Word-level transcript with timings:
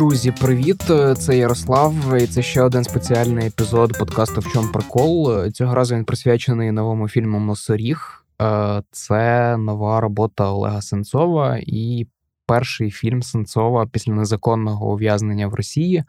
Друзі, 0.00 0.32
привіт! 0.40 0.82
Це 1.18 1.38
Ярослав. 1.38 1.94
і 2.22 2.26
Це 2.26 2.42
ще 2.42 2.62
один 2.62 2.84
спеціальний 2.84 3.46
епізод 3.46 3.98
подкасту 3.98 4.40
В 4.40 4.52
чому 4.52 4.72
прикол. 4.72 5.46
Цього 5.50 5.74
разу 5.74 5.94
він 5.94 6.04
присвячений 6.04 6.72
новому 6.72 7.08
фільму 7.08 7.40
Носоріг. 7.40 8.26
Е, 8.42 8.82
це 8.90 9.56
нова 9.56 10.00
робота 10.00 10.50
Олега 10.50 10.82
Сенцова 10.82 11.58
і 11.62 12.06
перший 12.46 12.90
фільм 12.90 13.22
Сенцова 13.22 13.86
після 13.86 14.12
незаконного 14.12 14.92
ув'язнення 14.92 15.46
в 15.46 15.54
Росії. 15.54 15.96
Е, 15.98 16.04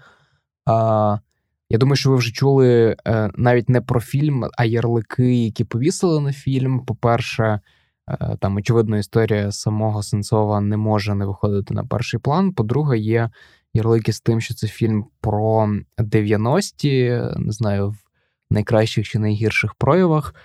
я 1.70 1.78
думаю, 1.78 1.96
що 1.96 2.10
ви 2.10 2.16
вже 2.16 2.32
чули 2.32 2.96
е, 3.08 3.30
навіть 3.36 3.70
не 3.70 3.82
про 3.82 4.00
фільм, 4.00 4.46
а 4.58 4.66
ярлики, 4.66 5.36
які 5.36 5.64
повісили 5.64 6.22
на 6.22 6.34
фільм. 6.34 6.80
По-перше, 6.80 7.60
там 8.40 8.56
очевидно, 8.56 8.98
історія 8.98 9.52
самого 9.52 10.04
Сенцова 10.04 10.62
не 10.62 10.78
може 10.78 11.16
не 11.16 11.26
виходити 11.26 11.74
на 11.74 11.84
перший 11.84 12.20
план. 12.20 12.54
По-друге, 12.54 12.98
є 12.98 13.30
ярлики 13.74 14.14
з 14.14 14.22
тим, 14.22 14.42
що 14.42 14.54
це 14.54 14.68
фільм 14.68 15.06
про 15.22 15.70
90-ті, 15.98 17.22
не 17.36 17.52
знаю, 17.52 17.90
в 17.90 17.96
найкращих 18.50 19.08
чи 19.08 19.20
найгірших 19.20 19.74
проявах. 19.74 20.36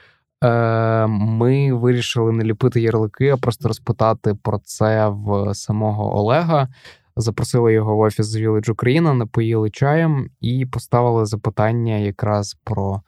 Е, 0.45 1.07
ми 1.07 1.73
вирішили 1.73 2.33
не 2.33 2.45
ліпити 2.45 2.80
ярлики, 2.80 3.29
а 3.29 3.37
просто 3.37 3.69
розпитати 3.69 4.35
про 4.43 4.59
це 4.65 5.09
в 5.09 5.55
самого 5.55 6.16
Олега. 6.16 6.69
Запросили 7.16 7.73
його 7.73 7.97
в 7.97 8.01
офіс 8.01 8.27
з 8.27 8.37
Village 8.37 8.71
Україна, 8.71 9.15
напоїли 9.15 9.71
чаєм 9.71 10.30
і 10.41 10.66
поставили 10.66 11.27
запитання 11.27 11.97
якраз 11.97 12.57
про 12.65 13.02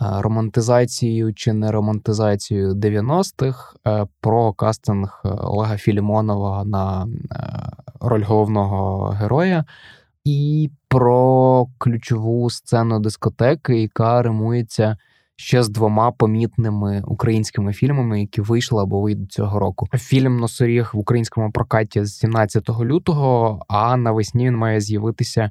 Е, 0.00 0.22
романтизацію 0.22 1.34
чи 1.34 1.52
не 1.52 1.72
романтизацію 1.72 2.74
90-х, 2.74 3.76
е, 3.86 4.06
про 4.20 4.52
кастинг 4.52 5.22
Олега 5.24 5.76
Філімонова 5.76 6.64
на 6.64 7.08
роль 8.00 8.24
головного 8.24 9.08
героя, 9.08 9.64
і 10.24 10.70
про 10.88 11.66
ключову 11.78 12.50
сцену 12.50 13.00
дискотеки, 13.00 13.80
яка 13.80 14.22
римується. 14.22 14.96
Ще 15.38 15.62
з 15.62 15.68
двома 15.68 16.10
помітними 16.10 17.02
українськими 17.06 17.72
фільмами, 17.72 18.20
які 18.20 18.40
вийшли 18.40 18.82
або 18.82 19.00
вийдуть 19.00 19.32
цього 19.32 19.58
року. 19.58 19.86
Фільм 19.94 20.36
Носоріг 20.36 20.90
в 20.94 20.98
українському 20.98 21.52
прокаті 21.52 22.04
з 22.04 22.18
17 22.18 22.68
лютого. 22.80 23.62
А 23.68 23.96
навесні 23.96 24.46
він 24.46 24.56
має 24.56 24.80
з'явитися 24.80 25.50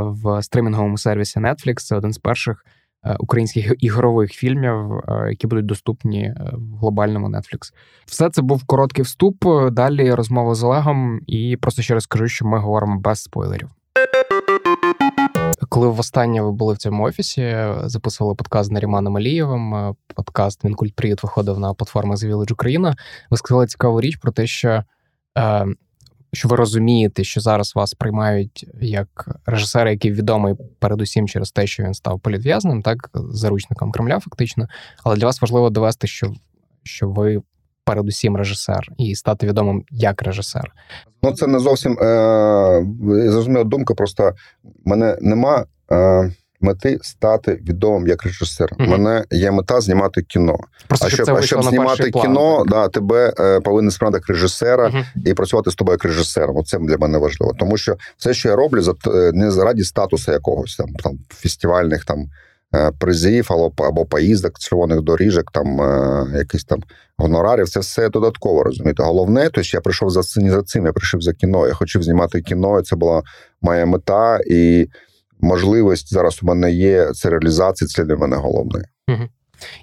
в 0.00 0.42
стримінговому 0.42 0.98
сервісі 0.98 1.40
Netflix. 1.40 1.74
Це 1.74 1.96
один 1.96 2.12
з 2.12 2.18
перших 2.18 2.64
Е, 2.64 2.87
українських 3.18 3.74
ігрових 3.78 4.32
фільмів, 4.32 4.92
е, 4.92 5.26
які 5.30 5.46
будуть 5.46 5.66
доступні 5.66 6.22
е, 6.22 6.52
в 6.52 6.78
глобальному 6.78 7.28
Netflix. 7.28 7.72
Все 8.06 8.30
це 8.30 8.42
був 8.42 8.64
короткий 8.64 9.04
вступ. 9.04 9.44
Далі 9.70 10.14
розмова 10.14 10.54
з 10.54 10.64
Олегом, 10.64 11.20
і 11.26 11.56
просто 11.60 11.82
ще 11.82 11.94
раз 11.94 12.02
скажу, 12.02 12.28
що 12.28 12.46
ми 12.46 12.58
говоримо 12.58 13.00
без 13.00 13.22
спойлерів. 13.22 13.68
Коли 15.68 15.88
востаннє 15.88 16.42
ви 16.42 16.52
були 16.52 16.74
в 16.74 16.78
цьому 16.78 17.04
офісі, 17.04 17.56
записували 17.84 18.34
подкаст 18.34 18.68
з 18.68 18.72
Наріманом 18.72 19.16
Алієвим. 19.16 19.94
Подкаст 20.14 20.64
Мінкульт 20.64 20.94
Привіт 20.94 21.22
виходив 21.22 21.58
на 21.58 21.74
платформах 21.74 22.18
The 22.18 22.30
Village 22.30 22.52
Україна. 22.52 22.96
Ви 23.30 23.36
сказали 23.36 23.66
цікаву 23.66 24.00
річ 24.00 24.16
про 24.16 24.32
те, 24.32 24.46
що 24.46 24.84
що 26.32 26.48
ви 26.48 26.56
розумієте, 26.56 27.24
що 27.24 27.40
зараз 27.40 27.72
вас 27.74 27.94
приймають 27.94 28.66
як 28.80 29.40
режисера, 29.46 29.90
який 29.90 30.12
відомий 30.12 30.54
передусім 30.78 31.28
через 31.28 31.52
те, 31.52 31.66
що 31.66 31.82
він 31.82 31.94
став 31.94 32.20
політв'язним, 32.20 32.82
так 32.82 33.10
заручником 33.14 33.92
Кремля, 33.92 34.20
фактично. 34.20 34.68
Але 35.04 35.16
для 35.16 35.26
вас 35.26 35.40
важливо 35.40 35.70
довести, 35.70 36.06
що, 36.06 36.32
що 36.82 37.08
ви. 37.08 37.42
Передусім 37.84 38.36
режисер 38.36 38.88
і 38.98 39.14
стати 39.14 39.46
відомим 39.46 39.84
як 39.90 40.22
режисер. 40.22 40.72
Ну 41.22 41.32
це 41.32 41.46
не 41.46 41.58
зовсім 41.58 41.92
е, 41.92 42.86
зрозуміла 43.30 43.64
думка. 43.64 43.94
Просто 43.94 44.32
мене 44.84 45.18
нема 45.20 45.64
е, 45.92 46.32
мети 46.60 46.98
стати 47.02 47.54
відомим 47.68 48.08
як 48.08 48.22
режисер. 48.22 48.72
У 48.78 48.82
mm 48.82 48.88
мене 48.88 49.24
є 49.30 49.50
мета 49.50 49.80
знімати 49.80 50.22
кіно. 50.22 50.58
Просто 50.88 51.06
а 51.06 51.10
щоб, 51.10 51.26
це 51.26 51.42
щоб 51.42 51.62
знімати 51.62 52.10
план, 52.10 52.26
кіно, 52.26 52.58
так. 52.58 52.68
да, 52.68 52.88
тебе 52.88 53.32
е, 53.40 53.60
повинен 53.60 53.90
сприймати 53.90 54.16
як 54.16 54.28
режисера 54.28 54.88
mm 54.88 55.04
і 55.24 55.34
працювати 55.34 55.70
з 55.70 55.74
тобою 55.74 55.94
як 55.94 56.04
режисером. 56.04 56.56
Оце 56.56 56.78
для 56.78 56.96
мене 56.96 57.18
важливо. 57.18 57.54
Тому 57.58 57.76
що 57.76 57.96
все, 58.16 58.34
що 58.34 58.48
я 58.48 58.56
роблю, 58.56 58.82
за 58.82 58.92
е, 59.06 59.32
не 59.34 59.50
заради 59.50 59.84
статусу 59.84 60.32
якогось 60.32 60.76
там 60.76 60.88
там 60.94 61.18
фестивальних 61.28 62.04
там. 62.04 62.28
Е, 62.74 62.92
призів 62.98 63.46
або 63.50 63.72
або 63.76 64.04
поїздок, 64.06 64.58
червоних 64.58 65.00
доріжок, 65.00 65.50
там 65.52 65.80
е, 65.80 66.26
якісь 66.38 66.64
там 66.64 66.82
гонорарів, 67.18 67.68
це 67.68 67.80
все 67.80 68.08
додатково 68.08 68.62
розумієте. 68.62 69.02
Головне, 69.02 69.50
то 69.50 69.62
що 69.62 69.76
я 69.76 69.80
прийшов 69.80 70.10
за 70.10 70.40
не 70.40 70.50
за 70.50 70.62
цим, 70.62 70.86
я 70.86 70.92
прийшов 70.92 71.20
за 71.22 71.32
кіно. 71.32 71.66
Я 71.66 71.74
хотів 71.74 72.02
знімати 72.02 72.42
кіно, 72.42 72.80
і 72.80 72.82
це 72.82 72.96
була 72.96 73.22
моя 73.62 73.86
мета. 73.86 74.40
І 74.50 74.88
можливість 75.40 76.12
зараз 76.12 76.38
у 76.42 76.46
мене 76.46 76.72
є 76.72 77.12
це 77.12 77.30
реалізація, 77.30 77.88
це 77.88 78.04
для 78.04 78.16
мене 78.16 78.36
головне. 78.36 78.84
Угу. 79.08 79.22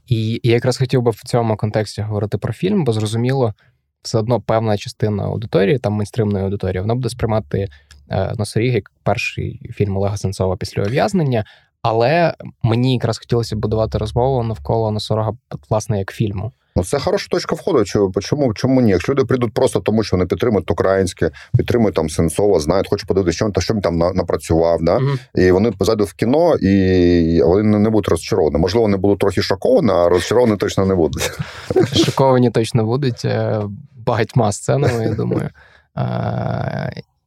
І 0.07 0.41
я 0.43 0.53
якраз 0.53 0.77
хотів 0.77 1.01
би 1.01 1.11
в 1.11 1.21
цьому 1.25 1.57
контексті 1.57 2.01
говорити 2.01 2.37
про 2.37 2.53
фільм, 2.53 2.83
бо 2.83 2.93
зрозуміло, 2.93 3.53
все 4.01 4.17
одно 4.17 4.41
певна 4.41 4.77
частина 4.77 5.23
аудиторії, 5.23 5.79
там 5.79 5.93
мейнстримної 5.93 6.45
аудиторії, 6.45 6.81
вона 6.81 6.95
буде 6.95 7.09
сприймати 7.09 7.67
е, 8.09 8.33
Носоріг 8.37 8.73
як 8.73 8.91
перший 9.03 9.71
фільм 9.73 9.97
Олега 9.97 10.17
Сенцова 10.17 10.57
після 10.57 10.83
ув'язнення. 10.83 11.45
Але 11.81 12.33
мені 12.63 12.93
якраз 12.93 13.17
хотілося 13.17 13.55
будувати 13.55 13.97
розмову 13.97 14.43
навколо 14.43 14.91
Носорога, 14.91 15.33
власне, 15.69 15.99
як 15.99 16.11
фільму. 16.11 16.51
Ну, 16.77 16.83
це 16.83 16.99
хороша 16.99 17.27
точка 17.29 17.55
входу. 17.55 17.83
Чому 18.21 18.53
чому 18.53 18.81
ні? 18.81 18.91
Якщо 18.91 19.11
люди 19.11 19.25
прийдуть 19.25 19.53
просто 19.53 19.79
тому, 19.79 20.03
що 20.03 20.17
вони 20.17 20.27
підтримують 20.27 20.71
українське, 20.71 21.31
підтримують 21.57 21.95
там 21.95 22.09
Сенцова, 22.09 22.59
знають, 22.59 22.89
хочуть 22.89 23.07
подивитися, 23.07 23.35
що 23.35 23.45
він 23.45 23.53
що 23.59 23.73
він 23.73 23.81
там 23.81 23.97
напрацював. 23.97 24.79
Да? 24.81 24.97
Mm-hmm. 24.97 25.17
І 25.35 25.51
вони 25.51 25.73
зайдуть 25.79 26.09
в 26.09 26.13
кіно, 26.13 26.55
і 26.55 27.41
вони 27.41 27.79
не 27.79 27.89
будуть 27.89 28.07
розчаровані. 28.07 28.57
Можливо, 28.57 28.85
вони 28.85 28.97
будуть 28.97 29.19
трохи 29.19 29.41
шоковані, 29.41 29.91
а 29.91 30.09
розчаровані 30.09 30.57
точно 30.57 30.85
не 30.85 30.95
будуть. 30.95 31.31
Шоковані 32.05 32.51
точно 32.51 32.85
будуть 32.85 33.25
е, 33.25 33.61
багатьма 33.95 34.51
сценами, 34.51 35.03
я 35.03 35.15
думаю. 35.15 35.49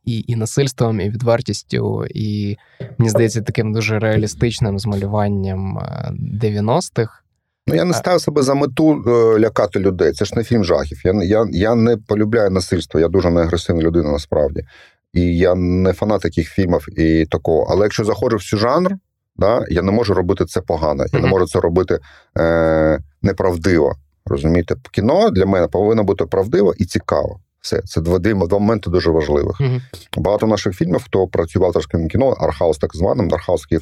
І 0.04 0.24
і 0.26 0.36
насильством, 0.36 1.00
і 1.00 1.10
відвертістю, 1.10 2.06
і 2.10 2.56
мені 2.98 3.10
здається, 3.10 3.42
таким 3.42 3.72
дуже 3.72 3.98
реалістичним 3.98 4.78
змалюванням 4.78 5.78
90-х. 6.42 7.22
Ну, 7.68 7.74
я 7.74 7.84
не 7.84 7.94
ставив 7.94 8.20
себе 8.20 8.42
за 8.42 8.54
мету 8.54 9.04
е, 9.06 9.38
лякати 9.38 9.78
людей. 9.78 10.12
Це 10.12 10.24
ж 10.24 10.32
не 10.36 10.44
фільм 10.44 10.64
жахів. 10.64 11.00
Я 11.04 11.22
я, 11.22 11.46
я 11.52 11.74
не 11.74 11.96
полюбляю 11.96 12.50
насильство. 12.50 13.00
Я 13.00 13.08
дуже 13.08 13.30
неагресивна 13.30 13.82
людина 13.82 14.12
насправді. 14.12 14.62
І 15.12 15.36
я 15.36 15.54
не 15.54 15.92
фанат 15.92 16.20
таких 16.20 16.48
фільмів 16.48 17.00
і 17.00 17.26
такого. 17.26 17.66
Але 17.70 17.82
якщо 17.82 18.04
заходжу 18.04 18.36
в 18.36 18.42
цю 18.42 18.56
жанр, 18.56 18.96
да, 19.36 19.64
я 19.68 19.82
не 19.82 19.92
можу 19.92 20.14
робити 20.14 20.44
це 20.44 20.60
погано. 20.60 21.04
Я 21.12 21.18
mm-hmm. 21.18 21.22
не 21.22 21.28
можу 21.28 21.46
це 21.46 21.60
робити 21.60 21.98
е, 22.38 22.98
неправдиво. 23.22 23.96
Розумієте, 24.26 24.74
кіно 24.90 25.30
для 25.30 25.46
мене 25.46 25.68
повинно 25.68 26.04
бути 26.04 26.26
правдиво 26.26 26.74
і 26.78 26.84
цікаво. 26.84 27.40
Все, 27.60 27.82
це 27.82 28.00
два 28.00 28.18
два 28.18 28.58
моменти 28.58 28.90
дуже 28.90 29.10
важливих. 29.10 29.60
Mm-hmm. 29.60 29.80
Багато 30.16 30.46
наших 30.46 30.76
фільмів, 30.76 31.02
хто 31.04 31.26
працював 31.26 31.66
в 31.66 31.68
авторському 31.68 32.08
кіно, 32.08 32.28
артхаус 32.30 32.78
так 32.78 32.96
званий, 32.96 33.34
артхаус 33.34 33.66
це 33.66 33.78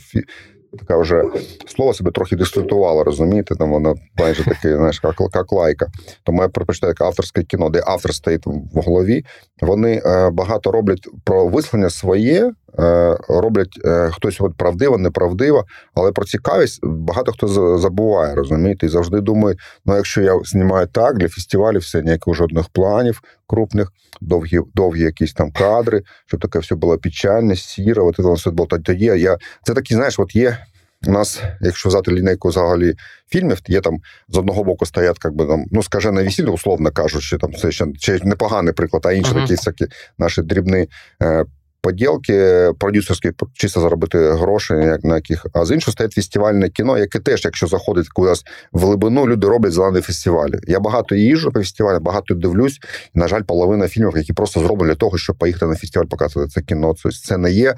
така 0.76 0.96
вже 0.96 1.22
слово 1.66 1.94
себе 1.94 2.10
трохи 2.10 2.36
дискредитувало, 2.36 3.04
розумієте? 3.04 3.54
Там 3.54 3.70
воно 3.70 3.94
майже 4.18 4.44
таке, 4.44 4.76
знаєш, 4.76 5.00
як, 5.04 5.16
як 5.34 5.52
лайка. 5.52 5.86
Тому 6.24 6.42
я 6.42 6.48
предпочитаю 6.48 6.94
авторське 6.98 7.42
кіно, 7.42 7.70
де 7.70 7.82
автор 7.86 8.14
стоїть 8.14 8.46
в 8.46 8.80
голові. 8.80 9.24
Вони 9.60 10.02
е, 10.04 10.30
багато 10.30 10.72
роблять 10.72 11.08
про 11.24 11.48
висловлення 11.48 11.90
своє, 11.90 12.52
е, 12.78 13.16
роблять 13.28 13.80
е, 13.84 14.10
хтось 14.12 14.40
от 14.40 14.56
правдиво, 14.56 14.98
неправдиво, 14.98 15.64
але 15.94 16.12
про 16.12 16.24
цікавість 16.24 16.80
багато 16.82 17.32
хто 17.32 17.48
забуває, 17.78 18.34
розумієте, 18.34 18.86
і 18.86 18.88
завжди 18.88 19.20
думає, 19.20 19.56
ну 19.86 19.96
якщо 19.96 20.22
я 20.22 20.40
знімаю 20.44 20.86
так 20.86 21.18
для 21.18 21.28
фестивалів, 21.28 21.80
все 21.80 22.02
ніяких 22.02 22.34
жодних 22.34 22.68
планів 22.68 23.22
крупних, 23.46 23.92
довгі 24.20 24.60
довгі 24.74 25.02
якісь 25.02 25.32
там 25.32 25.50
кадри, 25.50 26.02
щоб 26.26 26.40
таке 26.40 26.58
все 26.58 26.74
було 26.74 26.98
печальне, 26.98 27.56
сіре, 27.56 28.02
от 28.02 28.16
це 28.16 28.32
все 28.32 28.50
було 28.50 28.66
тоді. 28.66 29.04
Я 29.04 29.36
це 29.62 29.74
такі, 29.74 29.94
знаєш, 29.94 30.18
от 30.18 30.36
є. 30.36 30.58
У 31.06 31.10
нас, 31.10 31.42
якщо 31.60 31.88
взяти 31.88 32.12
лінейку 32.12 32.48
взагалі 32.48 32.94
фільмів, 33.28 33.58
є 33.66 33.80
там 33.80 33.98
з 34.28 34.38
одного 34.38 34.64
боку 34.64 34.86
стоять, 34.86 35.18
як 35.24 35.34
би 35.34 35.46
там, 35.46 35.64
ну 35.70 35.82
скаже 35.82 36.12
на 36.12 36.22
весілля, 36.22 36.50
условно 36.50 36.90
кажучи, 36.90 37.38
там 37.38 37.54
це 37.54 37.72
ще, 37.72 37.86
ще 37.98 38.18
непоганий 38.24 38.72
приклад, 38.72 39.06
а 39.06 39.12
інші 39.12 39.30
uh-huh. 39.30 39.40
такі 39.40 39.54
всякі 39.54 39.86
наші 40.18 40.42
дрібні 40.42 40.88
е, 41.22 41.44
поділки, 41.86 42.70
продюсерські 42.78 43.30
чисто 43.54 43.80
заробити 43.80 44.18
гроші, 44.32 44.74
як 44.74 45.04
на 45.04 45.14
яких. 45.14 45.46
А 45.52 45.64
з 45.64 45.70
іншого 45.70 45.92
стоять 45.92 46.12
фестивальне 46.12 46.68
кіно, 46.68 46.98
яке 46.98 47.18
теж, 47.18 47.44
якщо 47.44 47.66
заходить 47.66 48.08
кудись 48.08 48.44
в 48.72 48.80
глибину, 48.80 49.28
люди 49.28 49.46
роблять 49.46 49.72
зелені 49.72 50.00
фестивалі. 50.00 50.54
Я 50.66 50.80
багато 50.80 51.14
їжджу 51.14 51.50
по 51.50 51.60
фестивалю, 51.60 52.00
багато 52.00 52.34
дивлюсь. 52.34 52.78
На 53.14 53.28
жаль, 53.28 53.42
половина 53.42 53.88
фільмів, 53.88 54.16
які 54.16 54.32
просто 54.32 54.60
зроблені 54.60 54.92
для 54.92 54.96
того, 54.96 55.18
щоб 55.18 55.36
поїхати 55.36 55.66
на 55.66 55.74
фестиваль, 55.74 56.06
показувати 56.06 56.50
це 56.50 56.62
кіно. 56.62 56.94
Це 57.24 57.36
не 57.36 57.50
є 57.50 57.74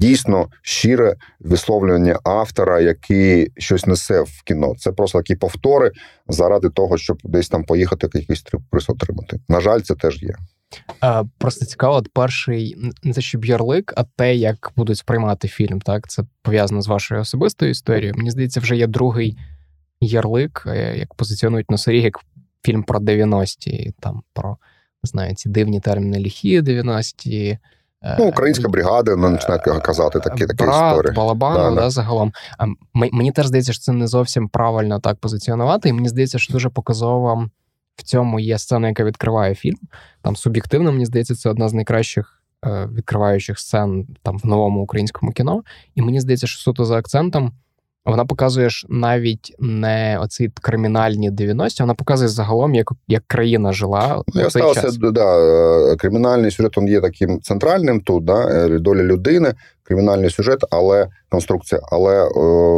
дійсно 0.00 0.48
щире 0.62 1.16
висловлювання 1.40 2.18
автора, 2.24 2.80
який 2.80 3.52
щось 3.56 3.86
несе 3.86 4.20
в 4.20 4.42
кіно. 4.44 4.74
Це 4.78 4.92
просто 4.92 5.18
такі 5.18 5.36
повтори 5.36 5.92
заради 6.28 6.70
того, 6.70 6.98
щоб 6.98 7.18
десь 7.24 7.48
там 7.48 7.64
поїхати 7.64 8.08
якийсь 8.14 8.44
приз 8.70 8.90
отримати. 8.90 9.40
На 9.48 9.60
жаль, 9.60 9.80
це 9.80 9.94
теж 9.94 10.22
є. 10.22 10.34
Просто 11.38 11.64
цікаво, 11.64 11.94
от 11.94 12.08
перший 12.12 12.76
не 13.02 13.12
те, 13.12 13.20
щоб 13.20 13.44
ярлик, 13.44 13.94
а 13.96 14.04
те, 14.04 14.34
як 14.34 14.72
будуть 14.76 14.98
сприймати 14.98 15.48
фільм. 15.48 15.80
Так, 15.80 16.08
це 16.08 16.22
пов'язано 16.42 16.82
з 16.82 16.88
вашою 16.88 17.20
особистою 17.20 17.70
історією. 17.70 18.14
Мені 18.16 18.30
здається, 18.30 18.60
вже 18.60 18.76
є 18.76 18.86
другий 18.86 19.38
ярлик, 20.00 20.64
е, 20.66 20.98
як 20.98 21.14
позиціонують 21.14 21.70
носоріг, 21.70 22.04
як 22.04 22.20
фільм 22.64 22.82
про 22.82 22.98
90-ті, 22.98 23.94
там 24.00 24.22
про 24.32 24.56
не 25.04 25.08
знаю, 25.08 25.34
ці 25.34 25.48
дивні 25.48 25.80
терміни 25.80 26.18
ліхі 26.18 26.60
90-ті. 26.60 27.58
Е, 28.04 28.16
ну, 28.18 28.28
Українська 28.28 28.68
бригада, 28.68 29.16
ну, 29.16 29.32
починають 29.32 29.82
казати 29.82 30.20
такі 30.20 30.46
такі 30.46 30.64
Брат, 30.64 30.92
історії. 30.92 31.14
Балабану, 31.14 31.74
да, 31.74 31.80
да. 31.80 31.90
загалом. 31.90 32.32
Мені 32.94 33.32
теж 33.32 33.46
здається, 33.46 33.72
що 33.72 33.82
це 33.82 33.92
не 33.92 34.06
зовсім 34.06 34.48
правильно 34.48 35.00
так 35.00 35.16
позиціонувати, 35.16 35.88
і 35.88 35.92
мені 35.92 36.08
здається, 36.08 36.38
що 36.38 36.52
дуже 36.52 36.68
показово 36.68 37.48
в 37.96 38.02
цьому 38.02 38.40
є 38.40 38.58
сцена, 38.58 38.88
яка 38.88 39.04
відкриває 39.04 39.54
фільм. 39.54 39.78
Там 40.22 40.36
суб'єктивно, 40.36 40.92
мені 40.92 41.06
здається, 41.06 41.34
це 41.34 41.50
одна 41.50 41.68
з 41.68 41.72
найкращих 41.72 42.42
е, 42.66 42.88
відкриваючих 42.94 43.58
сцен 43.58 44.06
там 44.22 44.38
в 44.38 44.46
новому 44.46 44.80
українському 44.80 45.32
кіно. 45.32 45.62
І 45.94 46.02
мені 46.02 46.20
здається, 46.20 46.46
що 46.46 46.60
суто 46.60 46.84
за 46.84 46.96
акцентом. 46.96 47.52
Вона 48.04 48.24
показує 48.24 48.70
ж 48.70 48.86
навіть 48.88 49.54
не 49.58 50.18
оці 50.20 50.50
кримінальні 50.62 51.30
90-ті, 51.30 51.82
вона 51.82 51.94
показує 51.94 52.28
загалом, 52.28 52.74
як 52.74 52.92
як 53.08 53.22
країна 53.26 53.72
жила. 53.72 54.22
Ну, 54.34 54.42
я 54.42 54.50
стався, 54.50 54.90
да, 54.90 55.38
е, 55.92 55.96
Кримінальний 55.96 56.50
сюжет 56.50 56.76
він 56.76 56.88
є 56.88 57.00
таким 57.00 57.40
центральним 57.40 58.00
тут, 58.00 58.24
да, 58.24 58.48
е, 58.48 58.78
доля 58.78 59.02
людини, 59.02 59.54
кримінальний 59.82 60.30
сюжет, 60.30 60.58
але 60.70 61.08
конструкція, 61.28 61.80
але 61.92 62.24
е, 62.24 62.30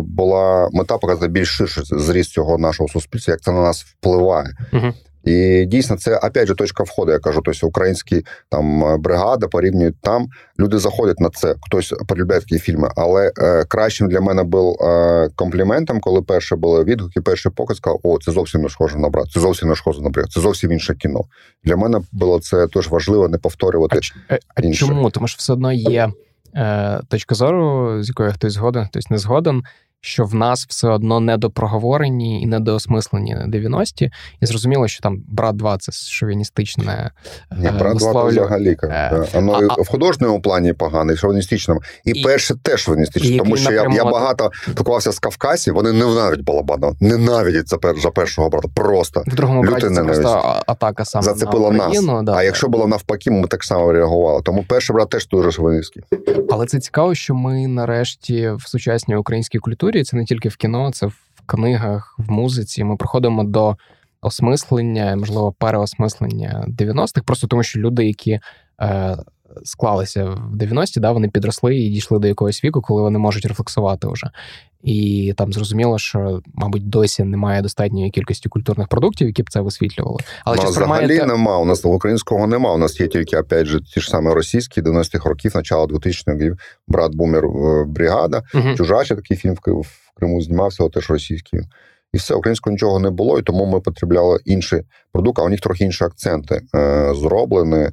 була 0.04 0.68
мета 0.72 0.98
показати 0.98 1.28
більш 1.28 1.48
ширше 1.48 1.82
зріз 1.84 2.28
цього 2.28 2.58
нашого 2.58 2.88
суспільства, 2.88 3.32
як 3.32 3.40
це 3.40 3.52
на 3.52 3.62
нас 3.62 3.84
впливає. 3.84 4.56
Угу. 4.72 4.92
І 5.24 5.64
дійсно, 5.66 5.96
це 5.96 6.16
опять 6.16 6.46
же 6.46 6.54
точка 6.54 6.82
входу. 6.82 7.12
Я 7.12 7.18
кажу, 7.18 7.40
тобто 7.44 7.66
українські 7.66 8.22
там 8.48 8.84
е, 8.84 8.96
бригади 8.96 9.48
порівнюють 9.48 10.00
там. 10.00 10.28
Люди 10.60 10.78
заходять 10.78 11.20
на 11.20 11.30
це. 11.30 11.54
Хтось 11.60 11.94
полюбляє 12.08 12.40
такі 12.40 12.58
фільми. 12.58 12.90
Але 12.96 13.32
е, 13.38 13.64
кращим 13.64 14.08
для 14.08 14.20
мене 14.20 14.42
був 14.42 14.82
е, 14.82 15.28
компліментом, 15.36 16.00
коли 16.00 16.22
перші 16.22 16.54
були 16.54 16.84
відгуки, 16.84 17.20
перший 17.20 17.52
показ 17.52 17.76
сказав, 17.76 18.00
о, 18.02 18.18
це 18.18 18.32
зовсім 18.32 18.62
не 18.62 18.68
схоже 18.68 18.98
на 18.98 19.08
брат, 19.08 19.30
це 19.30 19.40
зовсім 19.40 19.68
не 19.68 19.76
схоже 19.76 20.02
на 20.02 20.10
брат, 20.10 20.32
це 20.32 20.40
зовсім 20.40 20.72
інше 20.72 20.94
кіно. 20.94 21.24
Для 21.64 21.76
мене 21.76 22.00
було 22.12 22.40
це 22.40 22.66
теж 22.66 22.88
важливо 22.88 23.28
не 23.28 23.38
повторювати. 23.38 24.00
А, 24.28 24.38
а 24.54 24.60
інше. 24.60 24.86
чому? 24.86 25.10
Тому 25.10 25.28
що 25.28 25.36
все 25.38 25.52
одно 25.52 25.72
є 25.72 26.12
е, 26.54 27.00
точка 27.08 27.34
зору, 27.34 27.98
з 28.02 28.08
якою 28.08 28.32
хтось 28.32 28.52
згоден, 28.52 28.86
хтось 28.86 29.10
не 29.10 29.18
згоден 29.18 29.62
що 30.04 30.24
в 30.24 30.34
нас 30.34 30.66
все 30.68 30.88
одно 30.88 31.20
недопроговорені 31.20 32.42
і 32.42 32.46
недоосмислені 32.46 33.36
90-ті. 33.36 34.10
І 34.40 34.46
зрозуміло, 34.46 34.88
що 34.88 35.00
там 35.00 35.22
брат 35.28 35.56
2 35.56 35.78
це 35.78 35.92
шовіністичне. 35.92 37.10
Ні, 37.56 37.66
е, 37.66 37.70
брат 37.70 37.96
2 37.96 38.24
взагалі. 38.24 38.76
Е, 38.82 39.26
Воно 39.34 39.68
а, 39.70 39.82
в 39.82 39.88
художньому 39.88 40.40
плані 40.40 40.72
поганий, 40.72 41.16
в 41.16 41.18
шовіністичному. 41.18 41.80
І, 42.04 42.10
і 42.10 42.22
перше 42.22 42.54
теж 42.62 42.80
шовіністичне, 42.80 43.38
тому 43.38 43.56
що 43.56 43.72
я 43.72 43.88
я 43.92 44.04
багато 44.04 44.50
спілкувався 44.62 45.12
з 45.12 45.18
Кавказів, 45.18 45.74
вони 45.74 45.92
ненавидять 45.92 46.44
Балабана, 46.44 46.92
ненавидять 47.00 47.68
за, 47.68 47.78
пер, 47.78 47.96
за 48.00 48.10
першого 48.10 48.48
брата. 48.48 48.68
Просто 48.74 49.22
в 49.26 49.34
другому 49.34 49.62
браті 49.62 49.88
це 49.88 50.04
просто 50.04 50.62
атака 50.66 51.04
саме 51.04 51.22
Зацепила 51.22 51.70
на 51.70 51.86
Україну, 51.86 52.12
нас. 52.12 52.24
Да, 52.24 52.32
а 52.32 52.42
якщо 52.42 52.68
було 52.68 52.86
навпаки, 52.86 53.30
ми 53.30 53.48
так 53.48 53.64
само 53.64 53.92
реагували. 53.92 54.42
Тому 54.42 54.64
перший 54.68 54.94
брат 54.94 55.08
теж 55.08 55.28
дуже 55.28 55.52
шовіністський. 55.52 56.02
Але 56.50 56.66
це 56.66 56.80
цікаво, 56.80 57.14
що 57.14 57.34
ми 57.34 57.66
нарешті 57.66 58.50
в 58.50 58.68
сучасній 58.68 59.16
українській 59.16 59.58
культурі 59.58 59.91
культурі, 59.92 60.04
це 60.04 60.16
не 60.16 60.24
тільки 60.24 60.48
в 60.48 60.56
кіно, 60.56 60.90
це 60.92 61.06
в 61.06 61.14
книгах, 61.46 62.14
в 62.18 62.30
музиці. 62.30 62.84
Ми 62.84 62.96
приходимо 62.96 63.44
до 63.44 63.76
осмислення, 64.22 65.16
можливо, 65.16 65.52
переосмислення 65.52 66.64
90-х, 66.68 67.22
просто 67.26 67.46
тому 67.46 67.62
що 67.62 67.80
люди, 67.80 68.06
які 68.06 68.40
е, 68.80 69.16
склалися 69.64 70.24
в 70.24 70.56
90-ті, 70.56 71.00
да, 71.00 71.12
вони 71.12 71.28
підросли 71.28 71.76
і 71.76 71.90
дійшли 71.90 72.18
до 72.18 72.28
якогось 72.28 72.64
віку, 72.64 72.80
коли 72.80 73.02
вони 73.02 73.18
можуть 73.18 73.46
рефлексувати 73.46 74.08
вже. 74.08 74.30
І 74.82 75.32
там 75.36 75.52
зрозуміло, 75.52 75.98
що, 75.98 76.42
мабуть, 76.54 76.88
досі 76.88 77.24
немає 77.24 77.62
достатньої 77.62 78.10
кількості 78.10 78.48
культурних 78.48 78.88
продуктів, 78.88 79.26
які 79.26 79.42
б 79.42 79.50
це 79.50 79.60
висвітлювали. 79.60 80.18
Але 80.44 80.58
чи 80.58 80.66
взагалі 80.66 80.96
сприймаєте... 80.96 81.26
нема. 81.26 81.58
У 81.58 81.64
нас 81.64 81.84
українського 81.84 82.46
нема. 82.46 82.74
У 82.74 82.78
нас 82.78 83.00
є 83.00 83.08
тільки 83.08 83.36
опять 83.36 83.66
же 83.66 83.80
ті 83.80 84.00
ж 84.00 84.10
саме 84.10 84.34
російські 84.34 84.82
90-х 84.82 85.28
років, 85.28 85.52
начало 85.54 85.86
2000-х 85.86 86.32
років, 86.32 86.58
брат 86.88 87.14
Бумер 87.14 87.44
е, 87.44 87.84
бригада, 87.84 88.42
угу. 88.54 88.74
чужача 88.76 89.14
такий 89.14 89.36
фільм 89.36 89.54
в 89.54 90.14
Криму 90.16 90.42
знімався, 90.42 90.88
теж 90.88 91.10
російський. 91.10 91.60
І 92.12 92.18
все, 92.18 92.34
українського 92.34 92.72
нічого 92.72 92.98
не 92.98 93.10
було, 93.10 93.38
і 93.38 93.42
тому 93.42 93.66
ми 93.66 93.80
потребляли 93.80 94.38
інші 94.44 94.82
продукти, 95.12 95.42
а 95.42 95.44
у 95.44 95.48
них 95.48 95.60
трохи 95.60 95.84
інші 95.84 96.04
акценти 96.04 96.60
е, 96.74 97.12
зроблені. 97.14 97.88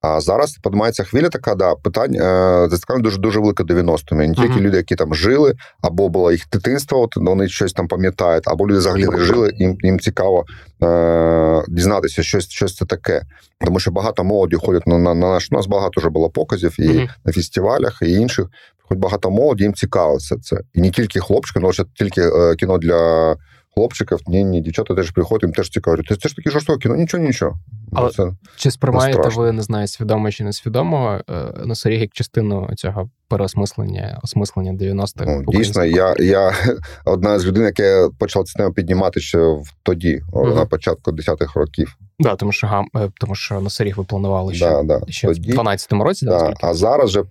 А 0.00 0.20
зараз 0.20 0.58
піднімається 0.62 1.04
хвиля 1.04 1.28
така, 1.28 1.54
да, 1.54 1.74
питань 1.74 2.14
е, 2.14 2.68
зацікавлено 2.70 3.02
дуже 3.02 3.18
дуже 3.18 3.40
велике 3.40 3.64
90-ми. 3.64 4.28
Не 4.28 4.34
тільки 4.34 4.48
uh-huh. 4.48 4.60
люди, 4.60 4.76
які 4.76 4.96
там 4.96 5.14
жили, 5.14 5.54
або 5.82 6.08
було 6.08 6.32
їх 6.32 6.48
дитинство, 6.52 7.00
от 7.00 7.16
вони 7.16 7.48
щось 7.48 7.72
там 7.72 7.88
пам'ятають, 7.88 8.48
або 8.48 8.68
люди 8.68 8.78
взагалі 8.78 9.06
не 9.06 9.18
жили, 9.18 9.52
їм 9.56 9.76
їм 9.80 10.00
цікаво 10.00 10.44
е, 10.82 11.62
дізнатися, 11.68 12.22
щось 12.22 12.48
щось 12.48 12.76
це 12.76 12.84
таке. 12.84 13.22
Тому 13.64 13.80
що 13.80 13.90
багато 13.90 14.24
молоді 14.24 14.56
ходять 14.56 14.86
на 14.86 14.98
на, 14.98 15.14
на 15.14 15.30
наш. 15.30 15.48
У 15.52 15.54
нас 15.54 15.66
багато 15.66 16.00
вже 16.00 16.10
було 16.10 16.30
показів 16.30 16.76
і 16.78 16.82
uh-huh. 16.82 17.08
на 17.24 17.32
фестивалях, 17.32 17.98
і 18.02 18.12
інших. 18.12 18.46
Хоч 18.88 18.98
багато 18.98 19.30
молоді, 19.30 19.64
їм 19.64 19.74
цікаво 19.74 20.16
все 20.16 20.36
це. 20.36 20.60
І 20.74 20.80
не 20.80 20.90
тільки 20.90 21.20
хлопчики, 21.20 21.60
але 21.62 21.72
ще 21.72 21.84
тільки 21.94 22.20
е, 22.20 22.54
кіно 22.58 22.78
для 22.78 23.36
хлопчиків, 23.74 24.18
ні, 24.26 24.44
ні, 24.44 24.60
дівчата 24.60 24.94
теж 24.94 25.10
приходять, 25.10 25.42
їм 25.42 25.52
теж 25.52 25.70
цікаво. 25.70 25.96
Це 26.22 26.28
ж 26.28 26.36
таке 26.36 26.50
жорстоке 26.50 26.78
кіно, 26.78 26.96
нічого, 26.96 27.24
нічого. 27.24 27.58
Але 27.92 28.10
це 28.10 28.32
Чи 28.56 28.70
сприймаєте 28.70 29.28
ви, 29.28 29.52
не 29.52 29.62
знаю, 29.62 29.86
свідомо 29.86 30.30
чи 30.30 30.44
несвідомо, 30.44 31.20
е, 31.30 31.52
носоріг 31.64 32.00
як 32.00 32.10
частину 32.12 32.70
цього 32.76 33.10
переосмислення, 33.28 34.20
осмислення 34.22 34.72
90-х? 34.72 35.24
Ну, 35.26 35.44
Дійсно, 35.52 35.84
я 35.84 36.14
я 36.18 36.52
одна 37.04 37.38
з 37.38 37.46
людей, 37.46 37.62
яка 37.62 38.08
почала 38.18 38.44
цю 38.44 38.54
тему 38.54 38.72
піднімати 38.72 39.20
ще 39.20 39.38
в 39.38 39.64
тоді, 39.82 40.22
угу. 40.32 40.54
на 40.54 40.66
початку 40.66 41.10
10-х 41.10 41.60
років. 41.60 41.96
Да, 42.20 42.36
тому 42.36 42.52
що 42.52 42.66
гам, 42.66 42.86
е, 42.96 43.10
тому 43.20 43.34
що 43.34 43.54
на 43.54 43.60
носоріг 43.60 43.96
ви 43.96 44.04
планували 44.04 44.54
ще, 44.54 44.70
да, 44.70 44.82
да. 44.82 45.00
ще 45.08 45.26
Тоді, 45.26 45.52
в 45.52 45.58
12-му 45.58 46.04
році. 46.04 46.26
Да, 46.26 46.38
да 46.38 46.54
А 46.60 46.74
зараз 46.74 47.10
вже 47.10 47.22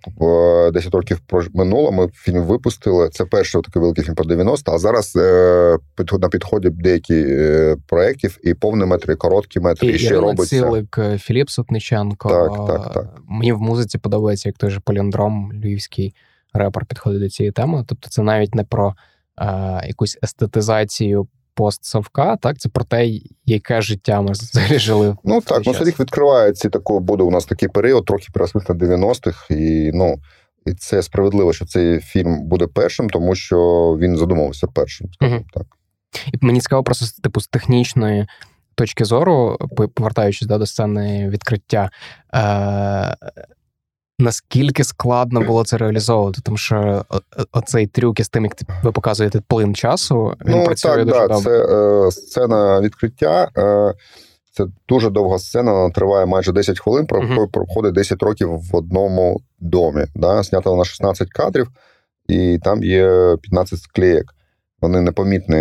10 0.71 0.95
років 0.95 1.21
минуло. 1.53 1.91
Ми 1.91 2.07
фільм 2.13 2.43
випустили. 2.43 3.09
Це 3.09 3.25
перший 3.25 3.61
такий 3.61 3.81
великий 3.81 4.03
фільм 4.03 4.15
про 4.15 4.25
90 4.25 4.71
А 4.71 4.77
зараз 4.77 5.15
е, 5.15 5.77
на 6.19 6.29
підході 6.29 6.69
деякі 6.69 7.25
е, 7.27 7.77
проєктів 7.87 8.37
і 8.43 8.53
повні 8.53 8.85
метри, 8.85 9.13
і 9.13 9.17
короткі 9.17 9.59
метри, 9.59 9.87
і, 9.87 9.91
і 9.91 9.99
ще 9.99 10.19
робиться. 10.19 10.55
Цілик, 10.55 10.97
е, 10.97 11.17
Філіп 11.17 11.49
Сотниченко. 11.49 12.29
Так, 12.29 12.67
так, 12.67 12.93
так. 12.93 13.21
Мені 13.27 13.53
в 13.53 13.61
музиці 13.61 13.97
подобається, 13.97 14.49
як 14.49 14.57
той 14.57 14.69
же 14.69 14.79
Поліндром, 14.79 15.51
львівський 15.53 16.13
репер 16.53 16.85
підходить 16.85 17.21
до 17.21 17.29
цієї 17.29 17.51
теми. 17.51 17.85
Тобто, 17.87 18.09
це 18.09 18.21
навіть 18.21 18.55
не 18.55 18.63
про 18.63 18.95
е, 19.41 19.81
якусь 19.87 20.17
естетизацію 20.23 21.27
пост 21.59 21.85
Совка, 21.85 22.35
так 22.35 22.57
це 22.57 22.69
про 22.69 22.83
те, 22.83 23.09
яке 23.45 23.81
життя 23.81 24.21
ми 24.21 24.31
взагалі 24.31 24.79
жили. 24.79 25.15
Ну 25.23 25.41
так, 25.41 25.61
ну 25.65 25.73
рік 25.79 25.99
відкривається 25.99 26.69
такого 26.69 26.99
буде. 26.99 27.23
У 27.23 27.31
нас 27.31 27.45
такий 27.45 27.69
період, 27.69 28.05
трохи 28.05 28.27
пересмисля 28.33 28.73
90-х, 28.73 29.51
і 29.51 29.91
ну. 29.93 30.19
І 30.65 30.73
це 30.73 31.03
справедливо, 31.03 31.53
що 31.53 31.65
цей 31.65 31.99
фільм 31.99 32.43
буде 32.43 32.67
першим, 32.67 33.09
тому 33.09 33.35
що 33.35 33.57
він 33.99 34.17
задумувався 34.17 34.67
першим. 34.67 35.07
Скажімо 35.13 35.39
uh 35.39 35.43
так. 35.53 35.63
І 36.33 36.45
мені 36.45 36.61
цікаво, 36.61 36.83
просто 36.83 37.21
типу 37.21 37.41
з 37.41 37.47
технічної 37.47 38.27
точки 38.75 39.05
зору, 39.05 39.57
повертаючись 39.95 40.47
да, 40.47 40.57
до 40.57 40.65
сцени 40.65 41.29
відкриття. 41.29 41.89
Е- 42.35 43.15
Наскільки 44.21 44.83
складно 44.83 45.41
було 45.41 45.65
це 45.65 45.77
реалізовувати, 45.77 46.41
тому 46.43 46.57
що 46.57 47.05
оцей 47.51 47.87
трюк 47.87 48.19
із 48.19 48.29
тим, 48.29 48.43
як 48.43 48.53
ви 48.83 48.91
показуєте 48.91 49.41
плин 49.47 49.75
часу, 49.75 50.33
він 50.45 50.57
ну, 50.57 50.63
працює 50.63 50.91
так, 50.91 51.05
дуже 51.05 51.19
да, 51.19 51.27
добре. 51.27 51.43
Це 51.43 51.75
е, 52.07 52.11
сцена 52.11 52.81
відкриття. 52.81 53.49
Е, 53.57 53.93
Це 54.51 54.65
дуже 54.89 55.09
довга 55.09 55.39
сцена, 55.39 55.73
вона 55.73 55.89
триває 55.89 56.25
майже 56.25 56.51
10 56.51 56.79
хвилин. 56.79 57.05
Uh-huh. 57.05 57.47
проходить 57.51 57.93
10 57.93 58.23
років 58.23 58.49
в 58.49 58.75
одному 58.75 59.41
домі. 59.59 60.05
Да? 60.15 60.43
Знято 60.43 60.75
на 60.75 60.83
16 60.83 61.29
кадрів, 61.29 61.67
і 62.27 62.59
там 62.63 62.83
є 62.83 63.37
15 63.41 63.79
склеєк. 63.79 64.25
Вони 64.81 65.01
непомітні 65.01 65.55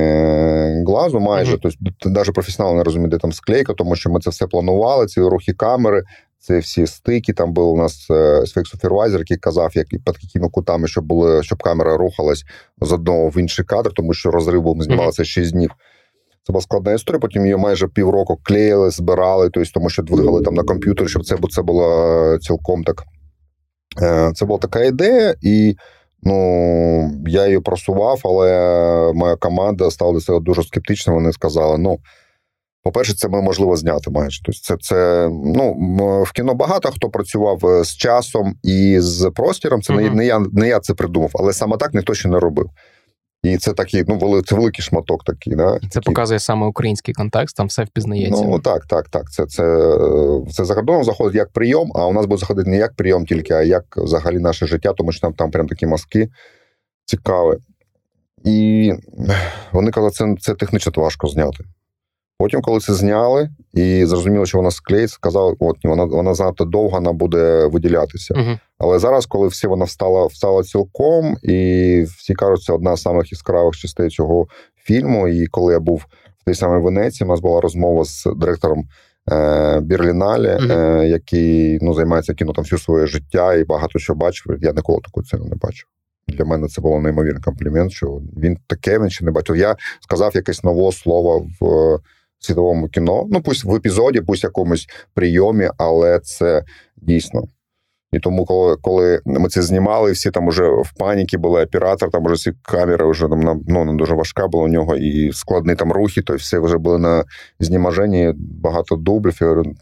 глазу 0.86 1.20
майже. 1.20 1.56
Uh-huh. 1.56 1.74
Тобто, 1.80 2.10
навіть 2.10 2.34
професіонал 2.34 2.76
не 2.76 2.82
розуміє, 2.82 3.10
де 3.10 3.18
там 3.18 3.32
склейка, 3.32 3.74
тому 3.74 3.96
що 3.96 4.10
ми 4.10 4.20
це 4.20 4.30
все 4.30 4.46
планували, 4.46 5.06
ці 5.06 5.20
рухи 5.20 5.52
камери. 5.52 6.02
Це 6.48 6.58
всі 6.58 6.86
стики. 6.86 7.32
Там 7.32 7.52
був 7.52 7.72
у 7.72 7.76
нас 7.76 8.06
Sphinx 8.10 8.76
Supervisor, 8.76 9.18
який 9.18 9.36
казав, 9.36 9.70
як 9.74 9.88
під 9.88 10.02
якими 10.20 10.48
кутами, 10.48 10.88
щоб 10.88 11.04
були, 11.04 11.42
щоб 11.42 11.62
камера 11.62 11.96
рухалась 11.96 12.44
з 12.80 12.92
одного 12.92 13.28
в 13.28 13.38
інший 13.38 13.64
кадр, 13.64 13.92
тому 13.94 14.14
що 14.14 14.30
розрив 14.30 14.62
був 14.62 14.76
ми 14.76 14.84
знімалися 14.84 15.24
6 15.24 15.52
днів. 15.52 15.70
Це 16.42 16.52
була 16.52 16.62
складна 16.62 16.92
історія. 16.92 17.20
Потім 17.20 17.42
її 17.42 17.56
майже 17.56 17.88
півроку 17.88 18.38
клеїли, 18.42 18.90
збирали, 18.90 19.50
тобто, 19.50 19.70
тому 19.74 19.90
що 19.90 20.02
двигали 20.02 20.42
там 20.42 20.54
на 20.54 20.62
комп'ютері, 20.62 21.08
щоб 21.08 21.24
це 21.24 21.36
це 21.50 21.62
було 21.62 22.38
цілком 22.40 22.84
так. 22.84 23.04
Е, 24.02 24.32
це 24.34 24.44
була 24.44 24.58
така 24.58 24.84
ідея, 24.84 25.34
і 25.42 25.76
ну, 26.22 27.20
я 27.26 27.46
її 27.46 27.60
просував, 27.60 28.20
але 28.24 28.50
моя 29.14 29.36
команда 29.36 29.90
стала 29.90 30.12
до 30.12 30.20
цього 30.20 30.40
дуже 30.40 30.62
скептична. 30.62 31.12
Вони 31.12 31.32
сказали: 31.32 31.78
ну 31.78 31.98
По-перше, 32.88 33.14
це 33.14 33.28
можливо 33.28 33.76
зняти 33.76 34.10
майже. 34.10 34.42
Тобто 34.44 34.60
це 34.60 34.76
це 34.80 35.28
ну 35.30 35.72
в 36.22 36.32
кіно 36.32 36.54
багато 36.54 36.90
хто 36.90 37.10
працював 37.10 37.66
е, 37.66 37.84
з 37.84 37.96
часом 37.96 38.54
і 38.62 38.96
з 39.00 39.30
простіром. 39.34 39.82
Це 39.82 39.92
uh-huh. 39.92 40.14
не 40.14 40.26
я 40.26 40.38
не 40.52 40.68
я 40.68 40.80
це 40.80 40.94
придумав, 40.94 41.30
але 41.34 41.52
саме 41.52 41.76
так 41.76 41.94
ніхто 41.94 42.14
ще 42.14 42.28
не 42.28 42.38
робив. 42.38 42.70
І 43.42 43.56
це 43.56 43.72
такий, 43.72 44.04
ну, 44.08 44.42
це 44.42 44.54
великий 44.54 44.84
шматок 44.84 45.24
такий. 45.24 45.54
Да? 45.54 45.72
Це 45.72 45.88
такий. 45.88 46.02
показує 46.02 46.40
саме 46.40 46.66
український 46.66 47.14
контекст, 47.14 47.56
там 47.56 47.66
все 47.66 47.84
впізнається. 47.84 48.44
Ну 48.44 48.58
так, 48.58 48.86
так, 48.86 49.08
так. 49.08 49.30
Це 49.30 49.46
це, 49.46 49.88
це 50.52 50.64
за 50.64 50.74
кордоном 50.74 51.04
заходить 51.04 51.34
як 51.34 51.52
прийом, 51.52 51.92
а 51.94 52.06
у 52.06 52.12
нас 52.12 52.26
буде 52.26 52.40
заходити 52.40 52.70
не 52.70 52.76
як 52.76 52.94
прийом, 52.94 53.26
тільки, 53.26 53.54
а 53.54 53.62
як 53.62 53.96
взагалі 53.96 54.38
наше 54.38 54.66
життя, 54.66 54.92
тому 54.92 55.12
що 55.12 55.20
там 55.20 55.32
там 55.32 55.50
прям 55.50 55.68
такі 55.68 55.86
мазки 55.86 56.28
цікаві. 57.04 57.56
І 58.44 58.92
вони 59.72 59.90
казали, 59.90 60.10
це 60.10 60.34
це 60.40 60.54
технічно 60.54 60.92
важко 60.96 61.28
зняти. 61.28 61.64
Потім, 62.38 62.60
коли 62.60 62.80
це 62.80 62.94
зняли 62.94 63.50
і 63.74 64.04
зрозуміло, 64.06 64.46
що 64.46 64.58
вона 64.58 64.70
склеїться, 64.70 65.14
сказали, 65.14 65.56
от 65.58 65.76
вона 65.84 66.04
вона 66.04 66.34
занадто 66.34 66.64
довго 66.64 66.90
вона 66.90 67.12
буде 67.12 67.66
виділятися. 67.66 68.34
Uh-huh. 68.34 68.58
Але 68.78 68.98
зараз, 68.98 69.26
коли 69.26 69.48
всі 69.48 69.66
вона 69.66 69.84
встала 69.84 70.26
встала 70.26 70.62
цілком, 70.62 71.36
і 71.42 72.04
всі 72.18 72.34
кажуть, 72.34 72.62
це 72.62 72.72
одна 72.72 72.96
з 72.96 73.02
самих 73.02 73.32
яскравих 73.32 73.76
частей 73.76 74.08
цього 74.08 74.46
фільму. 74.76 75.28
І 75.28 75.46
коли 75.46 75.72
я 75.72 75.80
був 75.80 76.06
в 76.40 76.44
тій 76.44 76.54
самій 76.54 76.82
Венеції, 76.82 77.26
у 77.26 77.30
нас 77.30 77.40
була 77.40 77.60
розмова 77.60 78.04
з 78.04 78.26
директором 78.36 78.88
е, 79.32 79.80
Бірліналі, 79.80 80.48
uh-huh. 80.48 81.00
е, 81.00 81.08
який 81.08 81.78
ну, 81.82 81.94
займається 81.94 82.34
кіно 82.34 82.52
там 82.52 82.64
всю 82.64 82.78
своє 82.78 83.06
життя 83.06 83.54
і 83.54 83.64
багато 83.64 83.98
що 83.98 84.14
бачив. 84.14 84.58
Я 84.60 84.72
ніколи 84.72 85.00
такої 85.04 85.24
ціну 85.26 85.44
не 85.44 85.56
бачив. 85.56 85.86
Для 86.28 86.44
мене 86.44 86.68
це 86.68 86.80
було 86.80 87.00
неймовірний 87.00 87.42
комплімент, 87.42 87.92
що 87.92 88.20
він 88.36 88.58
таке 88.66 88.98
він 88.98 89.10
ще 89.10 89.24
не 89.24 89.30
бачив. 89.30 89.56
Я 89.56 89.76
сказав 90.00 90.32
якесь 90.34 90.64
нове 90.64 90.92
слово 90.92 91.46
в 91.60 91.98
світовому 92.38 92.88
кіно. 92.88 93.26
Ну, 93.30 93.42
пусть 93.42 93.64
в 93.64 93.74
епізоді, 93.74 94.20
пусть 94.20 94.44
якомусь 94.44 94.86
прийомі, 95.14 95.70
але 95.78 96.20
це 96.20 96.64
дійсно. 96.96 97.42
І 98.12 98.18
тому, 98.18 98.44
коли 98.44 98.76
коли 98.76 99.20
ми 99.24 99.48
це 99.48 99.62
знімали, 99.62 100.12
всі 100.12 100.30
там 100.30 100.48
вже 100.48 100.68
в 100.68 100.92
паніки 100.98 101.38
були, 101.38 101.64
оператор, 101.64 102.10
там 102.10 102.24
вже 102.24 102.34
всі 102.34 102.52
камери 102.62 103.10
вже 103.10 103.28
там 103.28 103.62
ну, 103.68 103.96
дуже 103.96 104.14
важка 104.14 104.48
була 104.48 104.64
у 104.64 104.68
нього, 104.68 104.96
і 104.96 105.32
складні 105.32 105.74
там 105.74 105.92
рухи, 105.92 106.22
то 106.22 106.34
все 106.34 106.58
вже 106.58 106.78
були 106.78 106.98
на 106.98 107.24
знімаженні, 107.60 108.32
багато 108.36 108.96
дублів. 108.96 109.38
Я 109.40 109.46
говорю, 109.46 109.74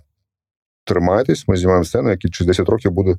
тримайтесь, 0.85 1.49
ми 1.49 1.57
знімаємо 1.57 1.85
сцену, 1.85 2.11
які 2.11 2.29
через 2.29 2.47
10 2.47 2.69
років 2.69 2.91
буде 2.91 3.17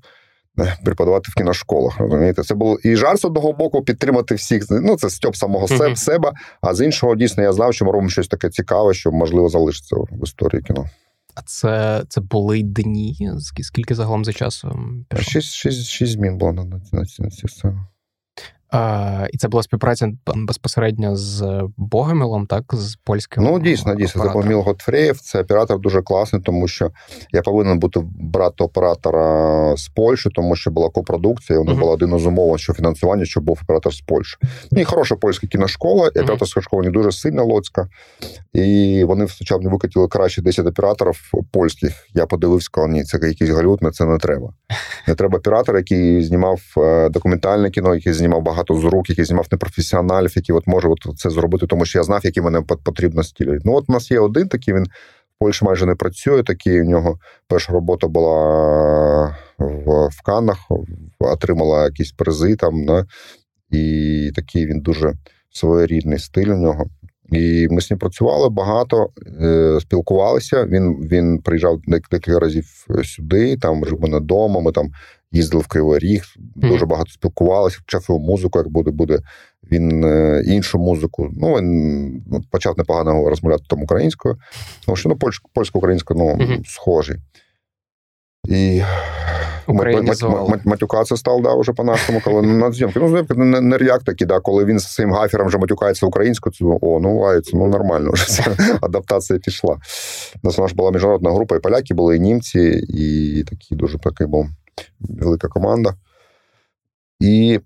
преподавати 0.83 1.31
в 1.31 1.35
кіношколах. 1.35 1.99
Розумієте, 1.99 2.43
це 2.43 2.55
було 2.55 2.77
і 2.83 2.95
жарт 2.95 3.21
з 3.21 3.25
одного 3.25 3.53
боку 3.53 3.81
підтримати 3.81 4.35
всіх. 4.35 4.65
Ну 4.69 4.95
це 4.95 5.09
стьоп 5.09 5.35
самого 5.35 5.65
uh-huh. 5.65 5.95
себе. 5.95 6.31
А 6.61 6.73
з 6.73 6.85
іншого, 6.85 7.15
дійсно, 7.15 7.43
я 7.43 7.53
знав, 7.53 7.73
що 7.73 7.85
ми 7.85 7.91
робимо 7.91 8.09
щось 8.09 8.27
таке 8.27 8.49
цікаве, 8.49 8.93
що 8.93 9.11
можливо 9.11 9.49
залишиться 9.49 9.95
в 9.95 10.23
історії 10.23 10.63
кіно. 10.63 10.85
А 11.35 11.41
це 11.45 12.03
це 12.09 12.21
були 12.21 12.61
дні? 12.61 13.31
Скільки 13.61 13.95
загалом 13.95 14.25
за 14.25 14.33
часом? 14.33 15.05
Шість 15.19 15.53
шість, 15.53 15.85
шість 15.85 16.11
змін 16.11 16.37
було 16.37 16.53
на, 16.53 16.63
на, 16.63 16.81
на, 16.91 17.03
на 17.19 17.29
цю 17.29 17.47
сцену. 17.47 17.85
А, 18.71 19.27
І 19.33 19.37
це 19.37 19.47
була 19.47 19.63
співпраця 19.63 20.11
безпосередньо 20.35 21.15
з 21.15 21.63
Богомілом, 21.77 22.47
так? 22.47 22.63
З 22.73 22.95
польським. 22.95 23.43
Ну, 23.43 23.59
дійсно, 23.59 23.95
дійсно. 23.95 24.21
Це 24.21 24.27
Богоміл 24.27 24.59
Готфреєв. 24.59 25.19
Це 25.19 25.41
оператор 25.41 25.79
дуже 25.79 26.01
класний, 26.01 26.41
тому 26.41 26.67
що 26.67 26.91
я 27.31 27.41
повинен 27.41 27.79
бути 27.79 27.99
брати 28.19 28.63
оператора 28.63 29.77
з 29.77 29.87
Польщі, 29.87 30.29
тому 30.35 30.55
що 30.55 30.71
була 30.71 30.89
копродукція. 30.89 31.59
Них 31.59 31.69
uh-huh. 31.69 31.79
була 31.79 31.91
один 31.91 32.15
із 32.15 32.25
умов, 32.25 32.59
що 32.59 32.73
фінансування, 32.73 33.25
щоб 33.25 33.43
був 33.43 33.59
оператор 33.63 33.93
з 33.93 34.01
Польщі. 34.01 34.37
Ну, 34.71 34.81
і 34.81 34.83
хороша 34.83 35.15
польська 35.15 35.47
кіношкола, 35.47 36.11
і 36.15 36.19
операторська 36.19 36.61
школа 36.61 36.83
не 36.83 36.89
дуже 36.89 37.11
сильна 37.11 37.43
лоцька. 37.43 37.87
І 38.53 39.03
вони 39.03 39.27
спочатку 39.27 39.69
викатили 39.69 40.07
краще 40.07 40.41
10 40.41 40.67
операторів 40.67 41.31
польських. 41.51 42.07
Я 42.13 42.25
подивився, 42.25 42.65
сказав, 42.65 42.89
ні, 42.89 43.03
це 43.03 43.19
якийсь 43.21 43.49
галют, 43.49 43.79
це 43.93 44.05
не 44.05 44.17
треба. 44.17 44.49
Не 45.07 45.15
треба 45.15 45.37
оператор, 45.37 45.77
який 45.77 46.23
знімав 46.23 46.61
е, 46.77 47.09
документальне 47.09 47.69
кіно, 47.69 47.95
який 47.95 48.13
знімав 48.13 48.41
багато 48.41 48.56
багато 48.57 48.89
рук, 48.89 49.09
який 49.09 49.25
знімав 49.25 49.47
непрофесіоналів, 49.51 50.33
які 50.35 50.53
от 50.53 50.67
може 50.67 50.87
от 50.87 51.17
це 51.17 51.29
зробити, 51.29 51.67
тому 51.67 51.85
що 51.85 51.99
я 51.99 52.03
знав, 52.03 52.21
які 52.23 52.41
мене 52.41 52.61
потрібно 52.61 53.23
стілі. 53.23 53.59
Ну, 53.63 53.75
от 53.75 53.85
у 53.87 53.93
нас 53.93 54.11
є 54.11 54.19
один 54.19 54.47
такий, 54.47 54.73
він 54.73 54.83
в 54.83 55.39
Польщі 55.39 55.65
майже 55.65 55.85
не 55.85 55.95
працює. 55.95 56.43
Такий 56.43 56.81
у 56.81 56.85
нього 56.85 57.19
перша 57.47 57.73
робота 57.73 58.07
була 58.07 59.37
в 59.59 60.07
в 60.07 60.21
Каннах, 60.23 60.57
отримала 61.19 61.85
якісь 61.85 62.11
призи 62.11 62.55
там. 62.55 62.85
Да? 62.85 63.05
І 63.71 64.31
такий 64.35 64.65
він 64.65 64.79
дуже 64.79 65.13
своєрідний 65.51 66.19
стиль 66.19 66.47
у 66.47 66.57
нього. 66.57 66.85
І 67.31 67.67
ми 67.71 67.81
з 67.81 67.91
ним 67.91 67.99
працювали 67.99 68.49
багато, 68.49 69.09
е, 69.41 69.79
спілкувалися. 69.81 70.65
Він 70.65 70.93
він 70.93 71.41
приїжджав 71.41 71.79
декілька 71.87 72.39
разів 72.39 72.85
сюди, 73.03 73.57
там 73.57 73.85
жив 73.85 74.01
мене 74.01 74.17
вдома. 74.17 74.61
Ми 74.61 74.71
там 74.71 74.91
їздили 75.31 75.63
в 75.63 75.67
Кривий 75.67 75.99
Ріг, 75.99 76.23
дуже 76.55 76.85
багато 76.85 77.11
спілкувалися, 77.11 77.79
вчав 77.81 78.05
його 78.09 78.19
музику, 78.19 78.59
як 78.59 78.67
буде, 78.67 78.91
буде 78.91 79.19
він 79.71 80.03
е, 80.03 80.43
іншу 80.45 80.79
музику. 80.79 81.29
Ну, 81.37 81.53
він 81.53 82.23
почав 82.51 82.77
непогано 82.77 83.29
розмовляти 83.29 83.63
там 83.69 83.81
українською, 83.81 84.37
тому 84.85 84.95
що 84.95 85.09
ну, 85.09 85.15
польсько 85.53 85.79
українською 85.79 86.19
ну, 86.19 86.45
mm-hmm. 86.45 86.61
схожі. 86.65 87.15
І 88.47 88.81
матюкатися 90.65 91.17
став 91.17 91.41
да, 91.41 91.55
вже 91.55 91.73
по-нашому, 91.73 92.21
коли 92.25 92.41
на 92.41 92.71
зйомки. 92.71 92.99
Ну, 92.99 93.09
зйомки 93.09 93.33
не, 93.33 93.61
не 93.61 93.77
реак 93.77 94.03
такі, 94.03 94.25
да, 94.25 94.39
коли 94.39 94.65
він 94.65 94.79
з 94.79 94.93
цим 94.93 95.11
гафером 95.11 95.47
вже 95.47 95.57
матюкається 95.57 96.05
українською, 96.05 96.53
то 96.59 96.77
о, 96.81 96.99
ну 96.99 97.19
лається, 97.19 97.57
ну 97.57 97.67
нормально, 97.67 98.11
вже 98.11 98.27
ця 98.27 98.57
адаптація 98.81 99.39
пішла. 99.39 99.77
У 100.43 100.61
нас 100.61 100.73
була 100.73 100.91
міжнародна 100.91 101.31
група, 101.31 101.55
і 101.55 101.59
поляки 101.59 101.93
були, 101.93 102.17
і 102.17 102.19
німці, 102.19 102.59
і 102.89 103.43
такі 103.49 103.75
дуже 103.75 103.99
такий 103.99 104.27
був 104.27 104.47
велика 104.99 105.47
команда. 105.47 105.95
І 107.19 107.59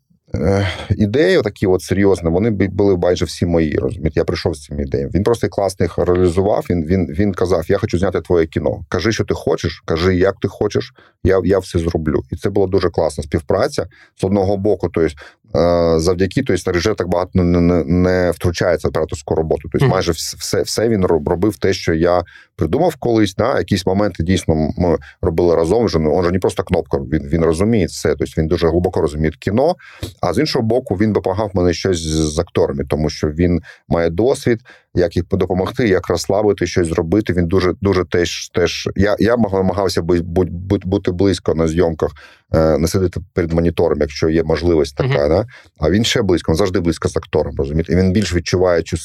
ідеї, 0.89 1.41
такі 1.41 1.67
от 1.67 1.81
серйозні, 1.81 2.29
вони 2.29 2.49
були 2.49 2.97
майже 2.97 3.25
всі 3.25 3.45
мої. 3.45 3.75
розумієте, 3.75 4.19
Я 4.19 4.23
прийшов 4.23 4.55
з 4.55 4.63
цими 4.63 4.81
ідеями. 4.81 5.11
Він 5.13 5.23
просто 5.23 5.49
класно 5.49 5.83
їх 5.83 5.97
реалізував. 5.97 6.65
Він 6.69 6.85
він, 6.85 7.07
він 7.07 7.33
казав: 7.33 7.65
Я 7.67 7.77
хочу 7.77 7.97
зняти 7.97 8.21
твоє 8.21 8.45
кіно. 8.45 8.81
Кажи, 8.89 9.11
що 9.11 9.23
ти 9.23 9.33
хочеш, 9.33 9.83
кажи, 9.85 10.15
як 10.15 10.35
ти 10.41 10.47
хочеш, 10.47 10.93
я 11.23 11.41
я 11.43 11.59
все 11.59 11.79
зроблю. 11.79 12.23
І 12.31 12.35
це 12.35 12.49
була 12.49 12.67
дуже 12.67 12.89
класна 12.89 13.23
співпраця 13.23 13.85
з 14.21 14.23
одного 14.23 14.57
боку. 14.57 14.89
Тобто, 14.93 15.15
Е, 15.55 15.99
завдяки 15.99 16.43
тобто, 16.43 16.71
режисер 16.71 16.95
так 16.95 17.07
багато 17.07 17.31
не, 17.33 17.61
не, 17.61 17.83
не 17.83 18.31
втручається 18.31 18.87
в 18.87 18.89
операторську 18.89 19.35
роботу. 19.35 19.69
Тобто, 19.71 19.87
mm-hmm. 19.87 19.89
майже 19.89 20.11
все 20.11 20.61
все 20.61 20.89
він 20.89 21.05
робив 21.05 21.57
те, 21.57 21.73
що 21.73 21.93
я 21.93 22.23
придумав 22.55 22.95
колись. 22.95 23.37
На 23.37 23.57
якісь 23.57 23.85
моменти 23.85 24.23
дійсно 24.23 24.55
ми 24.77 24.97
робили 25.21 25.55
разом. 25.55 25.85
Вже 25.85 25.97
он 25.97 26.23
же 26.23 26.31
не 26.31 26.39
просто 26.39 26.63
кнопка. 26.63 26.97
Він 26.97 27.27
він 27.27 27.45
розуміє 27.45 27.87
це. 27.87 28.15
Тобто 28.15 28.41
він 28.41 28.47
дуже 28.47 28.67
глибоко 28.67 29.01
розуміє 29.01 29.31
кіно. 29.39 29.75
А 30.21 30.33
з 30.33 30.37
іншого 30.37 30.65
боку, 30.65 30.95
він 30.95 31.13
допомагав 31.13 31.51
мене 31.53 31.73
щось 31.73 31.99
з 32.07 32.39
акторами, 32.39 32.83
тому 32.89 33.09
що 33.09 33.27
він 33.27 33.61
має 33.89 34.09
досвід, 34.09 34.59
як 34.95 35.15
їх 35.15 35.25
допомогти, 35.31 35.87
як 35.87 36.07
розслабити, 36.07 36.67
щось 36.67 36.87
зробити. 36.87 37.33
Він 37.33 37.47
дуже 37.47 37.73
дуже 37.81 38.05
теж 38.05 38.49
теж. 38.49 38.89
Я 38.95 39.15
я 39.19 39.37
намагався 39.37 40.01
бути, 40.01 40.23
бути 40.85 41.11
близько 41.11 41.55
на 41.55 41.67
зйомках, 41.67 42.11
е, 42.53 42.77
не 42.77 42.87
сидіти 42.87 43.19
перед 43.33 43.53
монітором, 43.53 43.97
якщо 44.01 44.29
є 44.29 44.43
можливість 44.43 44.95
така. 44.95 45.25
Uh-huh. 45.25 45.29
Да? 45.29 45.45
А 45.79 45.89
він 45.89 46.03
ще 46.03 46.21
близько, 46.21 46.51
він 46.51 46.57
завжди 46.57 46.79
близько 46.79 47.09
з 47.09 47.17
актором. 47.17 47.55
розумієте? 47.57 47.93
І 47.93 47.95
він 47.95 48.11
більш 48.11 48.35
відчуває 48.35 48.81
цю 48.81 48.97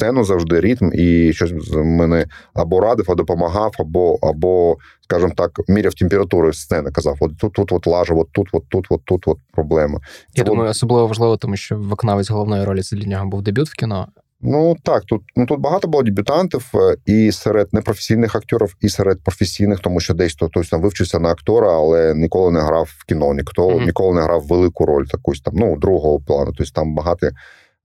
сцену 0.00 0.24
завжди 0.24 0.60
ритм, 0.60 0.90
і 0.94 1.32
щось 1.32 1.52
мене 1.74 2.26
або 2.54 2.80
радив, 2.80 3.04
або 3.08 3.14
допомагав, 3.14 3.74
або, 3.78 4.18
або 4.22 4.76
скажімо 5.00 5.32
так, 5.36 5.50
міряв 5.68 5.94
температуру 5.94 6.52
сцени. 6.52 6.90
Казав: 6.90 7.16
от 7.20 7.38
тут, 7.38 7.52
тут, 7.52 7.72
от 7.72 7.86
лажа, 7.86 8.14
от 8.14 8.32
тут, 8.32 8.48
от 8.52 8.62
тут, 8.68 8.86
от 8.90 9.04
тут, 9.04 9.28
от 9.28 9.38
проблема. 9.52 10.00
Я 10.34 10.42
це 10.42 10.50
думаю, 10.50 10.64
от... 10.64 10.70
особливо 10.70 11.06
важливо, 11.06 11.36
тому 11.36 11.56
що 11.56 11.76
виконавець 11.76 12.30
головної 12.30 12.64
ролі 12.64 12.82
це 12.82 12.96
для 12.96 13.08
нього 13.08 13.26
був 13.26 13.42
дебют 13.42 13.68
в 13.68 13.74
кіно. 13.74 14.08
Ну 14.42 14.76
так, 14.82 15.04
тут 15.04 15.22
ну 15.36 15.46
тут 15.46 15.60
багато 15.60 15.88
було 15.88 16.02
дебютантів 16.02 16.70
е, 16.74 16.96
і 17.06 17.32
серед 17.32 17.68
непрофесійних 17.72 18.36
акторів, 18.36 18.76
і 18.80 18.88
серед 18.88 19.24
професійних, 19.24 19.80
тому 19.80 20.00
що 20.00 20.14
десь 20.14 20.34
хтось 20.34 20.68
там 20.68 20.82
вивчився 20.82 21.18
на 21.18 21.28
актора, 21.28 21.72
але 21.72 22.14
ніколи 22.14 22.50
не 22.50 22.60
грав 22.60 22.88
в 22.98 23.04
кіно, 23.04 23.34
ніхто 23.34 23.68
mm-hmm. 23.68 23.86
ніколи 23.86 24.14
не 24.14 24.22
грав 24.22 24.46
велику 24.46 24.86
роль, 24.86 25.04
такусь 25.04 25.40
там 25.40 25.54
ну 25.56 25.76
другого 25.76 26.20
плану. 26.20 26.52
Тобто 26.56 26.72
там 26.72 26.94
багато 26.94 27.28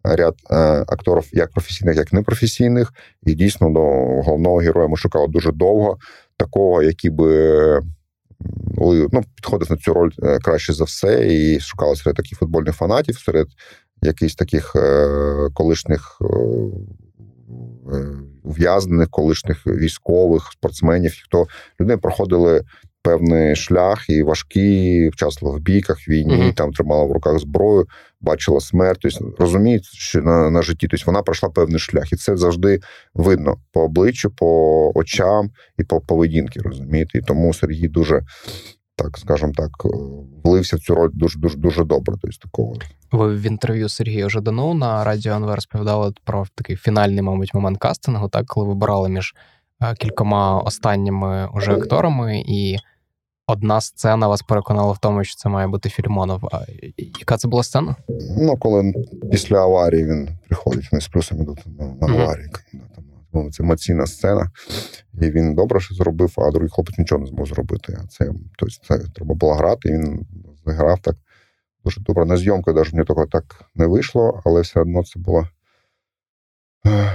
ряд 0.06 0.36
е, 0.52 0.56
акторів, 0.88 1.30
як 1.34 1.52
професійних, 1.52 1.96
як 1.96 2.14
непрофесійних. 2.14 2.94
І 3.26 3.34
дійсно 3.34 3.70
до 3.70 3.80
головного 4.24 4.58
героя 4.58 4.88
ми 4.88 4.98
шукали 4.98 5.28
дуже 5.28 5.52
довго, 5.52 5.98
такого, 6.38 6.84
який 6.84 7.10
би. 7.10 7.82
Ну, 9.12 9.24
підходив 9.36 9.72
на 9.72 9.78
цю 9.78 9.94
роль 9.94 10.12
е, 10.24 10.40
краще 10.40 10.74
за 10.74 10.84
все, 10.84 11.28
і 11.28 11.60
шукали 11.60 11.96
серед 11.96 12.16
таких 12.16 12.40
футбольних 12.40 12.76
фанатів, 12.76 13.20
серед 13.20 13.48
якихось 14.02 14.36
таких 14.36 14.76
е, 14.76 15.50
колишніх 15.54 16.22
ув'язнених, 18.44 19.10
колишніх 19.10 19.68
військових, 19.68 20.52
спортсменів, 20.52 21.14
хто 21.26 21.48
люди 21.80 21.98
проходили 21.98 22.64
певний 23.06 23.56
шлях 23.56 24.10
і 24.10 24.24
важкий, 24.24 25.10
вчасно 25.10 25.52
в 25.52 25.60
бійках, 25.60 26.08
війні, 26.08 26.34
mm-hmm. 26.34 26.54
там 26.54 26.72
тримала 26.72 27.04
в 27.04 27.12
руках 27.12 27.40
зброю, 27.40 27.88
бачила 28.22 28.60
смерть. 28.60 29.00
Тобто, 29.02 29.34
розуміє, 29.40 29.80
що 29.84 30.22
на 30.22 30.50
на 30.50 30.62
житті 30.62 30.88
тобто 30.88 31.04
вона 31.06 31.22
пройшла 31.22 31.50
певний 31.50 31.80
шлях, 31.80 32.14
і 32.14 32.16
це 32.16 32.38
завжди 32.38 32.80
видно 33.14 33.56
по 33.72 33.82
обличчю, 33.82 34.30
по 34.30 34.92
очам 34.96 35.50
і 35.80 35.84
по 35.84 36.02
поведінки. 36.02 36.60
Розумієте, 36.60 37.18
і 37.18 37.22
тому 37.22 37.54
Сергій 37.54 37.88
дуже. 37.88 38.22
Так, 38.98 39.18
скажімо 39.18 39.52
так, 39.56 39.70
влився 40.44 40.78
в 40.78 40.80
цю 40.80 40.96
роль 40.96 41.10
дуже 41.14 41.40
дуже 41.40 41.58
дуже 41.58 41.84
добре. 41.84 42.16
Тобто, 42.22 42.38
такого. 42.42 42.74
Ви 43.12 43.36
в 43.36 43.42
інтерв'ю 43.42 43.90
Сергія 43.90 44.30
Жадану 44.30 44.74
на 44.74 45.04
радіо 45.04 45.34
НВ 45.34 45.50
розповідали 45.56 46.14
про 46.24 46.46
такий 46.56 46.76
фінальний, 46.76 47.22
мабуть, 47.22 47.54
момент 47.54 47.78
кастингу, 47.78 48.30
так 48.30 48.46
коли 48.46 48.68
вибирали 48.68 49.10
між 49.10 49.36
Е, 49.82 49.96
кількома 49.96 50.60
останніми 50.60 51.50
уже 51.54 51.72
акторами, 51.72 52.44
і 52.48 52.78
одна 53.48 53.82
сцена 53.82 54.28
вас 54.28 54.42
переконала 54.42 54.92
в 54.92 54.98
тому, 54.98 55.24
що 55.24 55.36
це 55.36 55.50
має 55.50 55.68
бути 55.68 55.90
Фільмонов. 55.90 56.50
А 56.52 56.60
яка 57.20 57.38
це 57.38 57.48
була 57.48 57.64
сцена? 57.64 57.96
Ну, 58.38 58.58
коли 58.58 58.94
після 59.32 59.58
аварії 59.58 60.06
він 60.06 60.30
приходить, 60.48 60.92
вони 60.92 61.02
з 61.02 61.08
плюсом 61.08 61.42
йдуть 61.42 61.64
на, 61.80 61.86
на 61.86 62.14
аварії. 62.14 62.48
Mm-hmm. 63.34 63.52
Це 63.52 63.64
емоційна 63.64 64.08
сцена, 64.08 64.52
і 65.22 65.32
він 65.32 65.56
добре 65.56 65.80
що 65.80 65.96
зробив, 65.96 66.34
а 66.38 66.52
другий 66.52 66.70
хлопець 66.70 66.98
нічого 66.98 67.22
не 67.22 67.28
змог 67.28 67.48
зробити. 67.48 67.98
А 68.04 68.08
це 68.08 68.32
тобто, 68.58 68.76
це 68.88 69.00
треба 69.16 69.36
було 69.36 69.54
грати, 69.54 69.90
і 69.90 69.92
він 69.92 70.26
зіграв 70.66 71.00
так 71.00 71.16
дуже 71.84 72.02
добре. 72.02 72.26
На 72.26 72.38
зйомку 72.38 72.74
навіть 72.74 72.94
мені 72.94 73.06
того 73.06 73.26
так 73.26 73.66
не 73.76 73.88
вийшло, 73.88 74.42
але 74.46 74.62
все 74.62 74.80
одно 74.80 75.04
це 75.04 75.20
було 75.20 75.48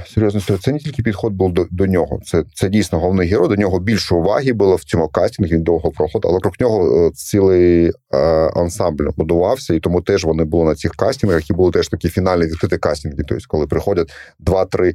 Серйозно, 0.07 0.59
це 0.59 0.73
не 0.73 0.79
тільки 0.79 1.03
підход 1.03 1.33
був 1.33 1.53
до 1.53 1.67
до 1.71 1.87
нього. 1.87 2.21
Це 2.25 2.45
це 2.55 2.69
дійсно 2.69 2.99
головний 3.01 3.29
герой. 3.29 3.49
До 3.49 3.57
нього 3.57 3.81
більше 3.81 4.15
уваги 4.15 4.53
було 4.53 4.77
в 4.77 4.85
цьому 4.85 5.09
кастингу, 5.09 5.53
він 5.53 5.63
довго 5.63 5.91
проходив, 5.91 6.31
але 6.31 6.41
крок 6.41 6.61
нього 6.61 7.07
е, 7.07 7.11
цілий 7.11 7.93
е, 8.13 8.19
ансамбль 8.57 9.09
будувався, 9.17 9.75
і 9.75 9.81
тому 9.81 10.03
теж 10.03 10.25
вони 10.25 10.45
були 10.45 10.65
на 10.65 10.75
цих 10.75 10.93
кастингах, 10.93 11.41
які 11.41 11.53
були 11.53 11.71
теж 11.73 11.89
такі 11.89 12.09
фінальні 12.09 12.45
відкриті 12.45 12.79
кастинги. 12.79 13.25
Тобто, 13.29 13.45
коли 13.49 13.67
приходять 13.67 14.13
два-три 14.39 14.95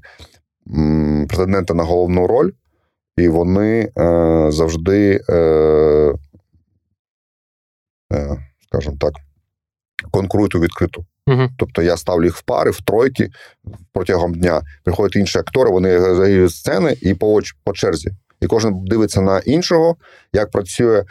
претендента 1.27 1.74
на 1.74 1.84
головну 1.84 2.27
роль, 2.27 2.51
і 3.17 3.27
вони 3.27 3.91
е, 3.98 4.51
завжди, 4.51 5.22
е, 5.29 5.36
е, 8.13 8.38
скажімо 8.67 8.98
так, 9.00 9.13
конкурують 10.12 10.55
у 10.55 10.60
відкриту. 10.60 11.05
Угу. 11.27 11.50
Тобто 11.58 11.82
я 11.82 11.98
ставлю 11.98 12.24
їх 12.24 12.36
в 12.36 12.41
пари, 12.41 12.72
в 12.72 12.82
тройки 12.82 13.29
протягом 13.94 14.34
дня. 14.34 14.62
Приходять 14.84 15.15
інші 15.15 15.39
актори, 15.39 15.72
вони 15.72 16.00
заїжджають 16.00 16.51
сцени 16.51 16.98
і 17.01 17.13
по 17.13 17.39
по 17.63 17.74
черзі. 17.74 18.10
І 18.41 18.48
кожен 18.48 18.86
дивиться 18.86 19.22
на 19.22 19.39
іншого, 19.39 19.96
як 20.34 20.51
працює. 20.51 21.03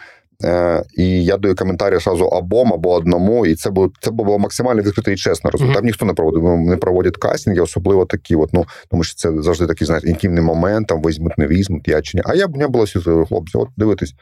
Е, 0.45 0.85
І 0.95 1.25
я 1.25 1.37
даю 1.37 1.55
коментарі 1.55 1.97
одразу 1.97 2.25
обом 2.25 2.73
або 2.73 2.93
одному, 2.93 3.47
і 3.47 3.55
це 3.55 3.71
було 3.71 3.93
це 4.01 4.11
було 4.11 4.39
максимально 4.39 4.83
відкрито 4.83 5.11
і 5.11 5.17
чесно. 5.17 5.51
Mm-hmm. 5.51 5.75
Там 5.75 5.85
ніхто 5.85 6.07
не 6.07 6.15
проводив, 6.15 6.43
не 6.59 6.77
проводять 6.77 7.17
кастинги, 7.17 7.61
особливо 7.61 8.07
такі, 8.07 8.37
от, 8.37 8.53
ну 8.53 8.65
тому 8.91 9.05
що 9.05 9.15
це 9.15 9.43
завжди 9.43 9.67
такий 9.67 9.87
знаєте, 9.87 10.09
інтимний 10.09 10.43
момент, 10.43 10.89
там 10.89 11.03
візьмуть, 11.03 11.39
не 11.39 11.47
візьмуть, 11.47 11.89
я 11.89 12.03
чи 12.03 12.17
ні. 12.19 12.23
А 12.27 12.35
я 12.35 12.49
б 12.49 12.57
не 12.57 12.69
було 12.69 12.87
хлопці, 13.29 13.59
от 13.59 13.69
дивитись, 13.77 14.15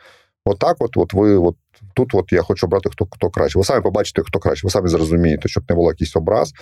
отак, 0.44 0.76
от, 0.80 0.96
от 0.96 1.14
ви 1.14 1.36
от 1.36 1.56
тут 1.94 2.14
от 2.14 2.32
я 2.32 2.42
хочу 2.42 2.66
брати 2.66 2.90
хто 2.90 3.06
хто 3.10 3.30
краще. 3.30 3.58
Ви 3.58 3.64
самі 3.64 3.82
побачите, 3.82 4.22
хто 4.22 4.38
краще. 4.38 4.66
Ви 4.66 4.70
самі 4.70 4.88
зрозумієте, 4.88 5.48
щоб 5.48 5.64
не 5.68 5.74
було 5.74 5.90
якийсь 5.90 6.16
образ. 6.16 6.52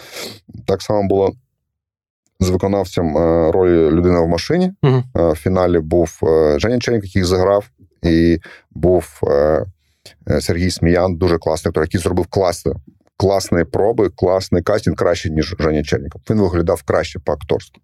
Так 0.67 0.83
само 0.83 1.09
було 1.09 1.33
з 2.41 2.50
виконавцем 2.50 3.19
е, 3.19 3.53
ролі 3.53 3.91
людина 3.91 4.21
в 4.21 4.29
машині. 4.29 4.73
uh 4.83 5.33
В 5.33 5.35
фіналі 5.35 5.79
був 5.79 6.21
е, 6.23 6.59
Женя 6.59 6.79
Ченник, 6.79 7.05
який 7.05 7.25
заграв, 7.25 7.71
і 8.03 8.39
був 8.71 9.21
Сергій 10.41 10.71
Сміян, 10.71 11.17
дуже 11.17 11.39
класний 11.39 11.71
актор, 11.71 11.83
який 11.85 12.00
зробив 12.00 12.27
класне. 12.27 12.73
Класні 13.17 13.65
проби, 13.65 14.09
класний 14.09 14.62
кастинг, 14.62 14.97
краще, 14.97 15.31
ніж 15.31 15.55
Женя 15.59 15.83
Чельников. 15.83 16.23
Він 16.31 16.41
виглядав 16.41 16.83
краще 16.83 17.19
по 17.19 17.33
акторськи, 17.33 17.81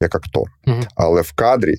як 0.00 0.14
актор. 0.14 0.48
uh 0.66 0.86
Але 0.96 1.20
в 1.22 1.32
кадрі 1.32 1.76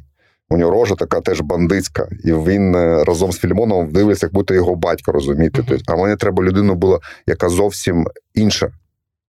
у 0.50 0.58
нього 0.58 0.72
рожа 0.72 0.96
така 0.96 1.22
теж 1.22 1.42
бандитська, 1.42 2.08
і 2.24 2.34
він 2.34 2.76
е, 2.76 3.04
разом 3.04 3.32
з 3.32 3.38
Філімоновим 3.38 3.92
дивиться, 3.92 4.26
як 4.26 4.34
будто 4.34 4.54
його 4.54 4.76
батько 4.76 5.12
розумієте. 5.12 5.62
Uh-huh. 5.62 5.82
А 5.88 5.96
мені 5.96 6.16
треба 6.16 6.44
людину 6.44 6.76
було, 6.76 7.02
яка 7.28 7.50
зовсім 7.50 8.08
інша. 8.34 8.72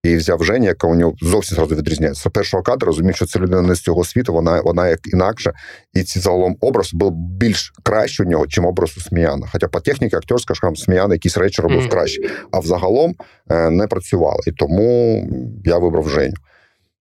І 0.02 0.16
взяв 0.16 0.44
Женя, 0.44 0.68
яка 0.68 0.87
у 0.87 0.94
нього 0.94 1.14
зовсім 1.22 1.57
зразу 1.57 1.74
відрізняється. 1.74 2.28
З 2.28 2.33
першого 2.33 2.62
кадру 2.62 2.87
розумів, 2.87 3.16
що 3.16 3.26
це 3.26 3.38
людина 3.38 3.62
не 3.62 3.74
з 3.74 3.81
цього 3.81 4.04
світу, 4.04 4.33
вона 4.33 4.61
вона 4.61 4.88
як 4.88 5.00
інакша. 5.12 5.52
І 5.94 6.02
ці 6.02 6.20
загалом 6.20 6.57
образ 6.61 6.94
був 6.94 7.12
більш 7.12 7.72
краще 7.83 8.22
у 8.22 8.26
нього, 8.26 8.46
чим 8.46 8.66
образ 8.66 8.96
у 8.98 9.00
Сміяна. 9.00 9.46
Хоча 9.52 9.68
по 9.68 9.81
техніці 9.81 10.16
актерська 10.16 10.54
скажімо, 10.54 10.76
Сміяна 10.76 11.14
якісь 11.14 11.37
речі 11.37 11.62
робив 11.62 11.81
mm-hmm. 11.81 11.88
краще, 11.88 12.22
а 12.50 12.59
взагалом 12.59 13.14
е, 13.50 13.70
не 13.70 13.87
працювало. 13.87 14.40
І 14.46 14.52
тому 14.52 15.22
я 15.64 15.78
вибрав 15.78 16.09
Женю. 16.09 16.35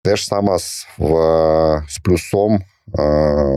Те 0.04 0.16
ж 0.16 0.26
саме 0.26 0.58
з, 0.58 0.86
в, 0.98 1.84
з 1.88 1.98
плюсом 1.98 2.60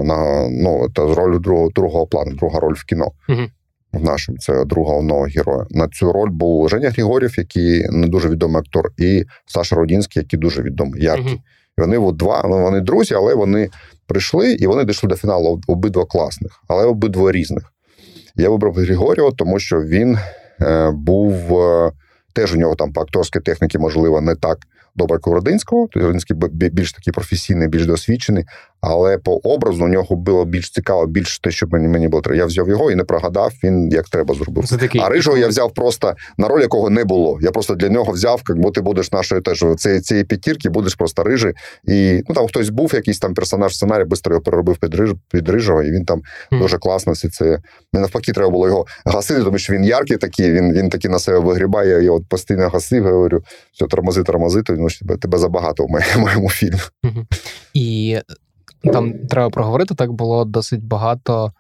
на 0.04 0.50
ну, 0.50 0.90
та 0.90 1.14
роль 1.16 1.40
другого 1.40 1.70
другого 1.76 2.08
плану, 2.08 2.36
друга 2.36 2.60
роль 2.60 2.74
в 2.74 2.84
кіно. 2.84 3.12
Угу. 3.30 3.42
В 3.94 4.04
нашому 4.04 4.38
це 4.38 4.66
друга 4.66 4.96
одного 4.96 5.24
героя. 5.24 5.66
На 5.70 5.88
цю 5.88 6.12
роль 6.12 6.30
був 6.30 6.70
Женя 6.70 6.90
Григорів, 6.90 7.34
який 7.38 7.90
не 7.90 8.08
дуже 8.08 8.30
відомий 8.30 8.60
актор, 8.60 8.92
і 8.98 9.24
Саша 9.46 9.76
Родінський, 9.76 10.22
який 10.22 10.40
дуже 10.40 10.62
відомий, 10.62 11.04
яркий. 11.04 11.34
uh 11.34 11.40
І 11.78 11.82
вони 11.82 11.98
от 11.98 12.16
два, 12.16 12.44
ну, 12.50 12.62
вони 12.62 12.82
друзі, 12.82 13.14
але 13.14 13.36
вони 13.36 13.70
прийшли 14.08 14.52
і 14.52 14.68
вони 14.68 14.86
дійшли 14.86 15.10
до 15.10 15.16
фіналу 15.16 15.62
обидва 15.68 16.06
класних, 16.06 16.52
але 16.68 16.86
обидва 16.86 17.32
різних. 17.32 17.74
Я 18.36 18.50
вибрав 18.50 18.74
Григоріо, 18.74 19.32
тому 19.32 19.60
що 19.60 19.82
він 19.82 20.18
е, 20.62 20.92
був 20.92 21.60
е, 21.60 21.92
теж 22.34 22.56
у 22.56 22.58
нього 22.58 22.76
там 22.76 22.94
по 22.94 23.02
акторській 23.02 23.40
техніці, 23.40 23.78
можливо, 23.78 24.22
не 24.22 24.36
так 24.36 24.58
добре 24.96 25.16
як 25.16 25.22
Кородинського, 25.22 25.88
тобто 25.92 26.08
Родинський 26.08 26.38
більш 26.52 26.94
такий 26.94 27.14
професійний, 27.14 27.68
більш 27.68 27.86
досвідчений, 27.86 28.46
але 28.82 29.18
по 29.18 29.36
образу 29.36 29.86
у 29.86 29.88
нього 29.88 30.16
було 30.16 30.46
більш 30.46 30.72
цікаво, 30.72 31.08
більш 31.08 31.40
те, 31.40 31.52
що 31.52 31.68
мені 31.68 31.88
мені 31.88 32.08
було 32.08 32.22
треба. 32.22 32.38
Я 32.38 32.46
взяв 32.46 32.70
його 32.70 32.92
і 32.92 32.96
не 32.96 33.04
прогадав, 33.04 33.54
він 33.64 33.92
як 33.92 34.10
треба 34.10 34.36
зробив. 34.36 34.68
Це 34.68 34.78
такий... 34.78 35.02
А 35.02 35.10
рижого 35.10 35.38
я 35.38 35.48
взяв 35.48 35.74
просто 35.74 36.14
на 36.38 36.48
роль, 36.48 36.62
якого 36.62 36.90
не 36.90 37.04
було. 37.04 37.40
Я 37.42 37.52
просто 37.52 37.76
для 37.76 37.90
нього 37.90 38.12
взяв, 38.12 38.42
як 38.50 38.58
бо 38.58 38.72
ти 38.72 38.82
будеш 38.82 39.12
нашою 39.12 39.42
теж 39.42 39.66
цієї 39.78 40.02
цієї 40.02 40.24
п'ятірки, 40.24 40.70
будеш 40.70 40.96
просто 40.96 41.24
рижий. 41.24 41.54
І 41.88 42.24
ну 42.30 42.36
там 42.36 42.48
хтось 42.48 42.70
був, 42.70 42.92
якийсь 42.94 43.20
там 43.20 43.34
персонаж 43.34 43.76
сценарій, 43.76 44.06
швидко 44.06 44.30
його 44.30 44.42
переробив 44.42 44.78
під 44.78 44.96
риж, 44.96 45.14
під 45.32 45.50
рижого, 45.50 45.84
і 45.84 45.92
він 45.92 46.06
там 46.06 46.22
mm. 46.52 46.60
дуже 46.60 46.78
класно. 46.78 47.14
Все 47.14 47.30
це 47.30 47.46
мені 47.94 48.02
навпаки, 48.02 48.32
треба 48.32 48.50
було 48.50 48.68
його 48.68 48.86
гасити, 49.06 49.44
тому 49.44 49.58
що 49.58 49.74
він 49.74 49.84
яркий 49.84 50.18
такий, 50.18 50.52
він 50.52 50.74
він 50.74 50.90
такий 50.90 51.12
на 51.12 51.20
себе 51.20 51.40
вигрібає. 51.40 51.90
Я 51.90 52.00
його 52.00 52.22
постійно 52.30 52.70
гасив, 52.70 53.04
говорю, 53.04 53.42
все 53.74 53.88
тормози, 53.88 54.24
тормози, 54.24 54.64
тому 54.64 54.90
що 54.90 55.06
тебе, 55.06 55.18
тебе 55.18 55.38
забагато 55.38 55.86
в 55.86 56.20
моєму 56.20 56.50
фільмі. 56.50 56.80
І 57.74 58.18
там 58.90 59.28
треба 59.28 59.50
проговорити, 59.50 59.96
так 59.96 60.12
було 60.12 60.46
досить 60.46 60.84
багато. 60.84 61.54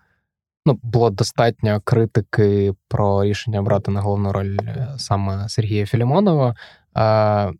Ну, 0.65 0.79
було 0.83 1.09
достатньо 1.09 1.81
критики 1.83 2.73
про 2.87 3.23
рішення 3.23 3.61
брати 3.61 3.91
на 3.91 4.01
головну 4.01 4.31
роль 4.31 4.57
е, 4.61 4.93
саме 4.97 5.49
Сергія 5.49 5.85
Філімонова. 5.85 6.55
Е, 6.97 7.53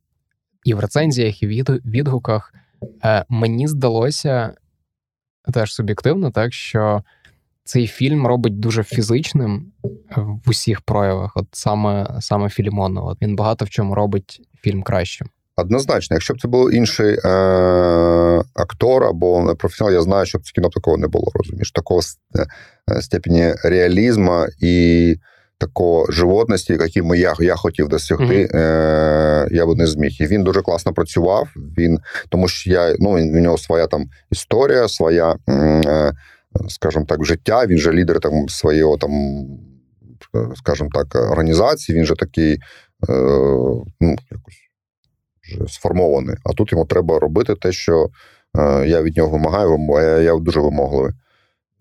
і 0.63 0.73
в 0.73 0.80
рецензіях, 0.80 1.43
і 1.43 1.47
в 1.47 1.49
відгуках. 1.86 2.53
Е, 3.03 3.25
мені 3.30 3.67
здалося 3.67 4.53
теж 5.53 5.73
суб'єктивно, 5.73 6.32
так 6.32 6.53
що 6.53 7.03
цей 7.63 7.88
фільм 7.88 8.27
робить 8.27 8.60
дуже 8.60 8.84
фізичним 8.84 9.71
в 10.15 10.49
усіх 10.49 10.82
проявах, 10.82 11.38
от 11.38 11.47
саме 11.51 12.17
саме 12.19 12.49
Філімонова. 12.49 13.15
Він 13.21 13.36
багато 13.36 13.65
в 13.65 13.69
чому 13.69 13.95
робить 13.95 14.41
фільм 14.62 14.84
кращим. 14.84 15.27
Однозначно, 15.58 16.15
якщо 16.15 16.34
б 16.34 16.41
це 16.41 16.48
був 16.48 16.74
інший 16.74 17.17
е- 17.26 18.43
актор 18.56 19.04
або 19.04 19.56
професіонал, 19.56 19.93
я 19.93 20.02
знаю, 20.02 20.26
що 20.26 20.38
б 20.38 20.46
це 20.46 20.52
кіно 20.52 20.70
такого 20.70 20.98
не 20.98 21.08
було. 21.08 21.32
Розумієш, 21.36 21.72
такого 21.72 22.02
е, 22.91 23.02
степені 23.02 23.54
реалізму 23.63 24.46
і 24.62 25.15
такого 25.58 26.12
животності, 26.12 26.74
яким 26.74 27.15
я 27.15 27.34
я 27.39 27.56
хотів 27.56 27.88
досягти, 27.88 28.24
mm-hmm. 28.24 28.58
е- 28.58 29.48
я 29.52 29.65
би 29.65 29.76
не 29.76 29.88
зміг. 29.88 30.12
І 30.20 30.26
він 30.26 30.43
дуже 30.43 30.62
класно 30.62 30.93
працював. 30.93 31.48
Він 31.78 32.00
тому, 32.30 32.48
що 32.48 32.72
я 32.72 32.96
ну 33.00 33.15
він 33.15 33.32
в 33.34 33.39
нього 33.39 33.58
своя 33.58 33.88
там 33.88 34.06
історія, 34.32 34.88
своя, 34.88 35.36
е- 35.50 36.12
скажімо 36.67 37.06
так, 37.06 37.26
життя. 37.26 37.65
Він 37.65 37.78
же 37.78 37.93
лідер 37.93 38.20
там 38.20 38.50
своєї 38.50 38.98
там, 39.00 39.12
скажімо 40.56 40.89
так, 40.93 41.15
організації. 41.32 41.98
Він 41.98 42.06
же 42.06 42.15
такий, 42.15 42.54
е- 42.54 42.58
ну 44.02 44.15
якось 44.32 44.66
сформований. 45.67 46.36
А 46.43 46.53
тут 46.53 46.71
йому 46.71 46.86
треба 46.86 47.19
робити 47.19 47.55
те, 47.55 47.71
що 47.71 48.10
е, 48.57 48.88
я 48.88 49.01
від 49.01 49.17
нього 49.17 49.29
вимагаю, 49.29 49.91
а 49.95 50.01
я, 50.01 50.17
я 50.17 50.36
дуже 50.36 50.60
вимогливий. 50.60 51.13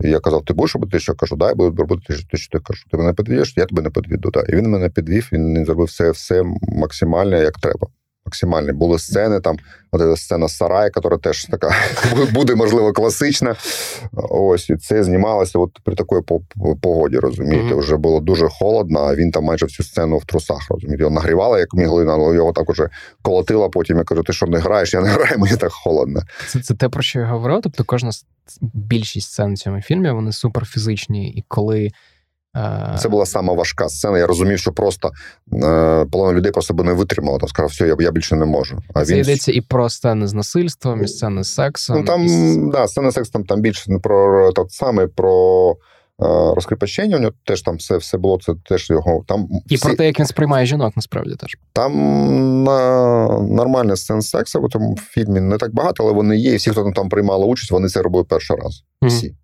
І 0.03 0.09
я 0.09 0.19
казав, 0.19 0.45
ти 0.45 0.53
будеш 0.53 0.75
робити, 0.75 0.99
що 0.99 1.11
я 1.11 1.15
кажу, 1.15 1.35
дай 1.35 1.55
буду 1.55 1.81
робити 1.81 2.01
те, 2.31 2.37
що 2.37 2.59
ти 2.59 2.63
кажу. 2.63 2.83
Ти 2.91 2.97
мене 2.97 3.13
підведеш, 3.13 3.53
я 3.57 3.65
тебе 3.65 3.81
не 3.81 3.89
підведу. 3.89 4.31
І 4.49 4.55
він 4.55 4.69
мене 4.69 4.89
підвів, 4.89 5.29
він 5.31 5.65
зробив 5.65 5.85
все 5.87 6.11
все 6.11 6.43
максимально, 6.61 7.37
як 7.37 7.53
треба. 7.53 7.87
Максимальний. 8.27 8.73
Були 8.73 8.99
сцени 8.99 9.39
там, 9.39 9.57
от 9.91 10.01
ця 10.01 10.15
сцена 10.15 10.47
Сарай, 10.47 10.83
яка 10.83 11.17
теж 11.17 11.45
така 11.45 11.71
буде, 12.33 12.55
можливо, 12.55 12.93
класична. 12.93 13.55
Ось, 14.13 14.69
і 14.69 14.75
це 14.75 15.03
знімалося 15.03 15.59
от 15.59 15.79
при 15.83 15.95
такої 15.95 16.21
погоді, 16.81 17.17
розумієте, 17.17 17.75
mm-hmm. 17.75 17.79
вже 17.79 17.97
було 17.97 18.19
дуже 18.19 18.47
холодно, 18.49 18.99
а 18.99 19.15
він 19.15 19.31
там 19.31 19.43
майже 19.43 19.65
всю 19.65 19.85
сцену 19.85 20.17
в 20.17 20.25
трусах, 20.25 20.67
розумієте. 20.69 21.03
Його 21.03 21.15
нагрівала, 21.15 21.59
як 21.59 21.73
міглина, 21.73 22.13
але 22.13 22.35
його 22.35 22.53
так 22.53 22.69
уже 22.69 22.89
колотила, 23.21 23.69
потім 23.69 23.97
я 23.97 24.03
кажу, 24.03 24.23
ти 24.23 24.33
що 24.33 24.45
не 24.45 24.57
граєш, 24.57 24.93
я 24.93 25.01
не 25.01 25.09
граю, 25.09 25.37
мені 25.37 25.55
так 25.55 25.71
холодно. 25.71 26.21
Це 26.47 26.59
це 26.59 26.73
те, 26.73 26.89
про 26.89 27.01
що 27.01 27.19
я 27.19 27.25
говорив. 27.25 27.59
Тобто 27.63 27.83
кожна 27.83 28.11
більшість 28.61 29.31
сцен 29.31 29.53
в 29.53 29.57
цьому 29.57 29.81
фільмі, 29.81 30.11
вони 30.11 30.31
суперфізичні, 30.31 31.29
і 31.29 31.43
коли 31.47 31.91
це 32.99 33.09
була 33.09 33.25
сама 33.25 33.53
важка 33.53 33.89
сцена. 33.89 34.17
Я 34.17 34.27
розумів, 34.27 34.59
що 34.59 34.71
просто 34.71 35.11
е, 35.53 36.05
половина 36.11 36.37
людей 36.37 36.51
просто 36.51 36.73
би 36.73 36.83
не 36.83 36.93
витримала. 36.93 37.39
Там 37.39 37.49
сказав, 37.49 37.69
все, 37.69 37.87
я 37.87 37.95
я 37.99 38.11
більше 38.11 38.35
не 38.35 38.45
можу. 38.45 38.79
А 38.93 39.05
Це 39.05 39.13
він... 39.13 39.19
йдеться 39.19 39.51
і 39.51 39.61
про 39.61 39.89
сцени 39.89 40.27
з 40.27 40.33
насильством, 40.33 41.03
і 41.03 41.07
сцени 41.07 41.43
з 41.43 41.53
сексом. 41.53 41.97
Ну 41.97 42.03
там 42.03 42.25
і... 42.25 42.57
да, 42.71 42.87
сцени 42.87 43.11
з 43.11 43.13
сексом 43.13 43.43
там 43.43 43.61
більше 43.61 43.91
не 43.91 43.99
про 43.99 44.51
так 44.51 44.65
саме 44.69 45.07
про. 45.07 45.75
Е, 46.21 46.53
розкріпачення 46.55 47.17
у 47.17 47.19
нього 47.19 47.33
теж 47.43 47.61
там 47.61 47.75
все 47.75 47.97
все 47.97 48.17
було. 48.17 48.39
Це 48.41 48.53
теж 48.65 48.89
його 48.89 49.23
там 49.27 49.47
і 49.69 49.75
всі... 49.75 49.85
про 49.85 49.95
те, 49.95 50.05
як 50.05 50.19
він 50.19 50.25
сприймає 50.25 50.65
жінок, 50.65 50.93
насправді 50.95 51.35
теж 51.35 51.57
там 51.73 51.93
на 52.63 53.27
нормальна 53.39 53.95
сцена 53.95 54.21
сексу 54.21 54.61
в 54.61 54.69
цьому 54.69 54.97
фільмі 54.97 55.39
не 55.39 55.57
так 55.57 55.73
багато, 55.73 56.03
але 56.03 56.13
вони 56.13 56.37
є. 56.37 56.53
І 56.53 56.55
всі, 56.55 56.71
хто 56.71 56.91
там 56.91 57.09
приймали 57.09 57.45
участь, 57.45 57.71
вони 57.71 57.89
це 57.89 58.01
робили 58.01 58.23
перший 58.23 58.57
раз. 58.57 58.83
Всі. 59.01 59.35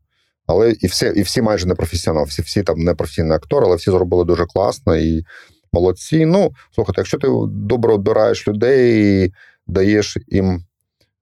Але 0.48 0.72
і 0.72 0.88
всі 0.88 1.06
і 1.16 1.22
всі 1.22 1.42
майже 1.42 1.68
не 1.68 1.76
професіонал, 1.76 2.24
всі 2.26 2.42
всі 2.42 2.64
там 2.64 2.80
не 2.80 2.94
професійні 2.94 3.32
актори, 3.32 3.66
але 3.66 3.76
всі 3.76 3.92
зробили 3.92 4.26
дуже 4.26 4.46
класно 4.46 4.96
і 4.96 5.26
молодці. 5.74 6.26
Ну, 6.26 6.52
слухайте, 6.72 7.02
якщо 7.02 7.18
ти 7.18 7.28
добре 7.48 7.94
обираєш 7.94 8.48
людей 8.48 9.24
і 9.26 9.34
даєш 9.68 10.18
їм 10.28 10.64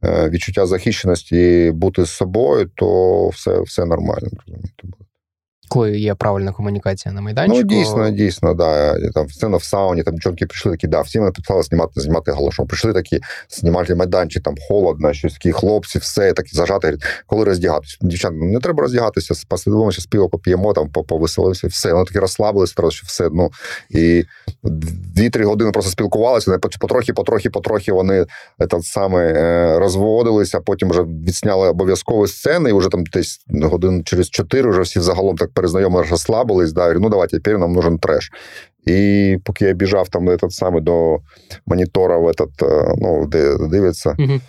е, 0.04 0.30
відчуття 0.30 0.66
захищеності 0.66 1.72
бути 1.74 2.06
з 2.06 2.12
собою, 2.12 2.72
то 2.76 3.28
все 3.30 3.62
все 3.62 3.86
нормально, 3.86 4.30
розумієте 4.48 4.88
коли 5.72 6.00
є 6.00 6.16
правильна 6.16 6.52
комунікація 6.52 7.14
на 7.14 7.22
майданчику. 7.22 7.58
Ну, 7.58 7.64
дійсно, 7.64 8.10
дійсно, 8.10 8.54
да. 8.54 8.96
Там 9.14 9.30
сцена 9.30 9.58
в 9.58 9.64
сауні, 9.64 10.04
там 10.04 10.14
дівчонки 10.14 10.46
прийшли 10.46 10.72
такі, 10.72 10.88
да, 10.88 11.02
всі 11.02 11.20
мене 11.20 11.32
підписали 11.32 11.64
знімати, 11.64 12.02
знімати 12.02 12.32
галошом. 12.32 12.68
Прийшли 12.68 12.94
такі 12.94 13.20
знімати 13.50 13.96
майданчик, 13.96 14.44
там 14.44 14.56
холодно, 14.68 15.14
щось 15.14 15.34
такі 15.34 15.52
хлопці, 15.52 16.00
все 16.00 16.34
такі 16.34 16.56
зажати. 16.56 16.98
Коли 17.26 17.44
роздягатися? 17.44 17.98
Дівчата, 18.02 18.34
ну 18.38 18.46
не 18.46 18.60
треба 18.60 18.82
роздягатися, 18.82 19.34
посидимо, 19.48 19.92
ще 19.92 20.02
співо 20.02 20.30
поп'ємо, 20.30 20.74
там 20.74 20.90
повеселимося, 20.90 21.68
все. 21.68 21.94
Вони 21.94 22.06
такі 22.06 22.20
розслабилися, 22.20 22.74
що 22.90 23.06
все. 23.08 23.30
Ну 23.34 23.52
і 23.90 24.24
дві-три 24.64 25.46
години 25.46 25.72
просто 25.72 25.92
спілкувалися. 25.92 26.60
Потрохи, 26.80 27.14
потрохи, 27.14 27.50
потрохи 27.50 27.92
вони 27.92 28.26
этот 28.60 28.84
саме 28.84 29.26
е, 29.26 29.80
розводилися, 29.80 30.60
потім 30.60 30.90
вже 30.90 31.04
відсняли 31.04 31.70
обов'язкові 31.70 32.28
сцени, 32.28 32.70
і 32.70 32.74
вже 32.74 32.90
там 32.90 33.04
десь 33.04 33.46
годин 33.48 34.04
через 34.06 34.30
чотири 34.30 34.70
вже 34.70 34.82
всі 34.82 35.00
загалом 35.00 35.38
так 35.38 35.50
перезнайомі 35.62 35.98
розслабились, 36.10 36.74
да, 36.74 36.82
говорю, 36.82 37.00
ну 37.00 37.10
давайте, 37.10 37.38
тепер 37.38 37.60
нам 37.60 37.74
нужен 37.74 37.98
треш. 37.98 38.32
І 38.86 39.38
поки 39.44 39.66
я 39.66 39.74
біжав 39.74 40.10
там 40.10 40.30
этот 40.30 40.50
саме 40.50 40.82
до 40.82 41.20
монітора, 41.66 42.18
в 42.18 42.28
этот, 42.28 42.64
е, 42.64 42.96
ну, 42.98 43.26
де 43.26 43.58
дивиться. 43.58 44.10
Mm-hmm 44.20 44.40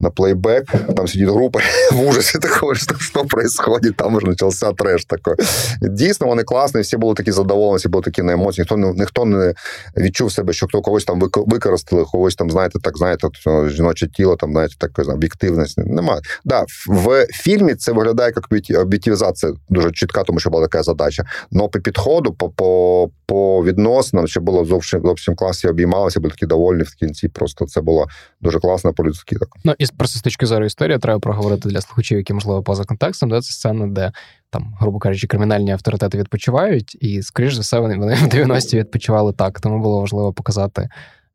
на 0.00 0.10
плейбэк, 0.10 0.94
там 0.96 1.06
сидит 1.06 1.28
группа 1.28 1.60
в 1.92 2.08
ужасі 2.08 2.38
такого, 2.38 2.74
що 2.74 2.94
що 2.98 3.24
происходит, 3.24 3.96
там 3.96 4.16
вже 4.16 4.26
почався 4.26 4.72
треш 4.72 5.04
такий. 5.04 5.34
Дійсно, 5.82 6.26
вони 6.26 6.42
класні, 6.42 6.80
всі 6.80 6.96
були 6.96 7.14
такі 7.14 7.32
задоволені, 7.32 7.76
всі 7.76 7.88
були 7.88 8.02
такі 8.02 8.22
на 8.22 8.32
емоції. 8.32 8.62
Ніхто 8.62 8.76
не 8.76 8.92
ніхто 8.92 9.24
не 9.24 9.54
відчув 9.96 10.32
себе, 10.32 10.52
що 10.52 10.66
хто 10.66 10.80
когось 10.80 11.04
там 11.04 11.20
використали, 11.34 12.04
когось 12.04 12.34
там, 12.34 12.50
знаєте, 12.50 12.78
так, 12.82 12.98
знаєте, 12.98 13.28
жіноче 13.68 14.08
тіло, 14.08 14.36
там, 14.36 14.52
знаєте, 14.52 14.74
так, 14.78 15.08
об'єктивність. 15.08 15.78
Немає. 15.78 16.20
Да, 16.44 16.64
в 16.88 17.26
фільмі 17.30 17.74
це 17.74 17.92
виглядає 17.92 18.32
як 18.36 18.80
об'єктивізація 18.80 19.52
дуже 19.68 19.92
чітка, 19.92 20.22
тому 20.22 20.40
що 20.40 20.50
була 20.50 20.62
така 20.62 20.82
задача. 20.82 21.24
Но 21.50 21.68
по 21.68 21.80
підходу, 21.80 22.32
по 22.32 22.48
по, 22.48 23.10
по 23.30 23.64
відносинам, 23.64 24.26
ще 24.26 24.40
було 24.40 24.64
зовсім 24.64 25.00
зовсім 25.04 25.34
класно, 25.34 25.70
обіймалися, 25.70 26.20
були 26.20 26.30
такі 26.30 26.46
довольні 26.46 26.82
в 26.82 26.94
кінці. 26.94 27.28
Просто 27.28 27.66
це 27.66 27.80
було 27.80 28.06
дуже 28.40 28.60
класно 28.60 28.92
по-людськи. 28.92 29.36
Так. 29.36 29.48
Ну, 29.64 29.74
і 29.78 29.86
просто 29.96 30.18
з 30.18 30.22
точки 30.22 30.46
зору 30.46 30.64
історії 30.64 30.98
треба 30.98 31.20
проговорити 31.20 31.68
для 31.68 31.80
слухачів, 31.80 32.18
які 32.18 32.32
можливо 32.32 32.62
поза 32.62 32.84
контекстом. 32.84 33.30
Де 33.30 33.40
це 33.40 33.52
сцена, 33.52 33.86
де 33.86 34.12
там, 34.50 34.74
грубо 34.80 34.98
кажучи, 34.98 35.26
кримінальні 35.26 35.72
авторитети 35.72 36.18
відпочивають, 36.18 36.98
і, 37.00 37.22
скоріш 37.22 37.54
за 37.54 37.60
все, 37.60 37.78
вони 37.78 37.98
вони 37.98 38.14
в 38.14 38.22
90-ті 38.22 38.78
відпочивали 38.78 39.32
так. 39.32 39.60
Тому 39.60 39.78
було 39.78 40.00
важливо 40.00 40.32
показати. 40.32 40.88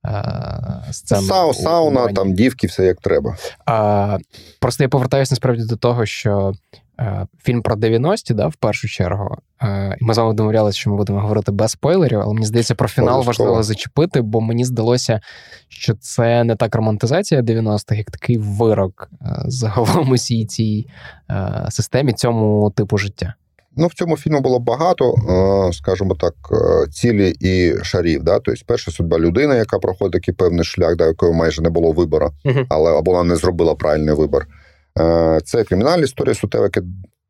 Е, 0.05 0.91
сцену 0.91 1.21
Сау, 1.21 1.53
сауна, 1.53 2.07
там 2.07 2.33
дівки, 2.33 2.67
все 2.67 2.85
як 2.85 2.97
треба. 3.01 3.35
А, 3.65 4.17
Просто 4.59 4.83
я 4.83 4.89
повертаюся 4.89 5.33
насправді 5.33 5.63
до 5.63 5.75
того, 5.75 6.05
що 6.05 6.53
фільм 7.43 7.61
про 7.61 7.75
90-ті, 7.75 8.33
да, 8.33 8.47
в 8.47 8.55
першу 8.55 8.87
чергу. 8.87 9.37
Е, 9.61 9.97
і 10.01 10.03
ми 10.03 10.13
з 10.13 10.17
вами 10.17 10.33
домовлялися, 10.33 10.79
що 10.79 10.89
ми 10.89 10.97
будемо 10.97 11.19
говорити 11.19 11.51
без 11.51 11.71
спойлерів, 11.71 12.19
але 12.19 12.33
мені 12.33 12.45
здається, 12.45 12.75
про 12.75 12.87
фінал 12.87 13.23
важливо 13.23 13.63
зачепити, 13.63 14.21
бо 14.21 14.41
мені 14.41 14.65
здалося, 14.65 15.21
що 15.69 15.93
це 15.93 16.43
не 16.43 16.55
так 16.55 16.75
романтизація 16.75 17.41
90-х, 17.41 17.95
як 17.95 18.11
такий 18.11 18.37
вирок 18.37 19.09
е, 19.21 19.25
загалом 19.45 20.11
усій 20.11 20.45
цій 20.45 20.87
системі, 21.69 22.13
цьому 22.13 22.73
типу 22.75 22.97
життя. 22.97 23.33
Ну, 23.77 23.87
в 23.87 23.93
цьому 23.93 24.17
фільму 24.17 24.41
було 24.41 24.59
багато, 24.59 25.13
скажімо 25.73 26.15
так, 26.15 26.33
цілі 26.91 27.35
і 27.39 27.83
шарів. 27.83 28.23
Да? 28.23 28.39
Тобто, 28.39 28.61
перша 28.67 28.91
судьба 28.91 29.19
людини, 29.19 29.55
яка 29.55 29.79
проходить 29.79 30.13
такий 30.13 30.33
певний 30.33 30.65
шлях, 30.65 30.95
да, 30.95 31.05
якої 31.05 31.33
майже 31.33 31.61
не 31.61 31.69
було 31.69 31.91
вибору, 31.91 32.31
але 32.69 32.97
або 32.97 33.11
вона 33.11 33.23
не 33.23 33.35
зробила 33.35 33.75
правильний 33.75 34.15
вибор. 34.15 34.47
Е, 34.99 35.39
це 35.43 35.63
кримінальна 35.63 36.03
історія 36.03 36.35
суттєва, 36.35 36.63
яка 36.63 36.81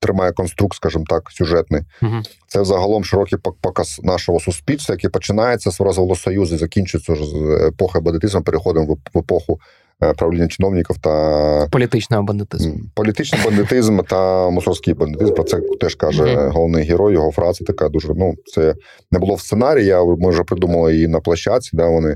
тримає 0.05 0.31
конструкт, 0.31 0.75
скажімо 0.75 1.03
так, 1.07 1.31
сюжетний. 1.31 1.81
Угу. 2.01 2.15
Це 2.47 2.65
загалом 2.65 3.03
широкий 3.03 3.39
показ 3.61 3.99
нашого 4.03 4.39
суспільства, 4.39 4.95
який 4.95 5.09
починається 5.09 5.71
з 5.71 5.81
Розволу 5.81 6.15
Союзу 6.15 6.55
і 6.55 6.57
закінчується 6.57 7.15
з 7.15 7.33
епохи 7.67 7.99
бандитизму, 7.99 8.41
переходимо 8.41 8.97
в 9.13 9.17
епоху 9.17 9.59
е, 10.03 10.13
правління 10.13 10.47
чиновників 10.47 10.97
та 10.97 11.67
політичного 11.71 12.23
бандитизму. 12.23 12.73
Політичний 12.95 13.41
бандитизм 13.45 13.99
та 13.99 14.49
мусорський 14.49 14.93
бандитизм. 14.93 15.33
Про 15.33 15.43
це 15.43 15.61
теж 15.79 15.95
каже 15.95 16.23
mm 16.23 16.49
головний 16.49 16.85
герой. 16.85 17.13
Його 17.13 17.31
фраза 17.31 17.65
така 17.65 17.89
дуже. 17.89 18.13
Ну, 18.15 18.33
це 18.45 18.75
не 19.11 19.19
було 19.19 19.35
в 19.35 19.41
сценарії. 19.41 19.85
Я 19.85 20.03
ми 20.03 20.29
вже 20.29 20.43
придумали 20.43 20.93
її 20.93 21.07
на 21.07 21.19
площадці, 21.19 21.69
де 21.73 21.83
вони 21.85 22.15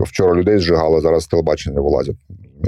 вчора 0.00 0.34
людей 0.34 0.58
зжигали, 0.58 1.00
зараз 1.00 1.26
телебачення 1.26 1.80
вилазять. 1.80 2.16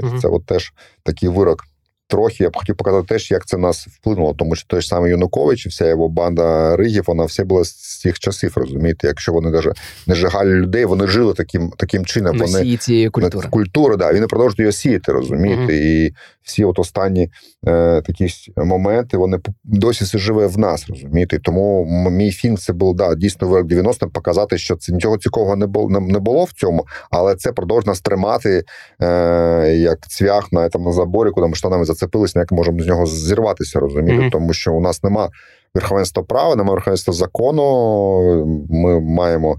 mm 0.03 0.19
Це 0.21 0.27
от 0.27 0.45
теж 0.45 0.73
такий 1.03 1.29
вирок 1.29 1.63
трохи 2.07 2.43
я 2.43 2.49
б 2.49 2.57
хотів 2.57 2.75
показати 2.75 3.07
теж, 3.07 3.31
як 3.31 3.45
це 3.45 3.57
нас 3.57 3.87
вплинуло, 3.87 4.33
тому 4.33 4.55
що 4.55 4.67
той 4.67 4.81
ж 4.81 4.87
самий 4.87 5.11
Янукович 5.11 5.65
і 5.65 5.69
вся 5.69 5.87
його 5.87 6.09
банда 6.09 6.75
Ригів, 6.75 7.03
вона 7.07 7.23
все 7.25 7.43
була 7.43 7.63
з 7.63 8.01
тих 8.03 8.19
часів, 8.19 8.53
розумієте? 8.55 9.07
Якщо 9.07 9.31
вони 9.31 9.49
навіть 9.49 9.77
не 10.07 10.15
жигали 10.15 10.53
людей, 10.53 10.85
вони 10.85 11.07
жили 11.07 11.33
таким 11.33 11.71
таким 11.77 12.05
чином. 12.05 12.37
Вони 12.37 12.77
цієї 12.77 13.09
культури. 13.09 13.47
Культури, 13.49 13.97
да, 13.97 14.13
він 14.13 14.27
продовжує 14.27 14.65
її 14.65 14.73
сіяти, 14.73 15.11
розумієте? 15.11 15.63
Угу. 15.63 15.71
І 15.71 16.13
всі 16.43 16.63
от 16.63 16.79
останні 16.79 17.29
е, 17.67 18.01
такі 18.01 18.27
моменти, 18.57 19.17
вони 19.17 19.39
досі 19.63 20.05
це 20.05 20.17
живе 20.17 20.47
в 20.47 20.57
нас, 20.57 20.85
розумієте? 20.89 21.39
Тому 21.39 21.85
мій 22.11 22.31
фільм 22.31 22.57
це 22.57 22.73
був 22.73 22.95
да, 22.95 23.15
дійсно 23.15 23.47
вирок 23.47 23.67
90 23.67 24.09
показати, 24.09 24.57
що 24.57 24.75
це 24.75 24.93
нічого 24.93 25.17
цікавого 25.17 25.55
не 25.55 25.67
було 25.67 25.89
не, 25.89 25.99
не 25.99 26.19
було 26.19 26.43
в 26.43 26.51
цьому, 26.51 26.87
але 27.11 27.35
це 27.35 27.51
продовжує 27.51 27.91
нас 27.91 28.01
тримати 28.01 28.63
е, 29.01 29.73
як 29.77 30.07
цвях 30.07 30.51
на, 30.51 30.69
там, 30.69 30.83
на 30.83 30.91
заборі, 30.91 31.31
куди 31.31 31.47
ми 31.47 31.55
штанами 31.55 31.85
зацепилися, 31.97 32.39
як 32.39 32.51
можемо 32.51 32.79
з 32.79 32.87
нього 32.87 33.05
зірватися, 33.05 33.79
розумієте? 33.79 34.25
Mm-hmm. 34.25 34.31
Тому 34.31 34.53
що 34.53 34.73
у 34.73 34.81
нас 34.81 35.03
нема 35.03 35.29
верховенства 35.73 36.23
права, 36.23 36.55
нема 36.55 36.71
верховенства 36.71 37.13
закону. 37.13 38.65
Ми 38.69 38.99
маємо. 38.99 39.57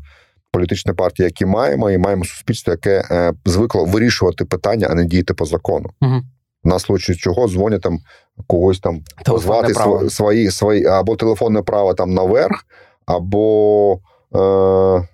Політичні 0.50 0.92
партії, 0.92 1.24
які 1.24 1.46
маємо, 1.46 1.90
і 1.90 1.98
маємо 1.98 2.24
суспільство, 2.24 2.70
яке 2.70 3.04
е, 3.10 3.32
звикло 3.44 3.84
вирішувати 3.84 4.44
питання, 4.44 4.88
а 4.90 4.94
не 4.94 5.04
діяти 5.04 5.34
по 5.34 5.44
закону. 5.44 5.90
Uh-huh. 6.00 6.20
На 6.64 6.78
случай 6.78 7.16
чого 7.16 7.48
дзвонять 7.48 7.80
там 7.82 7.98
когось 8.46 8.80
там 8.80 9.00
позвати 9.24 9.74
свої 10.10 10.50
свої 10.50 10.86
або 10.86 11.16
телефонне 11.16 11.62
право 11.62 11.94
там 11.94 12.14
наверх, 12.14 12.64
або 13.06 14.00
е, 14.34 15.08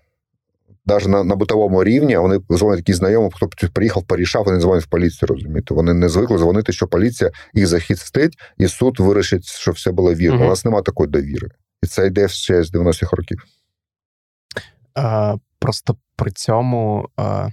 навіть 0.86 1.08
на 1.08 1.24
на 1.24 1.36
бутовому 1.36 1.84
рівні 1.84 2.16
вони 2.16 2.38
дзвонять 2.50 2.78
такі 2.78 2.92
знайомі, 2.92 3.30
хто 3.34 3.68
приїхав, 3.72 4.04
порішав, 4.04 4.44
вони 4.44 4.60
дзвонять 4.60 4.84
в 4.84 4.88
поліцію, 4.88 5.26
розумієте. 5.26 5.74
Вони 5.74 5.94
не 5.94 6.08
звикли 6.08 6.38
дзвонити, 6.38 6.72
що 6.72 6.86
поліція 6.86 7.30
їх 7.54 7.66
захистить, 7.66 8.38
і 8.58 8.68
суд 8.68 9.00
вирішить, 9.00 9.44
що 9.44 9.70
все 9.70 9.92
було 9.92 10.14
вірно. 10.14 10.36
Угу. 10.36 10.46
У 10.46 10.48
нас 10.48 10.64
немає 10.64 10.82
такої 10.82 11.10
довіри. 11.10 11.48
І 11.82 11.86
це 11.86 12.06
йде 12.06 12.28
ще 12.28 12.64
з 12.64 12.74
90-х 12.74 13.16
років. 13.16 13.44
А, 14.94 15.36
Просто 15.58 15.96
при 16.16 16.30
цьому. 16.30 17.08
А... 17.16 17.48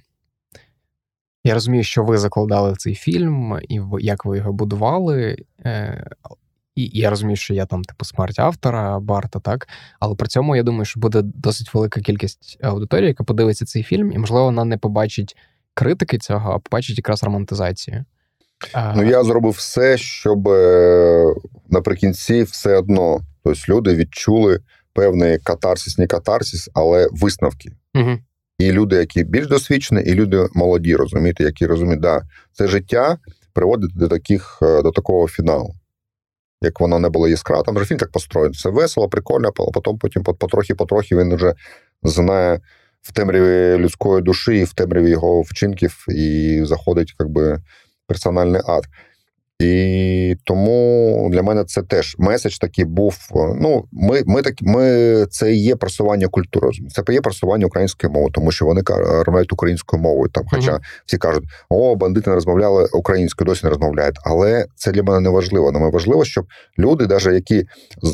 Я 1.44 1.54
розумію, 1.54 1.84
що 1.84 2.04
ви 2.04 2.18
закладали 2.18 2.76
цей 2.76 2.96
фільм, 2.96 3.60
і 3.70 3.82
як 4.00 4.26
ви 4.26 4.38
його 4.38 4.54
будували. 4.54 5.38
І 6.76 7.00
я 7.00 7.10
розумію, 7.10 7.36
що 7.36 7.54
я 7.54 7.66
там, 7.66 7.84
типу, 7.84 8.06
смерть 8.06 8.40
автора 8.40 9.00
Барта, 9.00 9.40
так. 9.40 9.68
Але 10.00 10.16
при 10.16 10.28
цьому 10.28 10.56
я 10.56 10.64
думаю, 10.64 10.86
що 10.86 11.00
буде 11.00 11.22
досить 11.22 11.74
велика 11.74 12.02
кількість 12.02 12.58
аудиторії, 12.62 13.08
яка 13.08 13.24
подивиться 13.24 13.66
цей 13.66 13.84
фільм, 13.84 14.12
і, 14.12 14.18
можливо, 14.18 14.46
вона 14.46 14.66
не 14.66 14.78
побачить 14.78 15.38
критики 15.74 16.18
цього, 16.18 16.52
а 16.52 16.60
побачать 16.60 16.98
якраз 16.98 17.24
романтизацію. 17.24 18.06
Ну, 18.96 19.04
я 19.04 19.24
зробив 19.24 19.52
все, 19.52 19.98
щоб 19.98 20.48
е, 20.48 21.34
наприкінці 21.70 22.44
все 22.44 22.78
одно. 22.78 23.20
Тобто 23.44 23.62
люди 23.70 23.96
відчули 23.96 24.60
певний 24.94 25.38
катарсис, 25.38 25.98
не 25.98 26.08
катарсис, 26.08 26.70
але 26.74 27.08
висновки. 27.12 27.72
Угу. 27.96 28.18
І 28.60 28.72
люди, 28.72 28.96
які 28.96 29.24
більш 29.24 29.48
досвідчені, 29.48 30.02
і 30.02 30.14
люди 30.14 30.48
молоді, 30.54 30.96
розумієте, 30.96 31.44
які 31.44 31.66
розуміють, 31.66 32.02
да, 32.02 32.22
це 32.52 32.68
життя 32.68 33.18
приводить 33.54 33.98
до 33.98 34.08
таких, 34.08 34.60
е, 34.62 34.82
до 34.82 34.92
такого 34.92 35.28
фіналу. 35.28 35.74
Як 36.62 36.80
воно 36.80 37.00
не 37.00 37.10
було 37.10 37.28
яскраво. 37.28 37.64
там 37.64 37.80
же 37.80 37.86
фільм 37.86 38.00
так 38.00 38.12
построєн. 38.12 38.54
Це 38.54 38.70
весело, 38.70 39.10
прикольно, 39.10 39.48
а 39.48 39.52
потім 39.52 39.98
потім 39.98 40.24
потрохи-потрохи 40.24 41.16
він 41.18 41.36
вже 41.36 41.54
знає 42.04 42.60
в 43.02 43.12
темряві 43.12 43.78
людської 43.78 44.22
душі, 44.22 44.58
і 44.58 44.64
в 44.64 44.74
темряві 44.74 45.10
його 45.10 45.42
вчинків, 45.42 46.06
і 46.08 46.60
заходить, 46.64 47.16
якби 47.20 47.62
персональний 48.08 48.62
ад. 48.68 48.84
І 49.62 50.36
тому 50.44 51.30
для 51.32 51.44
мене 51.44 51.64
це 51.64 51.82
теж 51.82 52.16
меседж 52.20 52.58
такий 52.58 52.86
був. 52.86 53.18
Ну, 53.62 53.86
ми 53.92 54.22
ми 54.26 54.42
так, 54.42 54.54
ми 54.62 55.26
це 55.30 55.54
є 55.54 55.76
просування 55.76 56.28
культури. 56.28 56.70
Це 56.90 57.14
є 57.14 57.22
просування 57.22 57.66
української 57.66 58.14
мови, 58.14 58.30
тому 58.34 58.52
що 58.52 58.66
вони 58.66 58.82
розмовляють 58.88 59.54
українською 59.54 60.02
мовою. 60.02 60.30
Там, 60.30 60.44
хоча 60.52 60.72
uh-huh. 60.72 60.80
всі 61.06 61.18
кажуть, 61.18 61.44
о, 61.70 61.96
бандити 61.96 62.30
не 62.30 62.36
розмовляли 62.36 62.90
українською, 62.94 63.46
досі 63.46 63.66
не 63.66 63.70
розмовляють. 63.70 64.16
Але 64.24 64.66
це 64.76 64.92
для 64.92 65.04
мене 65.04 65.20
не 65.20 65.30
важливо. 65.30 65.72
Нам 65.72 65.92
важливо, 65.92 66.26
щоб 66.26 66.46
люди, 66.80 67.08
навіть 67.08 67.26
які 67.26 67.66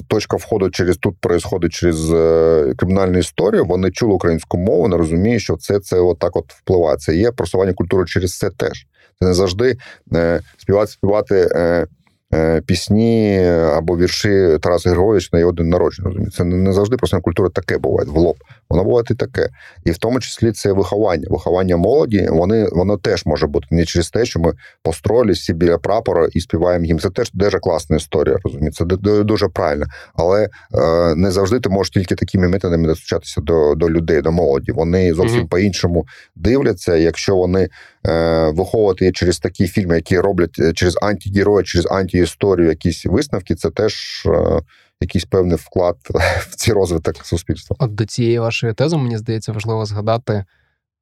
точка 0.07 0.38
входу 0.38 0.69
через 0.69 0.97
тут 0.97 1.15
происходить 1.19 1.71
через 1.71 2.12
е, 2.12 2.73
кримінальну 2.77 3.17
історію, 3.17 3.65
вони 3.65 3.91
чули 3.91 4.13
українську 4.13 4.57
мову, 4.57 4.88
не 4.88 4.97
розуміють, 4.97 5.41
що 5.41 5.55
це 5.57 5.79
це 5.79 5.99
отак 5.99 6.36
от 6.36 6.53
впливає. 6.53 6.97
Це 6.97 7.15
є 7.15 7.31
просування 7.31 7.73
культури 7.73 8.05
через 8.05 8.38
це 8.38 8.49
теж. 8.49 8.88
Це 9.21 9.27
не 9.27 9.34
завжди 9.34 9.77
е, 10.13 10.41
співати 10.58 10.91
співати 10.91 11.49
е, 11.56 11.88
Е, 12.34 12.62
пісні 12.62 13.39
або 13.49 13.97
вірші 13.97 14.58
Тараса 14.62 14.89
Григоровича 14.89 15.30
на 15.34 15.39
його 15.39 15.51
день 15.51 15.69
народження. 15.69 16.30
Це 16.30 16.43
не 16.43 16.73
завжди 16.73 16.97
просто 16.97 17.21
культура 17.21 17.49
таке 17.49 17.77
буває 17.77 18.10
в 18.10 18.17
лоб. 18.17 18.36
Воно 18.69 18.84
буває 18.84 19.03
і 19.12 19.13
таке. 19.13 19.49
І 19.86 19.91
в 19.91 19.97
тому 19.97 20.19
числі 20.19 20.51
це 20.51 20.71
виховання. 20.71 21.27
Виховання 21.30 21.77
молоді, 21.77 22.27
вони 22.32 22.67
воно 22.71 22.97
теж 22.97 23.25
може 23.25 23.47
бути 23.47 23.67
не 23.71 23.86
через 23.86 24.10
те, 24.10 24.25
що 24.25 24.39
ми 24.39 24.53
построїли 24.84 25.32
всі 25.32 25.53
біля 25.53 25.77
прапора 25.77 26.27
і 26.34 26.39
співаємо 26.39 26.86
їм. 26.86 26.99
Це 26.99 27.10
теж 27.10 27.32
дуже 27.34 27.60
класна 27.60 27.97
історія, 27.97 28.38
розумієте? 28.43 28.77
Це 28.77 28.86
дуже 29.23 29.47
правильно. 29.47 29.86
Але 30.15 30.43
е, 30.43 31.15
не 31.15 31.32
завжди 31.32 31.60
ти 31.60 31.69
можеш 31.69 31.91
тільки 31.91 32.15
такими 32.15 32.47
методами 32.47 32.88
достучатися 32.88 33.41
до 33.41 33.75
до 33.75 33.89
людей, 33.89 34.21
до 34.21 34.32
молоді. 34.32 34.71
Вони 34.71 35.13
зовсім 35.13 35.41
mm-hmm. 35.41 35.47
по-іншому 35.47 36.06
дивляться, 36.36 36.95
якщо 36.95 37.36
вони 37.36 37.69
е, 38.08 38.51
виховувати 38.51 39.12
через 39.12 39.39
такі 39.39 39.67
фільми, 39.67 39.95
які 39.95 40.19
роблять 40.19 40.56
е, 40.60 40.73
через 40.73 40.97
антигерої, 41.01 41.65
через 41.65 41.88
анті 41.91 42.17
історію, 42.17 42.69
якісь 42.69 43.06
висновки, 43.06 43.56
це 43.56 43.69
теж 43.69 44.23
е, 44.25 44.62
якийсь 45.01 45.25
певний 45.25 45.57
вклад 45.57 45.97
в 46.49 46.55
цей 46.55 46.73
розвиток 46.73 47.25
суспільства. 47.25 47.75
От 47.79 47.95
до 47.95 48.05
цієї 48.05 48.39
вашої 48.39 48.73
тези, 48.73 48.97
мені 48.97 49.17
здається, 49.17 49.51
важливо 49.51 49.86
згадати 49.86 50.45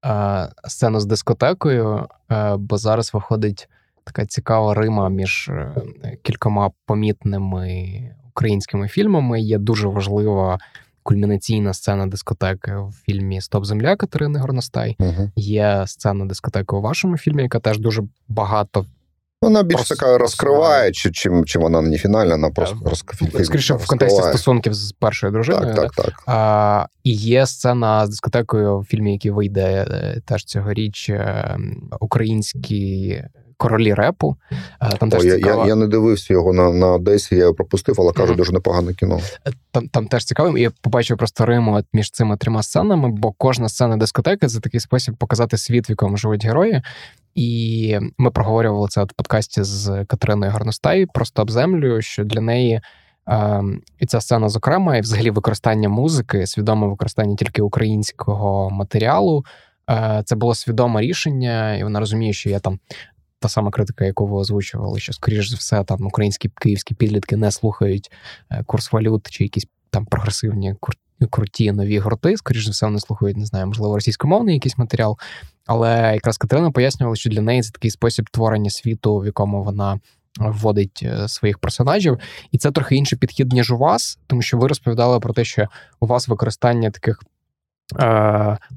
е, 0.05 0.49
сцену 0.67 0.99
з 0.99 1.05
дискотекою, 1.05 2.07
е, 2.31 2.55
бо 2.55 2.77
зараз 2.77 3.13
виходить 3.13 3.69
така 4.03 4.25
цікава 4.25 4.73
рима 4.73 5.09
між 5.09 5.49
е, 5.49 5.75
кількома 6.21 6.71
помітними 6.85 8.15
українськими 8.29 8.87
фільмами. 8.87 9.41
Є 9.41 9.57
дуже 9.57 9.87
важлива. 9.87 10.59
Кульмінаційна 11.07 11.73
сцена 11.73 12.07
дискотеки 12.07 12.75
в 12.75 12.91
фільмі 13.05 13.41
Стоп 13.41 13.65
Земля 13.65 13.95
Катерини 13.95 14.39
Горностай. 14.39 14.95
Uh-huh. 14.99 15.31
Є 15.35 15.83
сцена 15.87 16.25
дискотеки 16.25 16.75
у 16.75 16.81
вашому 16.81 17.17
фільмі, 17.17 17.43
яка 17.43 17.59
теж 17.59 17.79
дуже 17.79 18.03
багато 18.27 18.85
вона 19.41 19.63
більш 19.63 19.75
просто 19.75 19.95
така 19.95 20.17
розкриває, 20.17 20.91
чи, 20.91 21.11
чим 21.11 21.45
чим 21.45 21.61
вона 21.61 21.81
не 21.81 21.97
фінальна, 21.97 22.35
вона 22.35 22.49
просто 22.49 22.77
розкриває. 22.85 23.45
Скоріше 23.45 23.73
в 23.73 23.87
контексті 23.87 24.21
стосунків 24.21 24.73
з 24.73 24.91
першою 24.91 25.33
дружиною. 25.33 25.75
Так, 25.75 25.91
так, 25.91 26.05
так. 26.05 26.23
А, 26.27 26.85
І 27.03 27.13
є 27.13 27.45
сцена 27.45 28.05
з 28.05 28.09
дискотекою 28.09 28.79
в 28.79 28.85
фільмі, 28.85 29.13
який 29.13 29.31
вийде 29.31 29.87
е, 29.91 30.21
теж 30.25 30.45
цьогоріч 30.45 31.11
український 31.99 32.25
українські. 32.25 33.23
Королі 33.65 33.93
репу. 33.93 34.35
Е, 34.81 34.97
там 34.97 35.09
О, 35.09 35.11
теж 35.11 35.25
я, 35.25 35.35
цікаво... 35.35 35.61
я 35.61 35.67
я, 35.67 35.75
не 35.75 35.87
дивився 35.87 36.33
його 36.33 36.53
на 36.53 36.69
на 36.69 36.87
Одесі, 36.87 37.35
я 37.35 37.41
його 37.41 37.53
пропустив, 37.53 37.95
але 37.99 38.13
кажу, 38.13 38.33
mm-hmm. 38.33 38.37
дуже 38.37 38.51
непогане 38.51 38.93
кіно. 38.93 39.19
Там 39.71 39.87
там 39.87 40.07
теж 40.07 40.25
цікаво. 40.25 40.57
Я 40.57 40.71
побачив 40.81 41.17
просто 41.17 41.45
Риму 41.45 41.81
між 41.93 42.11
цими 42.11 42.37
трьома 42.37 42.63
сценами, 42.63 43.09
бо 43.09 43.31
кожна 43.31 43.69
сцена 43.69 43.97
дискотеки 43.97 44.47
це 44.47 44.59
такий 44.59 44.79
спосіб 44.79 45.15
показати 45.15 45.57
світ, 45.57 45.89
в 45.89 45.91
якому 45.91 46.17
живуть 46.17 46.45
герої. 46.45 46.81
І 47.35 47.99
ми 48.17 48.31
проговорювали 48.31 48.87
це 48.87 49.03
в 49.03 49.07
подкасті 49.07 49.63
з 49.63 50.05
Катериною 50.07 50.51
Горностай 50.51 51.05
просто 51.05 51.41
об 51.41 51.51
землю, 51.51 52.01
що 52.01 52.23
для 52.23 52.41
неї 52.41 52.81
е, 53.29 53.63
і 53.99 54.05
ця 54.05 54.21
сцена, 54.21 54.49
зокрема, 54.49 54.97
і 54.97 55.01
взагалі 55.01 55.31
використання 55.31 55.89
музики, 55.89 56.47
свідоме 56.47 56.87
використання 56.87 57.35
тільки 57.35 57.61
українського 57.61 58.69
матеріалу. 58.69 59.45
Е, 59.89 60.21
це 60.25 60.35
було 60.35 60.55
свідоме 60.55 61.01
рішення, 61.01 61.75
і 61.75 61.83
вона 61.83 61.99
розуміє, 61.99 62.33
що 62.33 62.49
є 62.49 62.59
там. 62.59 62.79
Та 63.39 63.49
сама 63.49 63.71
критика, 63.71 64.05
яку 64.05 64.27
ви 64.27 64.37
озвучували, 64.37 64.99
що, 64.99 65.13
скоріш 65.13 65.49
за 65.49 65.55
все, 65.55 65.83
там 65.83 66.05
українські 66.05 66.49
київські 66.49 66.93
підлітки 66.93 67.37
не 67.37 67.51
слухають 67.51 68.11
е, 68.51 68.63
курс 68.65 68.91
валют 68.91 69.29
чи 69.29 69.43
якісь 69.43 69.67
там 69.89 70.05
прогресивні 70.05 70.75
круті 71.29 71.71
нові 71.71 71.99
гурти. 71.99 72.37
Скоріше 72.37 72.65
за 72.65 72.71
все, 72.71 72.85
вони 72.85 72.99
слухають, 72.99 73.37
не 73.37 73.45
знаю, 73.45 73.67
можливо, 73.67 73.95
російськомовний 73.95 74.53
якийсь 74.53 74.77
матеріал. 74.77 75.17
Але 75.65 76.11
якраз 76.13 76.37
Катерина 76.37 76.71
пояснювала, 76.71 77.15
що 77.15 77.29
для 77.29 77.41
неї 77.41 77.61
це 77.61 77.71
такий 77.71 77.91
спосіб 77.91 78.29
творення 78.29 78.69
світу, 78.69 79.17
в 79.17 79.25
якому 79.25 79.63
вона 79.63 79.99
вводить 80.39 80.99
е, 81.03 81.27
своїх 81.27 81.59
персонажів, 81.59 82.19
і 82.51 82.57
це 82.57 82.71
трохи 82.71 82.95
інший 82.95 83.19
підхід 83.19 83.53
ніж 83.53 83.71
у 83.71 83.77
вас, 83.77 84.19
тому 84.27 84.41
що 84.41 84.57
ви 84.57 84.67
розповідали 84.67 85.19
про 85.19 85.33
те, 85.33 85.45
що 85.45 85.67
у 85.99 86.07
вас 86.07 86.27
використання 86.27 86.91
таких 86.91 87.19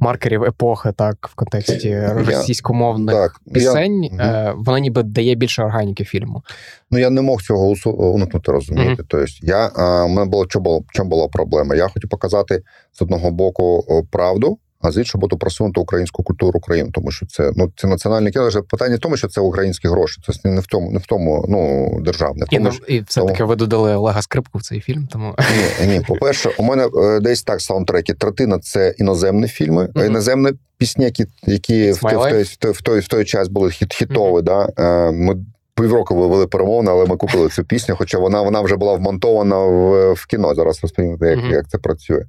маркерів 0.01 0.45
епохи, 0.45 0.93
так, 0.93 1.29
в 1.33 1.35
контексті 1.35 2.01
російськомовних 2.01 3.15
я, 3.15 3.23
так, 3.23 3.41
пісень, 3.53 4.05
я, 4.05 4.53
угу. 4.53 4.63
вона 4.67 4.81
ніби 4.81 5.03
дає 5.03 5.35
більше 5.35 5.63
органіки 5.63 6.05
фільму. 6.05 6.43
Ну 6.91 6.99
я 6.99 7.11
не 7.11 7.23
мог 7.23 7.43
цього 7.43 7.75
уникнути, 7.87 8.53
розумієте. 8.53 8.93
Угу. 8.93 9.07
Тобто, 9.09 9.27
я 9.43 9.69
у 10.05 10.09
мене 10.09 10.25
було 10.25 10.47
чому 10.47 11.11
була 11.11 11.29
проблема? 11.29 11.75
Я 11.75 11.89
хотів 11.89 12.11
показати 12.11 12.63
з 12.93 13.03
одного 13.03 13.31
боку 13.31 13.85
правду 14.11 14.59
а 14.81 14.91
з 14.91 14.97
іншого 14.97 15.21
боку, 15.21 15.39
просунути 15.39 15.81
українську 15.81 16.23
культуру 16.23 16.59
України, 16.59 16.91
тому 16.93 17.11
що 17.11 17.27
це 17.27 17.53
ну 17.57 17.73
це 17.77 17.87
національне 17.87 18.31
кіно. 18.31 18.51
Питання 18.71 18.97
в 18.97 18.99
тому, 18.99 19.17
що 19.17 19.29
це 19.29 19.41
українські 19.41 19.89
гроші. 19.89 20.21
Це 20.27 20.49
не 20.49 20.61
в 20.61 20.67
тому, 20.67 20.91
не 20.91 20.99
в 20.99 21.07
тому, 21.07 21.45
ну 21.49 21.91
державне. 22.01 22.45
В 22.45 22.49
тому, 22.49 22.71
і, 22.89 22.95
і 22.95 23.01
все 23.01 23.25
таки 23.25 23.45
ви 23.45 23.57
додали 23.57 23.97
Олега 23.97 24.23
Скрипку 24.23 24.59
в 24.59 24.63
цей 24.63 24.81
фільм. 24.81 25.09
Тому 25.13 25.35
ні, 25.81 25.87
ні. 25.87 26.01
По 26.09 26.17
перше, 26.17 26.51
у 26.59 26.63
мене 26.63 26.89
е, 27.03 27.21
десь 27.21 27.43
так 27.43 27.61
саундтреки. 27.61 28.15
Третина 28.15 28.59
це 28.59 28.95
іноземні 28.99 29.49
фільми, 29.49 29.85
mm-hmm. 29.85 30.07
іноземні 30.07 30.51
пісні, 30.79 31.05
які 31.05 31.27
які 31.47 31.93
в 31.93 32.01
той, 32.01 32.43
в 32.43 32.57
той 32.57 32.73
в 32.73 32.83
той 32.83 33.01
в 33.01 33.09
той 33.09 33.25
час 33.25 33.49
були 33.49 33.71
хіт 33.71 33.95
хітові. 33.95 34.35
Mm-hmm. 34.35 34.43
Да? 34.43 35.09
Е, 35.09 35.13
ми 35.13 35.37
Півроку 35.81 36.15
вивели 36.15 36.47
перемовини, 36.47 36.91
але 36.91 37.07
ми 37.07 37.17
купили 37.17 37.49
цю 37.49 37.65
пісню, 37.65 37.95
хоча 37.99 38.19
вона 38.19 38.43
вона 38.43 38.61
вже 38.61 38.77
була 38.77 38.95
вмонтована 38.95 39.59
в 39.59 40.13
в 40.13 40.27
кіно. 40.27 40.55
Зараз 40.55 40.83
розповім, 40.83 41.11
як, 41.11 41.21
mm-hmm. 41.21 41.53
як 41.53 41.69
це 41.69 41.79
працює. 41.79 42.25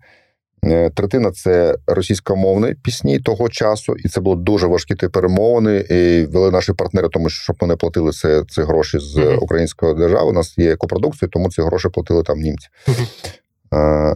Е, 0.65 0.89
третина 0.89 1.31
це 1.31 1.75
російськомовні 1.87 2.73
пісні 2.73 3.19
того 3.19 3.49
часу, 3.49 3.95
і 3.95 4.09
це 4.09 4.21
було 4.21 4.35
дуже 4.35 4.67
важкі 4.67 4.95
ті 4.95 5.07
перемовини. 5.07 5.85
І 5.89 6.25
вели 6.25 6.51
наші 6.51 6.73
партнери, 6.73 7.09
тому 7.09 7.29
що 7.29 7.43
щоб 7.43 7.55
вони 7.59 7.75
платили 7.75 8.11
це 8.11 8.43
ці 8.49 8.61
гроші 8.61 8.99
з 8.99 9.17
mm-hmm. 9.17 9.37
української 9.37 9.95
держави. 9.95 10.29
У 10.29 10.33
нас 10.33 10.57
є 10.57 10.75
копродукція, 10.75 11.29
тому 11.31 11.49
ці 11.49 11.61
гроші 11.61 11.89
платили 11.89 12.23
там 12.23 12.39
німці. 12.39 12.67
Mm-hmm. 12.87 14.15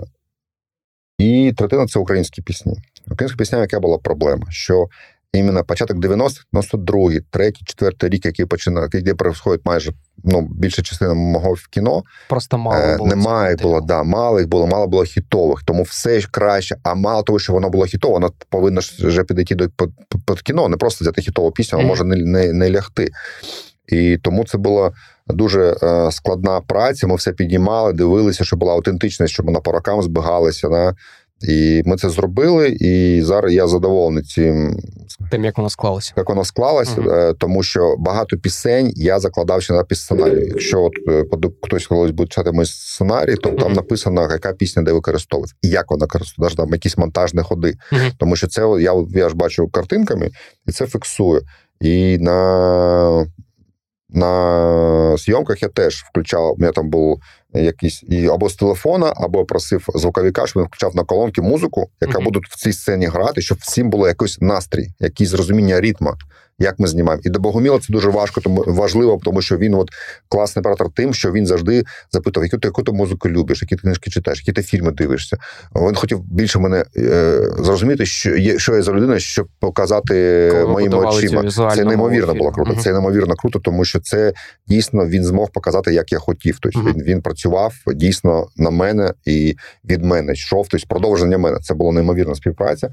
І 1.17 1.53
третина 1.57 1.87
це 1.87 1.99
українські 1.99 2.41
пісні. 2.41 2.73
Українська 3.11 3.37
пісня, 3.37 3.59
яка 3.59 3.79
була 3.79 3.97
проблема, 3.97 4.45
що 4.49 4.87
іменно 5.33 5.63
початок 5.63 5.97
90-х, 5.97 6.45
92-й, 6.53 7.21
3-й, 7.31 7.83
4-й 7.83 8.09
рік, 8.09 8.25
який 8.25 8.45
починає, 8.45 8.87
де 8.87 9.13
проходить 9.13 9.65
майже 9.65 9.91
ну, 10.23 10.41
більша 10.41 10.81
частина 10.81 11.13
мого 11.13 11.53
в 11.53 11.67
кіно. 11.67 12.03
Просто 12.29 12.57
мало 12.57 12.77
е, 12.77 12.97
було. 12.97 13.09
Немає 13.09 13.55
було, 13.55 13.81
да, 13.81 14.03
мало 14.03 14.39
їх 14.39 14.49
було, 14.49 14.67
мало 14.67 14.87
було 14.87 15.03
хітових, 15.03 15.63
тому 15.63 15.83
все 15.83 16.21
краще. 16.31 16.75
А 16.83 16.93
мало 16.95 17.23
того, 17.23 17.39
що 17.39 17.53
воно 17.53 17.69
було 17.69 17.85
хітово, 17.85 18.13
воно 18.13 18.31
повинно 18.49 18.81
ж 18.81 19.07
вже 19.07 19.23
підійти 19.23 19.55
до 19.55 19.69
під, 19.69 19.89
під 20.27 20.41
кіно, 20.41 20.69
не 20.69 20.77
просто 20.77 21.05
взяти 21.05 21.21
хітову 21.21 21.51
пісню, 21.51 21.79
mm-hmm. 21.79 21.87
може 21.87 22.03
не, 22.03 22.15
не, 22.15 22.53
не 22.53 22.71
лягти. 22.71 23.07
І 23.87 24.17
тому 24.17 24.45
це 24.45 24.57
була 24.57 24.91
дуже 25.27 25.75
е, 25.83 26.11
складна 26.11 26.61
праця. 26.61 27.07
Ми 27.07 27.15
все 27.15 27.31
піднімали, 27.31 27.93
дивилися, 27.93 28.43
щоб 28.43 28.59
була 28.59 28.73
аутентичність, 28.73 29.33
щоб 29.33 29.45
вона 29.45 29.59
по 29.59 29.71
рокам 29.71 30.01
збігалася. 30.01 30.69
Да? 30.69 30.95
І 31.43 31.83
ми 31.85 31.95
це 31.97 32.09
зробили, 32.09 32.69
і 32.69 33.21
зараз 33.21 33.53
я 33.53 33.67
задоволений 33.67 34.23
цим. 34.23 34.79
Тим, 35.31 35.45
як 35.45 35.57
воно 35.57 35.69
склалося. 35.69 36.13
Як 36.17 36.29
воно 36.29 36.45
склалося, 36.45 37.01
uh 37.01 37.35
тому 37.37 37.63
що 37.63 37.95
багато 37.99 38.37
пісень 38.37 38.91
я 38.95 39.19
закладався 39.19 39.73
на 39.73 39.95
сценарію. 39.95 40.47
Якщо 40.47 40.83
от 40.83 40.93
е, 41.07 41.25
хтось 41.61 41.87
колись 41.87 42.11
буде 42.11 42.29
читати 42.29 42.51
мій 42.51 42.65
сценарій, 42.65 43.35
то 43.35 43.49
uh 43.49 43.59
там 43.59 43.73
написано, 43.73 44.21
яка 44.21 44.53
пісня 44.53 44.83
де 44.83 44.91
використовується, 44.93 45.55
і 45.61 45.67
як 45.67 45.91
вона 45.91 46.07
користується, 46.07 46.57
там 46.57 46.69
якісь 46.69 46.97
монтажні 46.97 47.41
ходи. 47.41 47.73
Тому 48.17 48.35
що 48.35 48.47
це 48.47 48.61
я 48.79 48.93
я 49.09 49.29
ж 49.29 49.35
бачу 49.35 49.67
картинками, 49.67 50.29
і 50.67 50.71
це 50.71 50.87
фіксую. 50.87 51.41
І 51.81 52.17
на 52.17 53.25
на 54.09 55.17
зйомках 55.17 55.61
я 55.61 55.69
теж 55.69 56.03
включав. 56.09 56.53
У 56.53 56.55
мене 56.57 56.73
там 56.73 56.89
був 56.89 57.21
якийсь 57.53 58.03
і 58.03 58.27
або 58.27 58.49
з 58.49 58.55
телефона, 58.55 59.13
або 59.15 59.45
просив 59.45 59.87
звуковіка, 59.95 60.47
щоб 60.47 60.61
він 60.61 60.67
включав 60.67 60.95
на 60.95 61.03
колонки 61.03 61.41
музику, 61.41 61.89
яка 62.01 62.19
mm-hmm. 62.19 62.23
буде 62.23 62.39
в 62.49 62.55
цій 62.55 62.73
сцені 62.73 63.05
грати, 63.05 63.41
щоб 63.41 63.57
всім 63.61 63.89
було 63.89 64.07
якийсь 64.07 64.41
настрій, 64.41 64.87
якийсь 64.99 65.29
зрозуміння 65.29 65.81
ритму 65.81 66.13
як 66.59 66.79
ми 66.79 66.87
знімаємо. 66.87 67.21
І 67.25 67.29
до 67.29 67.39
Богоміла 67.39 67.79
це 67.79 67.93
дуже 67.93 68.09
важко, 68.09 68.41
тому 68.41 68.63
важливо, 68.67 69.19
тому 69.23 69.41
що 69.41 69.57
він 69.57 69.73
от 69.73 69.89
класний 70.29 70.61
оператор 70.61 70.87
тим, 70.95 71.13
що 71.13 71.31
він 71.31 71.45
завжди 71.45 71.83
запитав, 72.11 72.43
яку 72.43 72.57
ти 72.57 72.67
яку 72.67 72.83
ти 72.83 72.91
музику 72.91 73.29
любиш, 73.29 73.61
які 73.61 73.75
ти 73.75 73.81
книжки 73.81 74.09
читаєш, 74.09 74.39
які 74.39 74.51
ти 74.51 74.63
фільми 74.63 74.91
дивишся. 74.91 75.37
Він 75.75 75.95
хотів 75.95 76.19
більше 76.19 76.59
мене 76.59 76.85
е, 76.97 77.41
зрозуміти, 77.59 78.05
що 78.05 78.37
є, 78.37 78.59
що 78.59 78.75
я 78.75 78.81
за 78.81 78.91
людина, 78.91 79.19
щоб 79.19 79.47
показати 79.59 80.49
Коли 80.51 80.73
моїми 80.73 80.97
очима. 80.97 81.49
Це 81.51 81.83
неймовірно 81.83 82.33
було 82.33 82.51
круто. 82.51 82.71
Uh-huh. 82.71 82.79
Це 82.79 82.91
неймовірно 82.91 83.35
круто, 83.35 83.59
тому 83.59 83.85
що 83.85 83.99
це 83.99 84.33
дійсно 84.67 85.07
він 85.07 85.23
змог 85.23 85.51
показати, 85.51 85.93
як 85.93 86.11
я 86.11 86.19
хотів. 86.19 86.57
Тобто 86.61 86.79
uh-huh. 86.79 86.93
він 86.93 87.03
він 87.03 87.21
працював 87.43 87.73
дійсно 87.95 88.47
на 88.57 88.69
мене 88.69 89.13
і 89.25 89.55
від 89.85 90.05
мене 90.05 90.33
йшов, 90.33 90.67
тобто 90.69 90.87
продовження 90.87 91.37
мене. 91.37 91.59
Це 91.59 91.73
була 91.73 91.91
неймовірна 91.91 92.35
співпраця. 92.35 92.89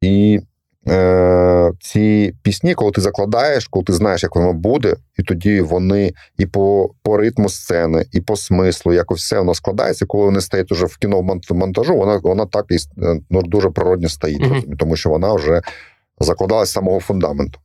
І 0.00 0.40
е, 0.88 1.72
ці 1.80 2.34
пісні, 2.42 2.74
коли 2.74 2.90
ти 2.90 3.00
закладаєш, 3.00 3.68
коли 3.68 3.84
ти 3.84 3.92
знаєш, 3.92 4.22
як 4.22 4.36
воно 4.36 4.52
буде, 4.52 4.96
і 5.18 5.22
тоді 5.22 5.60
вони 5.60 6.12
і 6.38 6.46
по 6.46 6.90
по 7.02 7.16
ритму 7.16 7.48
сцени, 7.48 8.06
і 8.12 8.20
по 8.20 8.36
смислу, 8.36 8.92
якось 8.92 9.20
все 9.20 9.38
воно 9.38 9.54
складається. 9.54 10.06
Коли 10.06 10.24
вони 10.24 10.40
стають 10.40 10.72
уже 10.72 10.86
в 10.86 10.96
кіно 10.96 11.40
монтажу, 11.50 11.96
вона 11.96 12.20
вона 12.22 12.46
так 12.46 12.66
і 12.70 12.76
е, 13.02 13.20
ну, 13.30 13.42
дуже 13.42 13.70
природньо 13.70 14.08
стоїть, 14.08 14.42
mm-hmm. 14.42 14.76
тому 14.76 14.96
що 14.96 15.10
вона 15.10 15.34
вже 15.34 15.60
закладалась 16.20 16.68
з 16.68 16.72
самого 16.72 17.00
фундаменту. 17.00 17.58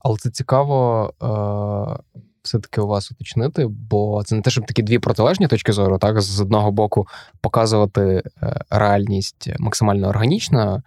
Але 0.00 0.16
це 0.16 0.30
цікаво. 0.30 1.12
Е... 1.22 2.20
Все-таки 2.46 2.80
у 2.80 2.86
вас 2.86 3.10
уточнити, 3.10 3.66
бо 3.66 4.22
це 4.24 4.34
не 4.34 4.42
те, 4.42 4.50
щоб 4.50 4.66
такі 4.66 4.82
дві 4.82 4.98
протилежні 4.98 5.48
точки 5.48 5.72
зору, 5.72 5.98
так? 5.98 6.20
З 6.20 6.40
одного 6.40 6.72
боку 6.72 7.06
показувати 7.40 8.22
е, 8.42 8.60
реальність 8.70 9.50
максимально 9.58 10.08
органічно, 10.08 10.82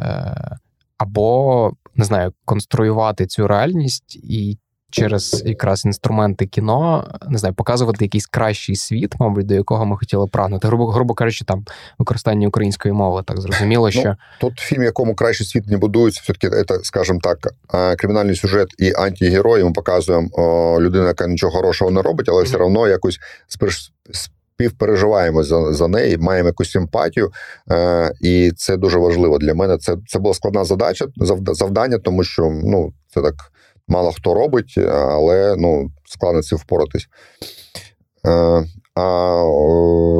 е, 0.00 0.56
або 0.98 1.72
не 1.94 2.04
знаю, 2.04 2.32
конструювати 2.44 3.26
цю 3.26 3.48
реальність 3.48 4.16
і 4.16 4.58
через 4.94 5.42
якраз 5.46 5.84
інструменти 5.84 6.46
кіно 6.46 7.08
не 7.28 7.38
знаю, 7.38 7.54
показувати 7.54 8.04
якийсь 8.04 8.26
кращий 8.26 8.76
світ, 8.76 9.14
мабуть, 9.18 9.46
до 9.46 9.54
якого 9.54 9.86
ми 9.86 9.96
хотіли 9.96 10.26
прагнути. 10.26 10.68
Грубо 10.68 10.86
грубо 10.86 11.14
кажучи, 11.14 11.44
там 11.44 11.64
використання 11.98 12.48
української 12.48 12.94
мови 12.94 13.22
так 13.26 13.40
зрозуміло, 13.40 13.86
ну, 13.86 13.92
що 13.92 14.08
ну, 14.08 14.16
тут 14.40 14.58
фільм, 14.58 14.82
якому 14.82 15.14
кращий 15.14 15.46
світ 15.46 15.66
не 15.66 15.76
будується, 15.76 16.20
все 16.24 16.32
таки 16.32 16.64
це, 16.68 16.78
скажімо 16.82 17.18
так, 17.22 17.38
кримінальний 17.98 18.36
сюжет 18.36 18.68
і 18.78 18.92
антигерої. 18.92 19.64
Ми 19.64 19.72
показуємо 19.72 20.28
о, 20.32 20.80
людину, 20.80 21.06
яка 21.06 21.26
нічого 21.26 21.52
хорошого 21.52 21.90
не 21.90 22.02
робить, 22.02 22.28
але 22.28 22.42
mm-hmm. 22.42 22.44
все 22.44 22.56
одно 22.56 22.88
якось 22.88 23.18
співпереживаємо 24.54 25.42
за 25.42 25.72
за 25.72 25.88
неї, 25.88 26.18
маємо 26.18 26.48
якусь 26.48 26.70
симпатію, 26.70 27.30
е, 27.70 28.12
і 28.20 28.52
це 28.56 28.76
дуже 28.76 28.98
важливо 28.98 29.38
для 29.38 29.54
мене. 29.54 29.78
Це 29.78 29.96
це 30.06 30.18
була 30.18 30.34
складна 30.34 30.64
задача, 30.64 31.06
завдання, 31.52 31.98
тому 31.98 32.24
що 32.24 32.42
ну 32.64 32.92
це 33.14 33.22
так 33.22 33.34
мало 33.88 34.12
хто 34.12 34.34
робить, 34.34 34.78
але 34.88 35.56
ну 35.58 35.90
складно 36.04 36.42
цим 36.42 36.58
впоратись. 36.58 37.08
Е, 38.26 38.64
а 38.96 39.44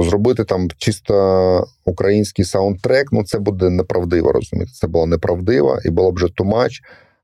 зробити 0.03 0.45
там 0.45 0.69
чисто 0.77 1.67
український 1.85 2.45
саундтрек, 2.45 3.13
ну 3.13 3.25
це 3.25 3.39
буде 3.39 3.71
неправдиво, 3.71 4.33
розумієте. 4.33 4.73
Це 4.73 4.87
було 4.87 5.07
неправдиво 5.07 5.79
і 5.85 5.91
було 5.91 6.13
б 6.13 6.15
вже 6.15 6.29
тумач. 6.29 6.81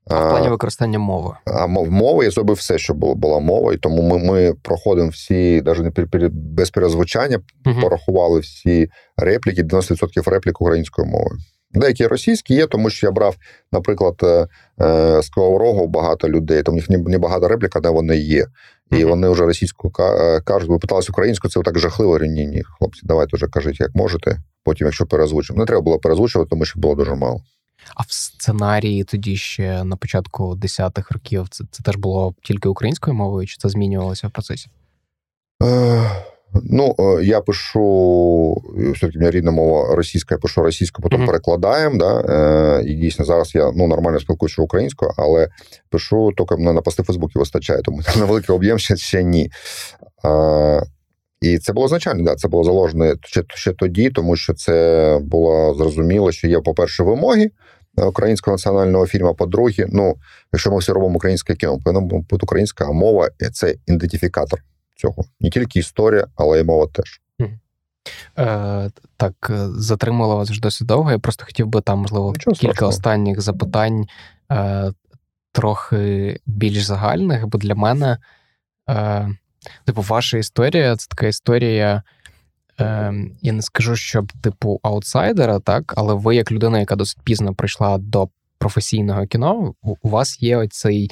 А 0.07 0.27
в 0.27 0.31
плані 0.31 0.49
використання 0.49 0.99
мови. 0.99 1.35
А 1.45 1.67
мови 1.67 2.25
я 2.25 2.31
зробив 2.31 2.57
все, 2.57 2.79
що 2.79 2.95
було 2.95 3.15
була 3.15 3.39
мова, 3.39 3.73
і 3.73 3.77
тому 3.77 4.03
ми 4.03 4.19
ми 4.19 4.55
проходимо 4.63 5.09
всі, 5.09 5.63
навіть 5.63 6.33
без 6.33 6.71
перезвучання, 6.71 7.41
uh 7.65 7.81
порахували 7.81 8.41
всі 8.41 8.89
репліки, 9.17 9.63
90% 9.63 10.31
реплік 10.31 10.61
українською 10.61 11.09
мовою. 11.09 11.39
Деякі 11.75 12.07
російські 12.07 12.55
є, 12.55 12.67
тому 12.67 12.91
що 12.91 13.07
я 13.07 13.11
брав, 13.11 13.37
наприклад, 13.73 14.15
е, 14.23 14.47
е, 14.81 15.23
з 15.23 15.29
Кривого 15.29 15.87
багато 15.87 16.29
людей, 16.29 16.63
там 16.63 16.77
їх 16.77 16.91
не 16.91 17.19
багато 17.19 17.49
реплік, 17.49 17.81
де 17.81 17.89
вони 17.89 18.17
є. 18.17 18.47
І 18.91 19.05
вони 19.05 19.29
вже 19.29 19.47
російською 19.47 19.93
е, 19.99 20.41
кажуть, 20.41 20.69
ви 20.69 20.79
питалися 20.79 21.13
українською, 21.13 21.51
це 21.51 21.61
так 21.63 21.79
жахливо. 21.79 22.19
Ні, 22.19 22.47
ні, 22.47 22.63
хлопці, 22.63 23.01
давайте 23.05 23.37
вже 23.37 23.47
кажіть, 23.47 23.81
як 23.81 23.95
можете. 23.95 24.39
Потім, 24.65 24.87
якщо 24.87 25.07
перезвучимо. 25.07 25.59
Не 25.59 25.65
треба 25.65 25.83
було 25.83 25.99
перезвучувати, 25.99 26.51
тому 26.51 26.65
що 26.65 26.81
було 26.81 26.95
дуже 26.95 27.15
мало. 27.15 27.43
А 27.95 28.03
в 28.03 28.13
сценарії 28.13 29.05
тоді 29.05 29.37
ще 29.37 29.85
на 29.85 29.97
початку 29.97 30.55
10-х 30.55 31.15
років 31.15 31.49
це 31.51 31.65
це 31.71 31.83
теж 31.83 31.97
було 31.97 32.35
тільки 32.43 32.69
українською 32.69 33.17
мовою, 33.17 33.47
чи 33.47 33.57
це 33.59 33.69
змінювалося 33.69 34.29
в 34.29 34.31
процесі? 34.31 34.69
Е, 36.55 36.61
Ну, 36.65 36.95
е, 36.99 37.25
я 37.25 37.41
пишу, 37.41 38.63
все-таки 38.95 39.19
мене 39.19 39.31
рідна 39.31 39.51
мова 39.51 39.95
російська, 39.95 40.35
я 40.35 40.39
пишу 40.39 40.63
російською, 40.63 41.03
потім 41.03 41.21
mm-hmm. 41.21 41.27
перекладаємо. 41.27 41.99
Да? 41.99 42.21
Е, 42.21 42.83
І 42.85 42.95
дійсно 42.95 43.25
зараз 43.25 43.55
я 43.55 43.73
ну, 43.77 43.87
нормально 43.87 44.21
спілкуюся 44.21 44.63
українською, 44.63 45.13
але 45.17 45.49
пишу 45.91 46.31
тільки 46.37 46.57
на, 46.57 46.73
на 46.73 46.81
пости 46.81 47.03
Фейсбуці 47.03 47.39
вистачає, 47.39 47.83
тому 47.83 48.01
на 48.19 48.25
великий 48.25 48.55
об'єм 48.55 48.79
ще 48.79 48.97
ще 48.97 49.23
ні. 49.23 49.51
Е, 50.25 50.83
і 51.41 51.59
це 51.59 51.73
було 51.73 51.89
значально, 51.89 52.25
да, 52.25 52.35
це 52.35 52.49
було 52.49 52.65
заложено 52.65 53.15
ще, 53.23 53.45
ще 53.49 53.73
тоді, 53.73 54.11
тому 54.11 54.37
що 54.37 54.55
це 54.55 55.19
було 55.23 55.75
зрозуміло, 55.75 56.33
що 56.33 56.49
є, 56.49 56.61
по-перше, 56.61 57.03
вимоги 57.03 57.51
українського 57.97 58.55
національного 58.55 59.07
фільму. 59.07 59.35
По-друге, 59.35 59.87
ну, 59.89 60.15
якщо 60.53 60.71
ми 60.71 60.79
всі 60.79 60.93
робимо 60.93 61.15
українське 61.15 61.55
кіно, 61.55 61.79
повинна 61.85 62.01
бути 62.01 62.37
українська 62.43 62.93
мова 62.93 63.29
це 63.53 63.75
ідентифікатор 63.87 64.61
цього. 65.01 65.25
Не 65.41 65.51
тільки 65.51 65.79
історія, 65.79 66.27
але 66.37 66.61
й 66.61 66.65
мова 66.65 66.87
теж. 66.93 67.21
Е, 68.39 68.91
Так, 69.17 69.35
е, 69.51 69.69
затримала 69.69 70.35
вас 70.35 70.51
вже 70.51 70.61
досить 70.61 70.87
довго. 70.87 71.11
Я 71.11 71.19
просто 71.19 71.45
хотів 71.45 71.67
би 71.67 71.81
там, 71.81 71.99
можливо, 71.99 72.33
Нічого 72.33 72.55
кілька 72.55 72.73
страшного. 72.75 72.91
останніх 72.91 73.41
запитань 73.41 74.07
е, 74.53 74.93
трохи 75.53 76.37
більш 76.47 76.83
загальних, 76.85 77.47
бо 77.47 77.59
для 77.59 77.75
мене, 77.75 78.19
е, 78.91 79.29
типу, 79.85 80.03
ваша 80.03 80.39
історія 80.39 80.97
це 80.97 81.07
така 81.09 81.27
історія. 81.27 82.03
Е, 82.81 83.15
Я 83.43 83.53
не 83.53 83.63
скажу, 83.63 83.97
щоб 83.97 84.33
типу 84.43 84.81
аутсайдера, 84.83 85.59
так, 85.61 85.95
але 85.97 86.15
ви, 86.15 86.37
як 86.37 86.53
людина, 86.53 86.79
яка 86.81 86.97
досить 86.97 87.19
пізно 87.25 87.55
прийшла 87.55 87.99
до 87.99 88.29
професійного 88.59 89.27
кіно, 89.27 89.75
у 89.83 90.09
вас 90.09 90.43
є 90.43 90.57
оцей 90.57 91.11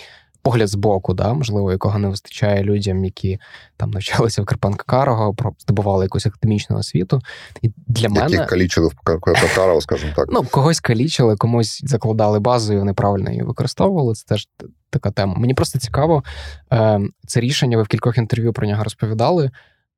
погляд 0.49 0.69
з 0.69 0.75
боку, 0.75 1.15
да, 1.15 1.33
можливо, 1.33 1.73
якого 1.73 1.99
не 1.99 2.09
вистачає 2.09 2.63
людям, 2.63 3.05
які 3.05 3.39
там 3.77 3.91
навчалися 3.91 4.43
в 4.43 4.45
Карпенка 4.45 4.85
Карого, 4.87 5.37
здобували 5.59 6.05
якусь 6.05 6.27
академічну 6.27 6.79
освіту. 6.79 7.21
І 7.63 7.73
для 7.87 8.09
мене... 8.09 8.47
Калічили 8.47 8.89
в 8.89 8.95
Карпенка 8.95 9.81
скажімо 9.81 10.13
так. 10.17 10.27
Ну, 10.33 10.43
когось 10.43 10.81
калічили, 10.81 11.37
комусь 11.37 11.81
закладали 11.85 12.41
базу, 12.41 12.75
і 12.75 12.79
вони 12.79 12.95
правильно 12.95 13.31
її 13.31 13.43
використовували. 13.43 14.15
Це 14.15 14.27
теж 14.27 14.49
така 14.91 15.11
тема. 15.11 15.35
Мені 15.35 15.55
просто 15.55 15.79
цікаво, 15.79 16.25
е, 16.73 17.01
це 17.27 17.41
рішення, 17.41 17.77
ви 17.77 17.83
в 17.83 17.89
кількох 17.89 18.19
інтерв'ю 18.19 18.53
про 18.53 18.67
нього 18.67 18.85
розповідали. 18.85 19.51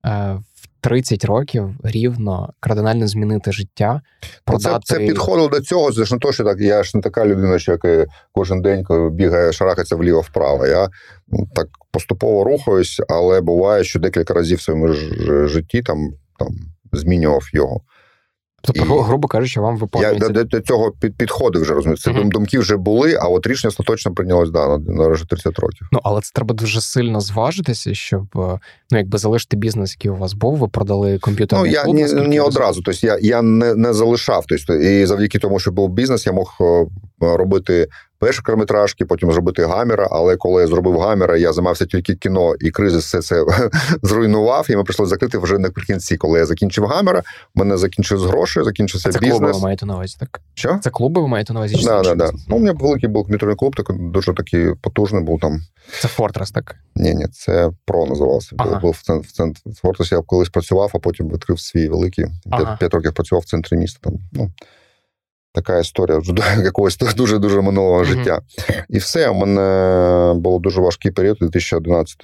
Е, 0.06 0.40
в 0.54 0.68
30 0.80 1.24
років 1.24 1.70
рівно 1.82 2.52
кардинально 2.60 3.06
змінити 3.06 3.52
життя. 3.52 4.00
Продати... 4.44 4.80
Це 4.84 4.94
це 4.94 5.00
підходило 5.06 5.48
до 5.48 5.60
цього. 5.60 5.92
Це 5.92 6.04
ж 6.04 6.14
не 6.14 6.18
то, 6.18 6.32
що 6.32 6.44
так 6.44 6.60
я 6.60 6.82
ж 6.82 6.92
не 6.94 7.02
така 7.02 7.26
людина, 7.26 7.58
що 7.58 7.72
як 7.72 8.08
кожен 8.32 8.62
день 8.62 8.86
бігає, 9.10 9.52
шарахається 9.52 9.96
вліво-вправо. 9.96 10.66
Я 10.66 10.88
ну, 11.28 11.48
так 11.54 11.66
поступово 11.90 12.44
рухаюсь, 12.44 13.00
але 13.08 13.40
буває, 13.40 13.84
що 13.84 13.98
декілька 13.98 14.34
разів 14.34 14.58
в 14.58 14.62
своєму 14.62 14.92
житті 15.48 15.82
там, 15.82 16.10
там 16.38 16.48
змінював 16.92 17.42
його. 17.52 17.80
Тобто, 18.62 18.82
і 18.82 19.02
грубо 19.02 19.28
кажучи, 19.28 19.60
вам 19.60 19.76
виповнюється... 19.76 20.26
Я 20.26 20.32
до, 20.32 20.44
до 20.44 20.60
цього 20.60 20.92
під, 21.00 21.16
підходив 21.16 21.62
вже 21.62 21.74
розумію. 21.74 21.96
Це 21.96 22.10
uh 22.10 22.28
думки 22.28 22.58
вже 22.58 22.76
були, 22.76 23.18
а 23.20 23.28
от 23.28 23.46
рішення 23.46 23.68
остаточно 23.68 24.14
прийнялось 24.14 24.50
да, 24.50 24.68
на, 24.68 24.78
на 24.78 25.16
30 25.16 25.58
років. 25.58 25.88
Ну 25.92 26.00
але 26.02 26.20
це 26.20 26.30
треба 26.34 26.54
дуже 26.54 26.80
сильно 26.80 27.20
зважитися, 27.20 27.94
щоб 27.94 28.26
е, 28.36 28.58
ну 28.90 28.98
якби 28.98 29.18
залишити 29.18 29.56
бізнес, 29.56 29.96
який 29.98 30.10
у 30.10 30.16
вас 30.16 30.32
був, 30.32 30.56
ви 30.56 30.68
продали 30.68 31.18
комп'ютер. 31.18 31.58
Ну 31.58 31.66
я 31.66 31.84
ні, 31.84 32.04
ні 32.04 32.40
одразу. 32.40 32.82
Тобто 32.82 33.06
я 33.06 33.18
я 33.20 33.42
не 33.42 33.74
не 33.74 33.92
залишав. 33.92 34.44
Тобто, 34.48 34.74
і 34.74 35.06
завдяки 35.06 35.38
тому, 35.38 35.60
що 35.60 35.72
був 35.72 35.88
бізнес, 35.88 36.26
я 36.26 36.32
мог 36.32 36.58
е, 36.60 36.86
робити 37.20 37.88
перші 38.20 38.42
короткометражки, 38.42 39.04
потім 39.04 39.32
зробити 39.32 39.64
гамера. 39.64 40.08
Але 40.10 40.36
коли 40.36 40.62
я 40.62 40.68
зробив 40.68 40.98
гамера, 40.98 41.36
я 41.36 41.52
займався 41.52 41.86
тільки 41.86 42.14
кіно, 42.14 42.54
і 42.60 42.70
кризис 42.70 43.04
все 43.04 43.22
це 43.22 43.44
зруйнував. 44.02 44.66
І 44.70 44.76
ми 44.76 44.84
прийшло 44.84 45.06
закрити 45.06 45.38
вже 45.38 45.58
наприкінці. 45.58 46.16
Коли 46.16 46.38
я 46.38 46.46
закінчив 46.46 46.84
гамера, 46.84 47.22
мене 47.54 47.76
закінчились 47.76 48.24
гроші, 48.24 48.62
закінчився 48.62 49.12
це 49.12 49.18
бізнес. 49.18 49.38
Це 49.38 49.38
клуби 49.38 49.52
ви 49.52 49.62
маєте 49.62 49.86
на 49.86 49.94
увазі, 49.94 50.16
так? 50.20 50.40
Що? 50.54 50.78
Це 50.82 50.90
клуби 50.90 51.20
ви 51.20 51.28
маєте 51.28 51.52
на 51.52 51.60
увазі? 51.60 51.84
Да, 51.84 52.02
да, 52.02 52.14
да. 52.14 52.30
Ну, 52.48 52.56
у 52.56 52.58
мене 52.58 52.72
великий 52.72 53.08
був 53.08 53.22
комп'ютерний 53.22 53.56
клуб, 53.56 53.76
так 53.76 53.86
дуже 54.12 54.34
такий 54.34 54.74
потужний 54.82 55.22
був 55.24 55.40
там. 55.40 55.60
Це 56.00 56.08
Фортрес, 56.08 56.50
так? 56.50 56.76
Ні, 56.94 57.14
ні, 57.14 57.26
це 57.26 57.70
про 57.84 58.06
називався. 58.06 58.56
Ага. 58.58 58.80
Був 58.80 58.90
в 58.90 59.02
центрі 59.02 59.28
в 59.28 59.32
центр 59.32 59.60
Фортрес. 59.82 60.12
Я 60.12 60.20
колись 60.20 60.48
працював, 60.48 60.90
а 60.94 60.98
потім 60.98 61.28
відкрив 61.28 61.60
свій 61.60 61.88
великий. 61.88 62.26
Ага. 62.50 62.76
П'ять 62.80 62.94
років 62.94 63.12
працював 63.12 63.42
в 63.42 63.46
центрі 63.46 63.76
міста. 63.76 63.98
Там 64.02 64.18
ну 64.32 64.50
така 65.52 65.78
історія 65.78 66.20
якогось 66.64 66.98
дуже 66.98 67.38
дуже 67.38 67.60
минулого 67.60 68.00
mm-hmm. 68.00 68.04
життя. 68.04 68.40
І 68.88 68.98
все 68.98 69.28
у 69.28 69.34
мене 69.34 70.34
був 70.40 70.62
дуже 70.62 70.80
важкий 70.80 71.12
період. 71.12 71.36
2011 71.40 72.16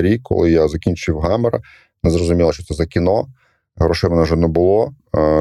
рік, 0.00 0.20
коли 0.22 0.50
я 0.50 0.68
закінчив 0.68 1.18
гамера, 1.18 1.60
не 2.02 2.10
зрозуміло, 2.10 2.52
що 2.52 2.64
це 2.64 2.74
за 2.74 2.86
кіно. 2.86 3.26
Грошей 3.76 4.08
в 4.08 4.12
мене 4.12 4.22
вже 4.22 4.36
не 4.36 4.46
було. 4.46 4.92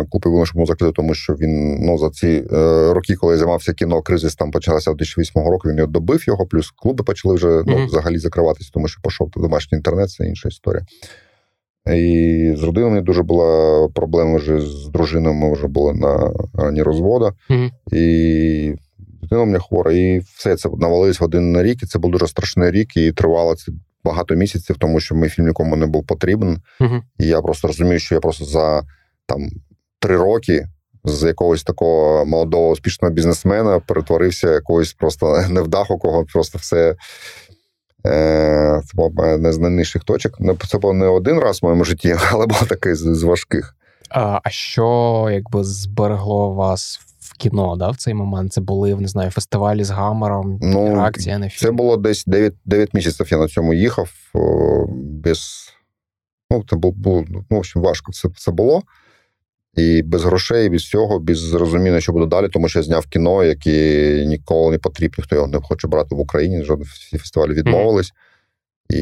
Купив 0.09 0.31
виношому 0.31 0.65
закрити, 0.65 0.93
тому 0.95 1.13
що 1.13 1.33
він 1.33 1.75
ну 1.85 1.97
за 1.97 2.09
ці 2.09 2.27
е, 2.27 2.93
роки, 2.93 3.15
коли 3.15 3.33
я 3.33 3.37
займався 3.37 3.73
кіно, 3.73 4.01
кризис 4.01 4.35
там 4.35 4.51
почалася 4.51 4.91
в 4.91 4.95
2008 4.95 5.41
року. 5.43 5.69
Він 5.69 5.77
його 5.77 5.91
добив 5.91 6.27
його, 6.27 6.45
плюс 6.45 6.71
клуби 6.71 7.03
почали 7.03 7.35
вже 7.35 7.47
mm-hmm. 7.47 7.63
ну, 7.67 7.85
взагалі 7.85 8.17
закриватися, 8.17 8.69
тому 8.73 8.87
що 8.87 9.01
пішов 9.01 9.29
домашній 9.35 9.75
інтернет, 9.75 10.09
це 10.09 10.25
інша 10.25 10.49
історія. 10.49 10.85
І 11.91 12.53
з 12.57 12.63
родиною 12.63 13.01
дуже 13.01 13.23
була 13.23 13.89
проблема 13.89 14.37
вже 14.37 14.59
з 14.59 14.87
дружиною. 14.87 15.35
Ми 15.35 15.53
вже 15.53 15.67
були 15.67 15.93
на 15.93 16.31
ранні 16.53 16.81
розводах. 16.81 17.33
Mm-hmm. 17.49 17.69
І 17.91 18.75
дитина 19.21 19.41
у 19.41 19.45
мене 19.45 19.59
хвора, 19.59 19.91
і 19.91 20.19
все 20.19 20.55
це 20.55 20.69
навалилось 20.77 21.21
один 21.21 21.61
рік. 21.61 21.83
І 21.83 21.85
це 21.85 21.99
був 21.99 22.11
дуже 22.11 22.27
страшний 22.27 22.71
рік, 22.71 22.97
і 22.97 23.11
тривало 23.11 23.55
це 23.55 23.71
багато 24.03 24.35
місяців, 24.35 24.75
тому 24.79 24.99
що 24.99 25.15
мій 25.15 25.29
фільм 25.29 25.47
нікому 25.47 25.75
не 25.75 25.85
був 25.85 26.05
потрібен. 26.05 26.61
Mm-hmm. 26.79 27.01
І 27.19 27.27
я 27.27 27.41
просто 27.41 27.67
розумію, 27.67 27.99
що 27.99 28.15
я 28.15 28.21
просто 28.21 28.45
за 28.45 28.83
там 29.25 29.49
три 29.99 30.17
роки. 30.17 30.67
З 31.05 31.27
якогось 31.27 31.63
такого 31.63 32.25
молодого 32.25 32.69
успішного 32.69 33.13
бізнесмена 33.13 33.79
перетворився 33.79 34.51
якогось 34.51 34.93
просто 34.93 35.45
невдаху, 35.49 35.97
кого 35.97 36.25
просто 36.33 36.57
все 36.57 36.95
це 38.03 38.91
була 38.93 39.33
одна 39.33 39.51
з 39.51 39.59
найнижчих 39.59 40.03
точок. 40.03 40.37
Це 40.67 40.77
було 40.77 40.93
не 40.93 41.07
один 41.07 41.39
раз 41.39 41.61
в 41.61 41.65
моєму 41.65 41.83
житті, 41.83 42.15
але 42.31 42.47
було 42.47 42.61
такий 42.69 42.95
з 42.95 43.23
важких. 43.23 43.75
А 44.09 44.39
а 44.43 44.49
що 44.49 45.29
якби 45.31 45.63
зберегло 45.63 46.53
вас 46.53 46.99
в 47.19 47.37
кіно 47.37 47.75
да, 47.75 47.89
в 47.89 47.97
цей 47.97 48.13
момент? 48.13 48.53
Це 48.53 48.61
були 48.61 48.95
не 48.95 49.07
знаю, 49.07 49.31
фестивалі 49.31 49.83
з 49.83 49.89
гамером, 49.89 50.59
ну, 50.61 50.95
реакція 50.95 51.37
на 51.37 51.49
фільм? 51.49 51.69
Це 51.69 51.71
було 51.71 51.97
десь 51.97 52.25
9 52.25 52.53
9 52.65 52.93
місяців. 52.93 53.27
Я 53.31 53.37
на 53.37 53.47
цьому 53.47 53.73
їхав 53.73 54.09
без. 54.95 55.69
Ну, 56.51 56.63
це 56.69 56.75
було 56.75 56.95
ну, 57.29 57.45
в 57.49 57.55
общем, 57.55 57.81
важко 57.81 58.11
це, 58.11 58.29
це 58.37 58.51
було. 58.51 58.83
І 59.75 60.01
без 60.01 60.23
грошей, 60.23 60.69
без 60.69 60.81
всього, 60.81 61.19
без 61.19 61.53
розуміння, 61.53 62.01
що 62.01 62.11
буде 62.11 62.25
далі, 62.25 62.49
тому 62.49 62.67
що 62.67 62.79
я 62.79 62.83
зняв 62.83 63.05
кіно, 63.05 63.43
які 63.43 63.71
ніколи 64.27 64.71
не 64.71 64.77
потрібні, 64.77 65.23
хто 65.23 65.35
його 65.35 65.47
не 65.47 65.59
хоче 65.61 65.87
брати 65.87 66.15
в 66.15 66.19
Україні. 66.19 66.63
Жодні 66.63 66.85
всі 66.85 67.17
фестивалі 67.17 67.53
відмовились. 67.53 68.11
І 68.89 68.99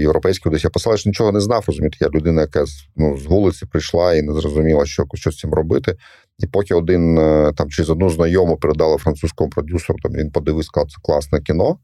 європейські 0.00 0.50
десь 0.50 0.64
я 0.64 0.70
посилав, 0.70 0.98
що 0.98 1.10
нічого 1.10 1.32
не 1.32 1.40
знав. 1.40 1.64
розумієте, 1.66 1.96
Я 2.00 2.08
людина, 2.08 2.40
яка 2.40 2.64
ну, 2.96 3.18
з 3.18 3.26
вулиці 3.26 3.66
прийшла 3.66 4.14
і 4.14 4.22
не 4.22 4.32
зрозуміла, 4.32 4.86
що 4.86 5.06
що 5.14 5.30
з 5.30 5.38
цим 5.38 5.54
робити. 5.54 5.96
І 6.38 6.46
поки 6.46 6.74
один 6.74 7.18
е, 7.18 7.52
там 7.56 7.70
через 7.70 7.90
одну 7.90 8.10
знайому 8.10 8.56
передали 8.56 8.98
французькому 8.98 9.50
продюсеру, 9.50 9.98
там 10.02 10.12
він 10.12 10.30
подивився, 10.30 10.68
сказав, 10.68 10.90
це 10.90 10.96
класне 11.02 11.40
кіно, 11.40 11.78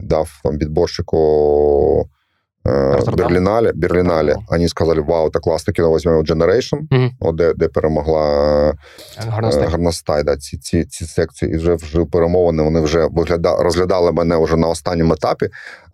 дав 0.00 0.40
там 0.44 0.58
відборщику 0.58 2.10
Берлінале, 3.16 3.72
Берлінале. 3.74 4.36
Они 4.48 4.68
сказали, 4.68 5.00
вау, 5.00 5.28
это 5.28 5.40
класне 5.40 5.72
кіно, 5.72 5.94
візьмемо 5.94 6.22
Generation, 6.22 6.78
mm-hmm. 6.90 7.32
де 7.34 7.54
де 7.54 7.68
перемогла 7.68 8.74
Гарностай, 9.70 10.22
да, 10.22 10.36
ці 10.36 10.58
ці, 10.58 10.84
ці 10.84 11.04
секції. 11.04 11.52
І 11.52 11.56
вже 11.56 11.74
вже 11.74 12.04
перемовини 12.04 12.62
вони 12.62 12.80
вже 12.80 13.06
вигляда, 13.10 13.56
розглядали 13.56 14.12
мене 14.12 14.36
вже 14.44 14.56
на 14.56 14.68
останньому 14.68 15.12
етапі. 15.14 15.48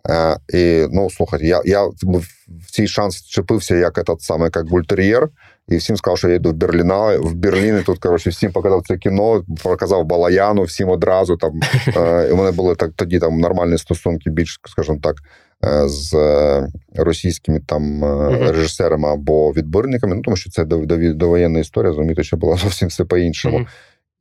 Е, 0.09 0.37
І 0.53 0.87
ну, 0.91 1.09
слухайте, 1.09 1.45
я 1.45 1.61
я 1.65 1.83
в 1.83 2.71
цей 2.71 2.87
шанс 2.87 3.23
чепився 3.23 3.75
як 3.75 3.97
этот 3.97 4.19
самий, 4.19 4.49
як 4.55 4.69
бультер'єр, 4.69 5.29
і 5.67 5.77
всім 5.77 5.97
сказав, 5.97 6.17
що 6.17 6.29
я 6.29 6.35
йду 6.35 6.49
в 6.49 6.53
Берліна, 6.53 7.17
в 7.17 7.33
Берлін, 7.33 7.77
і 7.77 7.83
тут, 7.83 7.99
коротше, 7.99 8.29
всім 8.29 8.51
показав 8.51 8.83
це 8.87 8.97
кіно, 8.97 9.43
показав 9.63 10.05
Балаяну, 10.05 10.63
всім 10.63 10.89
одразу. 10.89 11.37
Там, 11.37 11.51
е, 11.97 12.27
І 12.29 12.33
в 12.33 12.37
мене 12.37 12.51
були 12.51 12.75
так 12.75 12.91
тоді 12.95 13.19
там 13.19 13.39
нормальні 13.39 13.77
стосунки, 13.77 14.29
більш, 14.29 14.59
скажімо 14.65 14.99
так, 15.03 15.15
Е, 15.15 15.52
з 15.85 16.13
е, 16.13 16.67
російськими 16.95 17.59
там 17.59 18.03
mm-hmm. 18.03 18.51
режисерами 18.51 19.09
або 19.09 19.51
відборниками, 19.51 20.15
ну 20.15 20.21
тому 20.21 20.37
що 20.37 20.49
це 20.49 20.65
довоєнна 20.65 21.59
історія, 21.59 21.89
розумієте, 21.89 22.23
що 22.23 22.37
було 22.37 22.57
зовсім 22.63 22.87
все 22.87 23.05
по-іншому. 23.05 23.67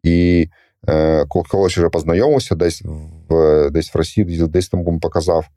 І 0.02 0.48
е, 0.88 1.24
коли 1.28 1.66
вже 1.66 1.88
познайомився, 1.88 2.54
десь 2.54 2.82
в 3.28 3.70
десь 3.70 3.94
в 3.94 3.98
Росії, 3.98 4.46
десь 4.46 4.68
там 4.68 5.00
показав. 5.00 5.48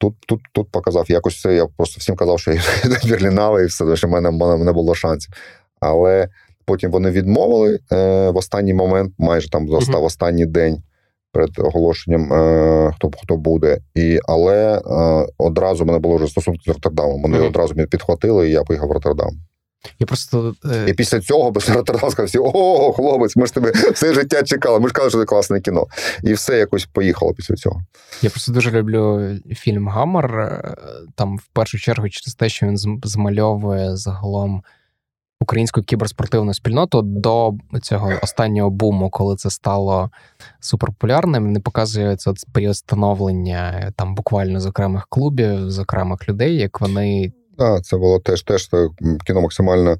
Тут 0.00 0.14
тут, 0.26 0.40
тут 0.52 0.70
показав 0.70 1.10
якось 1.10 1.40
це. 1.40 1.54
Я 1.54 1.66
просто 1.66 1.96
всім 1.98 2.16
казав, 2.16 2.40
що 2.40 2.52
я 2.52 2.60
до 2.84 3.08
Берлінала 3.08 3.62
і 3.62 3.66
все, 3.66 3.96
що 3.96 4.08
в 4.08 4.10
мене, 4.10 4.30
мене 4.30 4.64
не 4.64 4.72
було 4.72 4.94
шансів. 4.94 5.34
Але 5.80 6.28
потім 6.64 6.90
вони 6.90 7.10
відмовили 7.10 7.80
е, 7.92 8.30
в 8.30 8.36
останній 8.36 8.74
момент, 8.74 9.14
майже 9.18 9.50
там 9.50 9.68
застав 9.68 10.02
mm-hmm. 10.02 10.04
останній 10.04 10.46
день 10.46 10.82
перед 11.32 11.58
оголошенням, 11.58 12.32
е, 12.32 12.92
хто 12.96 13.10
хто 13.22 13.36
буде. 13.36 13.78
І, 13.94 14.18
Але 14.28 14.78
е, 14.78 15.26
одразу 15.38 15.84
мене 15.84 15.98
було 15.98 16.16
вже 16.16 16.26
стосунки 16.26 16.62
з 16.66 16.68
Роттердамом. 16.68 17.22
Вони 17.22 17.38
mm-hmm. 17.38 17.46
одразу 17.46 17.74
мене 17.74 17.86
підхватили, 17.86 18.48
і 18.48 18.52
я 18.52 18.62
поїхав 18.62 18.88
в 18.88 18.92
Роттердам. 18.92 19.30
Я 19.98 20.06
просто... 20.06 20.54
Е, 20.64 20.90
і 20.90 20.92
після 20.92 21.20
цього 21.20 21.50
без 21.50 21.68
Роттердам 21.68 22.10
сказав, 22.10 22.26
всі, 22.26 22.38
о, 22.38 22.92
хлопець, 22.92 23.36
ми 23.36 23.46
ж 23.46 23.54
тебе 23.54 23.72
все 23.92 24.14
життя 24.14 24.42
чекали. 24.42 24.80
Ми 24.80 24.88
ж 24.88 24.94
казали, 24.94 25.10
що 25.10 25.18
це 25.18 25.24
класне 25.24 25.60
кіно. 25.60 25.86
І 26.22 26.32
все 26.32 26.58
якось 26.58 26.86
поїхало 26.86 27.34
після 27.34 27.54
цього. 27.54 27.82
Я 28.22 28.30
просто 28.30 28.52
дуже 28.52 28.70
люблю 28.70 29.30
фільм 29.50 29.88
Гаммер. 29.88 30.62
Там 31.14 31.36
в 31.36 31.46
першу 31.52 31.78
чергу 31.78 32.08
через 32.08 32.34
те, 32.34 32.48
що 32.48 32.66
він 32.66 32.78
змальовує 33.04 33.96
загалом 33.96 34.62
українську 35.40 35.82
кіберспортивну 35.82 36.54
спільноту 36.54 37.02
до 37.02 37.54
цього 37.82 38.12
останнього 38.22 38.70
буму, 38.70 39.10
коли 39.10 39.36
це 39.36 39.50
стало 39.50 40.10
суперпопулярним. 40.60 41.52
Не 41.52 41.60
показує 41.60 42.16
це 42.16 42.32
період 42.52 42.76
становлення 42.76 43.92
там 43.96 44.14
буквально 44.14 44.60
з 44.60 44.66
окремих 44.66 45.06
клубів, 45.08 45.70
з 45.70 45.78
окремих 45.78 46.28
людей, 46.28 46.56
як 46.56 46.80
вони. 46.80 47.32
Так, 47.58 47.84
це 47.84 47.96
було 47.96 48.20
теж 48.20 48.42
теж 48.42 48.70
кіно 49.26 49.40
максимально 49.40 49.96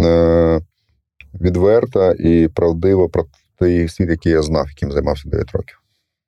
е, 0.00 0.60
відверто 1.40 2.12
і 2.12 2.48
правдиво 2.48 3.08
про 3.08 3.24
той 3.58 3.88
світ, 3.88 4.10
який 4.10 4.32
я 4.32 4.42
знав, 4.42 4.66
яким 4.68 4.92
займався 4.92 5.28
9 5.28 5.52
років. 5.52 5.80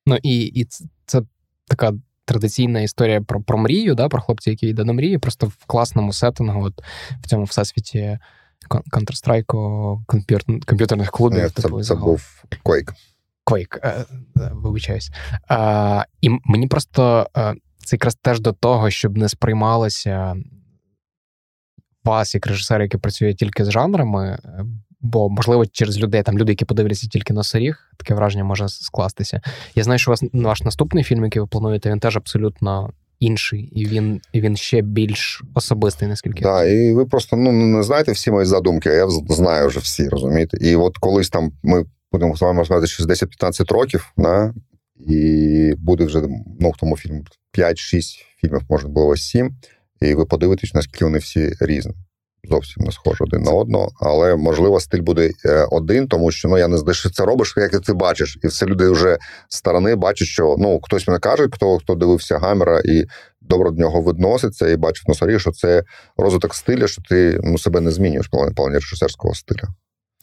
Ну 0.06 0.18
і 0.22 0.40
і 0.40 0.66
це 1.06 1.22
така 1.68 1.92
традиційна 2.24 2.80
історія 2.80 3.20
про 3.20 3.40
про 3.40 3.58
мрію, 3.58 3.94
да, 3.94 4.08
про 4.08 4.20
хлопця, 4.20 4.50
який 4.50 4.70
йде 4.70 4.84
на 4.84 4.92
мрію, 4.92 5.20
просто 5.20 5.46
в 5.46 5.64
класному 5.66 6.12
сеттингу, 6.12 6.64
от 6.64 6.74
в 7.22 7.26
цьому 7.26 7.44
всесвіті 7.44 8.18
Counter-Strike, 8.68 10.00
комп'ютерних 10.66 11.10
клубів. 11.10 11.42
Ні, 11.42 11.50
типу, 11.50 11.82
це, 11.82 11.88
це 11.88 11.94
був 11.94 12.44
Quake. 12.64 12.92
Quake, 13.46 13.78
е, 13.82 14.04
е, 14.36 14.50
вибачаюсь. 14.54 15.10
І 16.20 16.30
мені 16.44 16.66
просто 16.66 17.30
е, 17.36 17.54
це 17.78 17.96
якраз 17.96 18.14
теж 18.14 18.40
до 18.40 18.52
того, 18.52 18.90
щоб 18.90 19.16
не 19.16 19.28
сприймалося 19.28 20.36
вас, 22.04 22.34
як 22.34 22.46
режисер, 22.46 22.82
який 22.82 23.00
працює 23.00 23.34
тільки 23.34 23.64
з 23.64 23.70
жанрами, 23.70 24.38
бо, 25.00 25.28
можливо, 25.28 25.66
через 25.66 25.98
людей, 25.98 26.22
там 26.22 26.38
люди, 26.38 26.52
які 26.52 26.64
подивляться 26.64 27.08
тільки 27.08 27.32
на 27.32 27.42
сиріг, 27.42 27.92
таке 27.96 28.14
враження 28.14 28.44
може 28.44 28.68
скластися. 28.68 29.40
Я 29.74 29.84
знаю, 29.84 29.98
що 29.98 30.10
у 30.10 30.12
вас 30.12 30.24
ваш 30.32 30.62
наступний 30.62 31.04
фільм, 31.04 31.24
який 31.24 31.42
ви 31.42 31.48
плануєте, 31.48 31.90
він 31.90 32.00
теж 32.00 32.16
абсолютно 32.16 32.92
інший, 33.20 33.60
і 33.60 33.86
він 33.86 34.20
він 34.34 34.56
ще 34.56 34.82
більш 34.82 35.42
особистий, 35.54 36.08
наскільки 36.08 36.42
Так, 36.42 36.68
і 36.68 36.92
ви 36.92 37.06
просто 37.06 37.36
ну 37.36 37.52
не 37.52 37.82
знаєте 37.82 38.12
всі 38.12 38.30
мої 38.30 38.46
задумки, 38.46 38.88
а 38.88 38.92
я 38.92 39.08
знаю 39.28 39.68
вже 39.68 39.80
всі, 39.80 40.08
розумієте. 40.08 40.58
І 40.60 40.76
от 40.76 40.98
колись 40.98 41.28
там 41.28 41.52
ми 41.62 41.84
будемо 42.12 42.36
з 42.36 42.40
вами 42.40 42.58
розмовляти 42.58 42.88
через 42.88 43.22
10-15 43.22 43.72
років, 43.72 44.12
да, 44.16 44.54
і 45.06 45.74
буде 45.78 46.04
вже 46.04 46.22
ну, 46.60 46.70
в 46.70 46.76
тому 46.76 46.96
фільму 46.96 47.24
5-6 47.58 48.00
фільмів, 48.40 48.62
може 48.70 48.88
було 48.88 49.16
7, 49.16 49.56
і 50.00 50.14
ви 50.14 50.24
подивитесь, 50.24 50.74
наскільки 50.74 51.04
вони 51.04 51.18
всі 51.18 51.52
різні 51.60 51.94
зовсім 52.50 52.84
не 52.84 52.92
схожі 52.92 53.24
один 53.24 53.42
на 53.42 53.52
одного, 53.52 53.88
але 54.00 54.36
можливо 54.36 54.80
стиль 54.80 55.02
буде 55.02 55.30
е, 55.44 55.66
один, 55.70 56.08
тому 56.08 56.30
що 56.30 56.48
ну 56.48 56.58
я 56.58 56.68
не 56.68 56.78
знаю, 56.78 56.94
що 56.94 57.10
це 57.10 57.24
робиш, 57.24 57.54
як 57.56 57.80
ти 57.80 57.92
бачиш, 57.92 58.38
і 58.44 58.46
все 58.46 58.66
люди 58.66 58.90
вже 58.90 59.18
з 59.48 59.56
сторони 59.56 59.94
бачать, 59.94 60.28
що 60.28 60.56
ну 60.58 60.80
хтось 60.82 61.08
мене 61.08 61.20
каже, 61.20 61.48
хто 61.52 61.78
хто 61.78 61.94
дивився 61.94 62.38
«Гамера» 62.38 62.80
і 62.84 63.04
добре 63.40 63.70
до 63.70 63.76
нього 63.76 64.02
відноситься, 64.02 64.68
і 64.68 64.76
бачив 64.76 65.04
«Носоріг», 65.08 65.38
що 65.38 65.52
це 65.52 65.84
розвиток 66.16 66.54
стиля, 66.54 66.86
що 66.86 67.02
ти 67.02 67.40
ну 67.42 67.58
себе 67.58 67.80
не 67.80 67.90
змінюєш 67.90 68.28
плані 68.56 68.74
режисерського 68.74 69.34
стиля. 69.34 69.68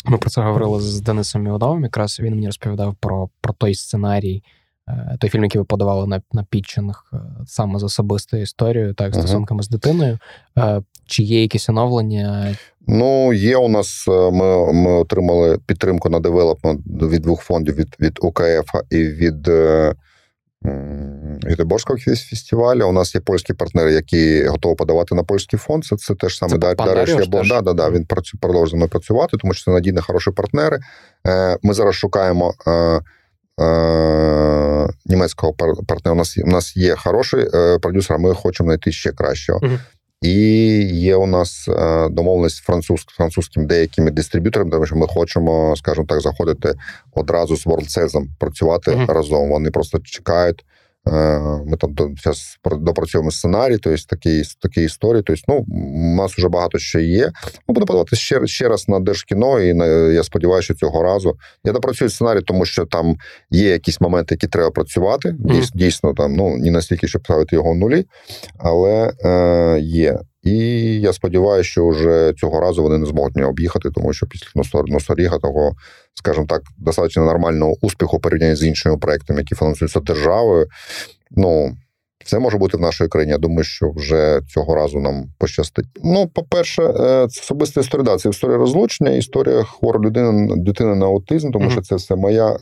Ми 0.06 0.18
про 0.18 0.30
це 0.30 0.42
говорили 0.42 0.82
з 0.82 1.02
Денисом 1.02 1.44
Міодовим. 1.44 1.84
Якраз 1.84 2.20
він 2.20 2.34
мені 2.34 2.46
розповідав 2.46 2.96
про 3.00 3.30
про 3.42 3.54
той 3.54 3.76
сценарій, 3.76 4.44
е, 4.88 5.18
той 5.20 5.30
фільм, 5.30 5.44
який 5.44 5.60
ви 5.60 5.66
подавали 5.66 6.08
на 6.08 6.22
на 6.32 6.44
пітчинг 6.44 7.04
е, 7.14 7.18
саме 7.48 7.80
з 7.80 7.84
особистою 7.84 8.44
історією, 8.44 8.94
так, 8.94 9.16
стосунками 9.16 9.60
uh-huh. 9.60 9.66
з 9.66 9.70
дитиною. 9.70 10.20
Е, 11.06 11.08
чи 11.08 11.24
є 11.24 11.42
якісь 11.42 11.70
оновлення? 11.70 12.56
Ну, 12.88 13.34
є 13.34 13.58
у 13.58 13.68
нас. 13.68 14.06
Ми 14.08 14.74
ми 14.74 14.92
отримали 14.92 15.60
підтримку 15.66 16.10
на 16.10 16.20
девелопмент 16.20 16.82
від 16.88 17.22
двох 17.22 17.42
фондів: 17.42 17.76
від 17.76 17.96
від 18.00 18.18
УКФ 18.22 18.76
і 18.90 19.04
від 19.04 19.50
Гетеборського 21.48 22.00
фестивалю. 22.00 22.88
У 22.88 22.92
нас 22.92 23.16
є 23.16 23.22
польські 23.22 23.54
партнери, 23.54 23.94
які 23.94 24.46
готові 24.46 24.76
подавати 24.76 25.16
на 25.16 25.24
польський 25.24 25.60
фонд. 25.60 25.86
Це 25.86 25.98
це 25.98 26.16
теж 26.16 26.38
саме 26.38 26.58
да, 26.58 26.74
Дареш 26.74 27.28
Да, 27.28 27.62
да, 27.62 27.74
да, 27.74 27.90
Він 27.90 28.08
продовжує 28.42 28.88
працювати, 28.88 29.38
тому 29.38 29.54
що 29.54 29.66
це 29.66 29.72
надійні 29.72 30.00
хороші 30.00 30.32
партнери. 30.32 30.80
Е, 31.28 31.58
ми 31.64 31.74
зараз 31.74 31.96
шукаємо. 31.96 32.54
Е, 32.68 33.02
е, 33.64 34.88
німецького 35.06 35.54
партнера 35.54 36.14
у 36.14 36.16
нас 36.16 36.38
у 36.38 36.48
нас 36.48 36.78
є 36.78 36.96
хороший 36.96 37.46
продюсер, 37.82 38.20
ми 38.20 38.34
хочемо 38.34 38.68
знайти 38.68 38.92
ще 38.92 39.12
кращого. 39.12 39.60
Uh-huh. 39.60 39.80
І 40.22 40.32
є 40.94 41.16
у 41.16 41.26
нас 41.26 41.68
е, 41.68 42.10
домовленість 42.10 42.64
француз, 42.64 43.02
французьким 43.02 43.68
деякими 43.68 44.12
дистриб'юторами, 44.12 44.72
тому 44.72 44.86
що 44.86 44.96
ми 44.96 45.08
хочемо, 45.08 45.76
скажімо 45.78 46.06
так, 46.10 46.22
заходити 46.22 46.74
одразу 47.14 47.58
з 47.58 47.68
WorldSales, 47.68 48.26
працювати 48.40 48.92
uh-huh. 48.92 49.14
разом. 49.14 49.50
Вони 49.50 49.72
просто 49.72 50.00
чекають. 50.00 50.66
Е, 51.08 51.40
ми 51.66 51.78
там 51.78 51.96
зараз 52.24 52.58
допрацьовуємо 52.64 53.32
сценарій, 53.32 53.78
тобто 53.78 54.04
такі 54.10 54.44
такі 54.62 54.84
історії. 54.84 55.24
Тобто, 55.26 55.44
ну, 55.48 55.66
у 55.68 56.16
нас 56.16 56.38
вже 56.38 56.50
багато 56.50 56.78
що 56.78 57.00
є. 57.00 57.26
Ми 57.26 57.32
будемо 57.68 57.86
подавати 57.86 58.16
ще 58.16 58.48
ще 58.48 58.70
раз 58.70 58.88
на 58.88 59.00
Держкіно, 59.00 59.62
і 59.62 59.74
на, 59.74 59.86
я 60.12 60.24
сподіваюся, 60.24 60.66
що 60.66 60.74
цього 60.74 61.04
разу 61.04 61.38
я 61.64 61.72
допрацюю 61.72 62.10
сценарій, 62.10 62.42
тому 62.42 62.66
що 62.66 62.86
там 62.86 63.16
є 63.52 63.70
якісь 63.70 64.02
моменти, 64.02 64.36
які 64.36 64.48
треба 64.48 64.72
працювати. 64.72 65.30
Mm-hmm. 65.30 65.72
Дійсно, 65.74 66.14
там 66.14 66.36
ну 66.36 66.58
не 66.58 66.72
настільки, 66.72 67.08
щоб 67.08 67.26
ставити 67.26 67.56
його 67.56 67.72
в 67.72 67.76
нулі, 67.76 68.06
але 68.58 69.14
е, 69.26 69.80
є. 69.80 70.20
І 70.46 70.58
я 71.02 71.14
сподіваюся, 71.14 71.70
що 71.70 71.88
вже 71.88 72.34
цього 72.38 72.60
разу 72.62 72.84
вони 72.84 72.98
не 72.98 73.06
зможуть 73.06 73.36
мене 73.36 73.48
об'їхати, 73.48 73.90
тому 73.92 74.14
що 74.14 74.26
після 74.28 74.82
Носоріга 74.88 75.40
того, 75.40 75.76
скажімо 76.14 76.46
так, 76.50 76.62
достатньо 76.78 77.26
нормального 77.26 77.76
успіху 77.82 78.20
порівняння 78.20 78.56
з 78.56 78.64
іншими 78.64 78.98
проектами, 78.98 79.40
які 79.40 79.56
фінансуються 79.56 80.00
державою. 80.00 80.68
Ну 81.32 81.78
все 82.26 82.40
може 82.40 82.58
бути 82.58 82.78
в 82.78 82.82
нашій 82.82 83.08
країні. 83.08 83.32
Я 83.32 83.38
думаю, 83.38 83.64
що 83.64 83.92
вже 83.96 84.42
цього 84.54 84.76
разу 84.76 85.00
нам 85.00 85.24
пощастить. 85.38 85.86
Ну, 86.04 86.28
по-перше, 86.28 86.94
це 87.30 87.42
особиста 87.42 87.82
історія. 87.82 88.04
Да, 88.04 88.18
Це 88.18 88.30
історія 88.30 88.58
розлучення, 88.58 89.12
історія 89.12 89.64
хворої 89.64 90.06
людини 90.06 90.54
дитини 90.58 90.96
на 90.96 91.06
аутизм, 91.06 91.52
тому 91.52 91.66
mm-hmm. 91.66 91.72
що 91.72 91.82
це 91.82 91.96
все 91.96 92.16
моя 92.16 92.50
е, 92.50 92.58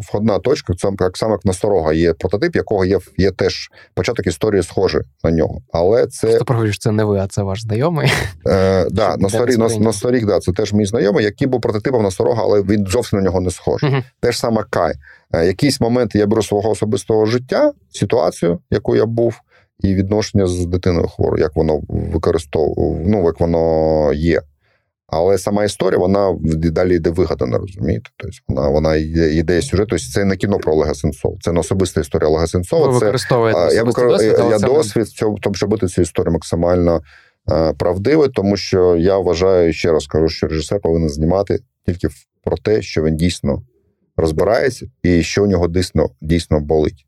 входна 0.00 0.38
точка. 0.38 0.74
Це 0.74 0.90
так 0.98 1.16
само, 1.16 1.32
як 1.32 1.44
насторога 1.44 1.92
є 1.92 2.14
прототип, 2.14 2.56
якого 2.56 2.84
є 2.84 2.98
є 3.18 3.30
теж 3.30 3.70
початок 3.94 4.26
історії 4.26 4.62
схожий 4.62 5.02
на 5.24 5.30
нього. 5.30 5.60
Але 5.72 6.06
це 6.06 6.26
Просто 6.26 6.44
проговориш, 6.44 6.78
це 6.78 6.90
не 6.90 7.04
ви, 7.04 7.18
а 7.18 7.26
це 7.26 7.42
ваш 7.42 7.62
знайомий. 7.62 8.12
Е, 8.46 8.86
да, 8.90 9.16
Насторіг, 9.16 9.58
Насторіг, 9.58 10.26
да, 10.26 10.38
це 10.38 10.52
теж 10.52 10.72
мій 10.72 10.86
знайомий, 10.86 11.24
який 11.24 11.48
був 11.48 11.60
прототипом 11.60 12.02
насторога, 12.02 12.42
але 12.42 12.62
він 12.62 12.86
зовсім 12.86 13.18
на 13.18 13.24
нього 13.24 13.40
не 13.40 13.50
схожий. 13.50 13.90
Mm-hmm. 13.90 14.02
Те 14.20 14.32
ж 14.32 14.38
саме 14.38 14.64
Кай. 14.70 14.94
Е, 15.34 15.46
якісь 15.46 15.80
моменти 15.80 16.18
я 16.18 16.26
беру 16.26 16.42
свого 16.42 16.70
особистого 16.70 17.26
життя, 17.26 17.72
ситуацію, 17.90 18.58
яку 18.70 18.96
я 18.96 19.06
був, 19.06 19.40
і 19.80 19.94
відношення 19.94 20.46
з 20.46 20.66
дитиною 20.66 21.08
хворою, 21.08 21.42
як 21.42 21.56
воно 21.56 21.80
використовує, 21.88 23.04
ну 23.06 23.24
як 23.24 23.40
воно 23.40 24.12
є. 24.12 24.42
Але 25.06 25.38
сама 25.38 25.64
історія, 25.64 25.98
вона 25.98 26.36
далі 26.54 26.96
йде 26.96 27.10
вигадана, 27.10 27.58
розумієте? 27.58 28.10
Тобто 28.16 28.36
вона 28.48 28.68
вона 28.68 28.96
йде, 28.96 29.62
сюжет. 29.62 29.88
Тобто 29.88 30.04
це 30.12 30.24
не 30.24 30.36
кіно 30.36 30.58
про 30.58 30.72
Олега 30.72 30.94
Сенцова, 30.94 31.36
це 31.40 31.52
не 31.52 31.60
особиста 31.60 32.00
історія 32.00 32.28
Олега 32.28 32.46
Сенцова. 32.46 32.88
Ви 32.88 33.00
це 33.00 33.10
я 33.72 33.82
викор... 33.84 34.08
досвід, 34.08 34.34
я 34.50 34.58
досвід 34.58 35.08
цього, 35.08 35.36
тому 35.40 35.54
щоб 35.54 35.70
бути 35.70 35.86
цю 35.86 36.02
історію 36.02 36.32
максимально 36.32 37.00
е, 37.52 37.72
правдивою, 37.72 38.28
тому 38.28 38.56
що 38.56 38.96
я 38.96 39.18
вважаю, 39.18 39.72
ще 39.72 39.92
раз 39.92 40.06
кажу, 40.06 40.28
що 40.28 40.46
режисер 40.46 40.80
повинен 40.80 41.08
знімати 41.08 41.58
тільки 41.86 42.08
про 42.44 42.56
те, 42.56 42.82
що 42.82 43.02
він 43.02 43.16
дійсно 43.16 43.62
розбирається, 44.16 44.86
і 45.02 45.22
що 45.22 45.44
у 45.44 45.46
нього 45.46 45.68
дійсно 45.68 46.10
дійсно 46.20 46.60
болить. 46.60 47.06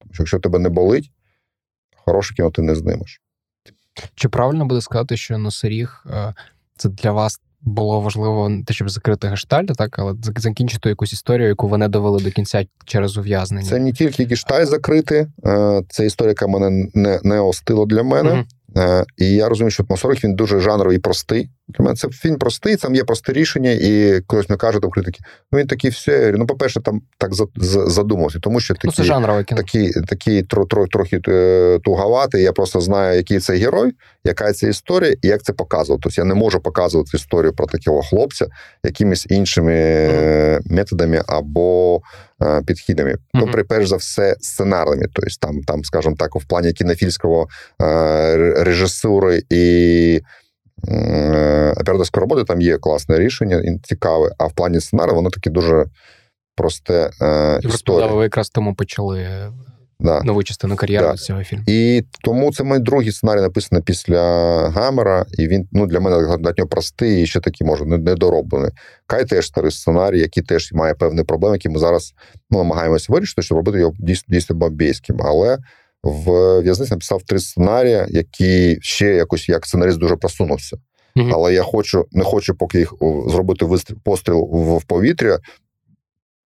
Тому 0.00 0.14
що 0.14 0.22
якщо 0.22 0.38
тебе 0.38 0.58
не 0.58 0.68
болить, 0.68 1.10
хороше 1.96 2.34
кіно 2.34 2.50
ти 2.50 2.62
не 2.62 2.74
знимеш. 2.74 3.22
Чи 4.14 4.28
правильно 4.28 4.66
буде 4.66 4.80
сказати, 4.80 5.16
що 5.16 5.38
носоріг 5.38 6.04
е, 6.06 6.34
це 6.76 6.88
для 6.88 7.12
вас 7.12 7.40
було 7.60 8.00
важливо 8.00 8.50
те, 8.66 8.74
щоб 8.74 8.90
закрити 8.90 9.28
гештальт, 9.28 9.76
так, 9.76 9.98
але 9.98 10.14
закінчити 10.36 10.88
якусь 10.88 11.12
історію, 11.12 11.48
яку 11.48 11.68
ви 11.68 11.78
не 11.78 11.88
довели 11.88 12.22
до 12.22 12.30
кінця 12.30 12.66
через 12.84 13.16
ув'язнення? 13.16 13.68
Це 13.68 13.78
не 13.78 13.92
тільки 13.92 14.24
гештальт 14.24 14.68
закрити, 14.68 15.28
е, 15.46 15.82
це 15.88 16.06
історія, 16.06 16.30
яка 16.30 16.46
мене 16.46 16.90
не 16.94 17.20
не 17.22 17.40
остила 17.40 17.86
для 17.86 18.02
мене. 18.02 18.44
Е, 18.76 19.04
і 19.16 19.24
я 19.30 19.48
розумію, 19.48 19.70
що 19.70 19.84
атмосферик 19.88 20.24
він 20.24 20.34
дуже 20.34 20.60
жанровий 20.60 20.96
і 20.96 21.00
простий. 21.00 21.50
Для 21.68 21.84
мене 21.84 21.96
це 21.96 22.08
фільм 22.08 22.36
простий, 22.36 22.76
там 22.76 22.94
є 22.94 23.04
просте 23.04 23.32
рішення, 23.32 23.70
і 23.70 24.20
хтось 24.26 24.48
не 24.48 24.56
каже 24.56 24.80
до 24.80 24.88
критики. 24.88 25.20
Ну 25.52 25.58
він 25.58 25.66
такий 25.66 25.90
все. 25.90 26.32
Ну, 26.36 26.46
по-перше, 26.46 26.80
там 26.80 27.02
так 27.18 27.30
задумався, 27.86 28.38
тому 28.38 28.60
що 28.60 28.74
такі, 28.74 28.86
ну, 28.86 28.92
це 28.92 29.44
такі, 29.56 29.92
такі 30.08 30.42
трохи 30.90 31.20
е, 31.28 31.78
тугавати. 31.84 32.42
Я 32.42 32.52
просто 32.52 32.80
знаю, 32.80 33.16
який 33.16 33.38
це 33.38 33.56
герой, 33.56 33.92
яка 34.24 34.52
це 34.52 34.68
історія, 34.68 35.16
і 35.22 35.28
як 35.28 35.42
це 35.42 35.52
показувати. 35.52 36.00
Тобто 36.02 36.20
я 36.20 36.24
не 36.24 36.34
можу 36.34 36.60
показувати 36.60 37.10
історію 37.14 37.52
про 37.52 37.66
такого 37.66 38.02
хлопця 38.02 38.46
якимись 38.84 39.26
іншими 39.30 39.74
mm. 39.74 40.60
методами 40.64 41.22
або 41.26 42.00
Е, 42.42 42.62
підхідами. 42.66 43.10
Mm-hmm. 43.10 43.18
Ну, 43.34 43.64
перш 43.68 43.88
за 43.88 43.96
все, 43.96 44.36
сценарними. 44.40 45.06
Тобто, 45.12 45.30
там, 45.40 45.62
там, 45.62 45.84
скажімо 45.84 46.16
так, 46.18 46.36
в 46.36 46.44
плані 46.44 46.72
кінофільського 46.72 47.48
е, 47.82 48.36
режисури 48.64 49.42
і 49.50 50.20
операторської 51.80 52.20
роботи 52.20 52.44
там 52.44 52.60
є 52.60 52.78
класне 52.78 53.18
рішення, 53.18 53.78
цікаве, 53.84 54.30
а 54.38 54.46
в 54.46 54.52
плані 54.52 54.80
сценарію 54.80 55.14
воно 55.14 55.30
таке 55.30 55.50
дуже 55.50 55.84
просте 56.56 57.10
історія. 57.62 58.06
Ви 58.06 58.22
якраз 58.22 58.50
тому 58.50 58.74
почали 58.74 59.26
да. 60.00 60.22
нову 60.22 60.42
частину 60.42 60.76
кар'єри 60.76 61.06
да. 61.06 61.14
цього 61.14 61.44
фільму. 61.44 61.64
І 61.66 62.04
тому 62.24 62.52
це 62.52 62.64
мій 62.64 62.78
другий 62.78 63.12
сценарій 63.12 63.40
написаний 63.40 63.82
після 63.82 64.22
Гамера, 64.68 65.26
і 65.38 65.48
він 65.48 65.68
ну, 65.72 65.86
для 65.86 66.00
мене 66.00 66.20
достатньо 66.20 66.66
простий 66.66 67.22
і 67.22 67.26
ще 67.26 67.40
такий, 67.40 67.66
може, 67.66 67.84
недороблений. 67.84 68.70
Кай 69.06 69.24
теж 69.24 69.46
старий 69.46 69.70
сценарій, 69.70 70.20
який 70.20 70.42
теж 70.42 70.72
має 70.72 70.94
певні 70.94 71.22
проблеми, 71.22 71.54
які 71.54 71.68
ми 71.68 71.78
зараз 71.78 72.14
ну, 72.50 72.58
намагаємося 72.58 73.12
вирішити, 73.12 73.42
щоб 73.42 73.56
робити 73.56 73.78
його 73.78 73.92
дійсно, 73.98 74.34
дійсно 74.34 74.56
бомбейським. 74.56 75.16
Але 75.24 75.58
в 76.02 76.60
в'язниці 76.60 76.92
написав 76.92 77.22
три 77.22 77.38
сценарії, 77.38 78.04
які 78.08 78.78
ще 78.80 79.06
якось 79.06 79.48
як 79.48 79.66
сценарист 79.66 79.98
дуже 79.98 80.16
просунувся. 80.16 80.76
Mm-hmm. 81.16 81.30
Але 81.34 81.54
я 81.54 81.62
хочу, 81.62 82.06
не 82.12 82.24
хочу 82.24 82.54
поки 82.54 82.78
їх 82.78 82.94
зробити 83.26 83.64
вистріл 83.64 83.98
постріл 84.04 84.48
в 84.52 84.84
повітря, 84.84 85.38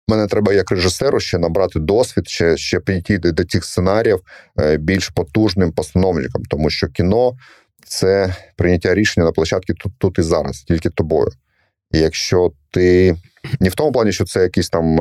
Мене 0.10 0.28
треба 0.28 0.54
як 0.54 0.72
режисеру 0.72 1.20
ще 1.20 1.38
набрати 1.38 1.80
досвід, 1.80 2.28
ще 2.28 2.58
ще 2.58 2.80
прийти 2.80 3.18
до, 3.18 3.32
до 3.32 3.44
цих 3.44 3.66
сценаріїв 3.66 4.20
е, 4.60 4.78
більш 4.78 5.10
потужним 5.10 5.72
постановником, 5.72 6.44
тому 6.46 6.70
що 6.70 6.88
кіно 6.88 7.34
це 7.86 8.36
прийняття 8.56 8.96
рішення 8.96 9.26
на 9.26 9.32
площадці 9.32 9.74
тут, 9.74 9.94
тут 9.98 10.20
і 10.20 10.22
зараз, 10.22 10.62
тільки 10.62 10.90
тобою. 10.90 11.28
І 11.92 12.00
якщо 12.00 12.52
ти 12.72 13.16
не 13.60 13.70
в 13.70 13.76
тому 13.76 13.92
плані, 13.92 14.12
що 14.12 14.26
це 14.26 14.44
якийсь 14.44 14.70
там 14.70 15.00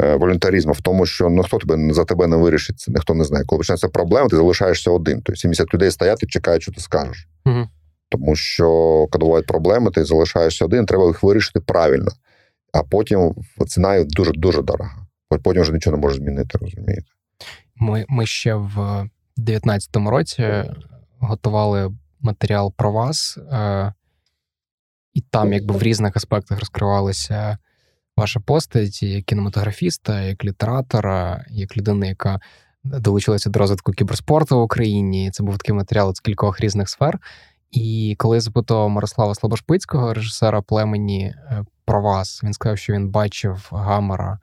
е, 0.00 0.16
волюнтаризм, 0.16 0.68
а 0.68 0.72
в 0.72 0.80
тому, 0.80 1.06
що 1.06 1.28
ну 1.28 1.42
хто 1.42 1.58
тебе 1.58 1.94
за 1.94 2.04
тебе 2.04 2.26
не 2.26 2.36
вирішить, 2.36 2.84
ніхто 2.88 3.14
не 3.14 3.24
знає. 3.24 3.44
Коли 3.44 3.58
почнеться 3.58 3.88
проблема, 3.88 4.28
ти 4.28 4.36
залишаєшся 4.36 4.90
один. 4.90 5.22
Тобто 5.22 5.40
70 5.40 5.74
людей 5.74 5.90
стоять 5.90 6.22
і 6.22 6.26
чекають, 6.26 6.62
що 6.62 6.72
ти 6.72 6.80
скажеш. 6.80 7.28
Угу. 7.46 7.68
Тому 8.08 8.36
що 8.36 8.66
коли 9.10 9.24
бувають 9.24 9.46
проблеми, 9.46 9.90
ти 9.90 10.04
залишаєшся 10.04 10.64
один, 10.64 10.86
треба 10.86 11.06
їх 11.06 11.22
вирішити 11.22 11.60
правильно 11.60 12.10
а 12.72 12.82
потім 12.82 13.34
ціна 13.66 14.04
дуже 14.04 14.32
дуже 14.32 14.62
дорога. 14.62 15.06
Потім 15.44 15.62
вже 15.62 15.72
нічого 15.72 15.96
не 15.96 16.02
може 16.02 16.16
змінити, 16.16 16.58
розумієте? 16.58 17.06
Ми 17.76 18.04
ми 18.08 18.26
ще 18.26 18.54
в 18.54 18.74
2019 19.36 19.96
році 19.96 20.64
готували 21.18 21.92
матеріал 22.20 22.74
про 22.76 22.92
вас, 22.92 23.38
е, 23.52 23.92
і 25.14 25.20
там, 25.20 25.52
якби 25.52 25.74
в 25.74 25.82
різних 25.82 26.16
аспектах 26.16 26.58
розкривалася 26.60 27.58
ваша 28.20 28.40
постать 28.40 29.02
як 29.02 29.24
кінематографіста, 29.24 30.22
як 30.22 30.44
літератора, 30.44 31.44
як 31.50 31.76
людина, 31.76 32.06
яка 32.06 32.40
долучилася 32.84 33.50
до 33.50 33.58
розвитку 33.58 33.92
кіберспорту 33.92 34.58
в 34.58 34.62
Україні. 34.62 35.30
Це 35.30 35.42
був 35.42 35.58
такий 35.58 35.74
матеріал 35.74 36.14
з 36.14 36.20
кількох 36.20 36.60
різних 36.60 36.88
сфер. 36.88 37.18
І 37.70 38.14
коли 38.18 38.36
я 38.36 38.40
запитав 38.40 38.90
Мирослава 38.90 39.34
Слобошпицького, 39.34 40.14
режисера 40.14 40.62
племені, 40.62 41.24
е, 41.24 41.64
про 41.84 42.02
вас. 42.02 42.44
Він 42.44 42.52
сказав, 42.52 42.78
що 42.78 42.92
він 42.92 43.08
бачив 43.08 43.68
Гамера 43.72 44.38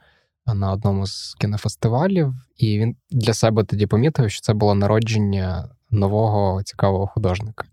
на 0.45 0.71
одному 0.71 1.07
з 1.07 1.36
кінофестивалів, 1.39 2.34
і 2.57 2.80
він 2.80 2.95
для 3.11 3.34
себе 3.34 3.63
тоді 3.63 3.88
помітив, 3.88 4.32
що 4.32 4.41
це 4.41 4.53
було 4.53 4.75
народження 4.75 5.69
нового 5.91 6.63
цікавого 6.63 7.07
художника. 7.07 7.65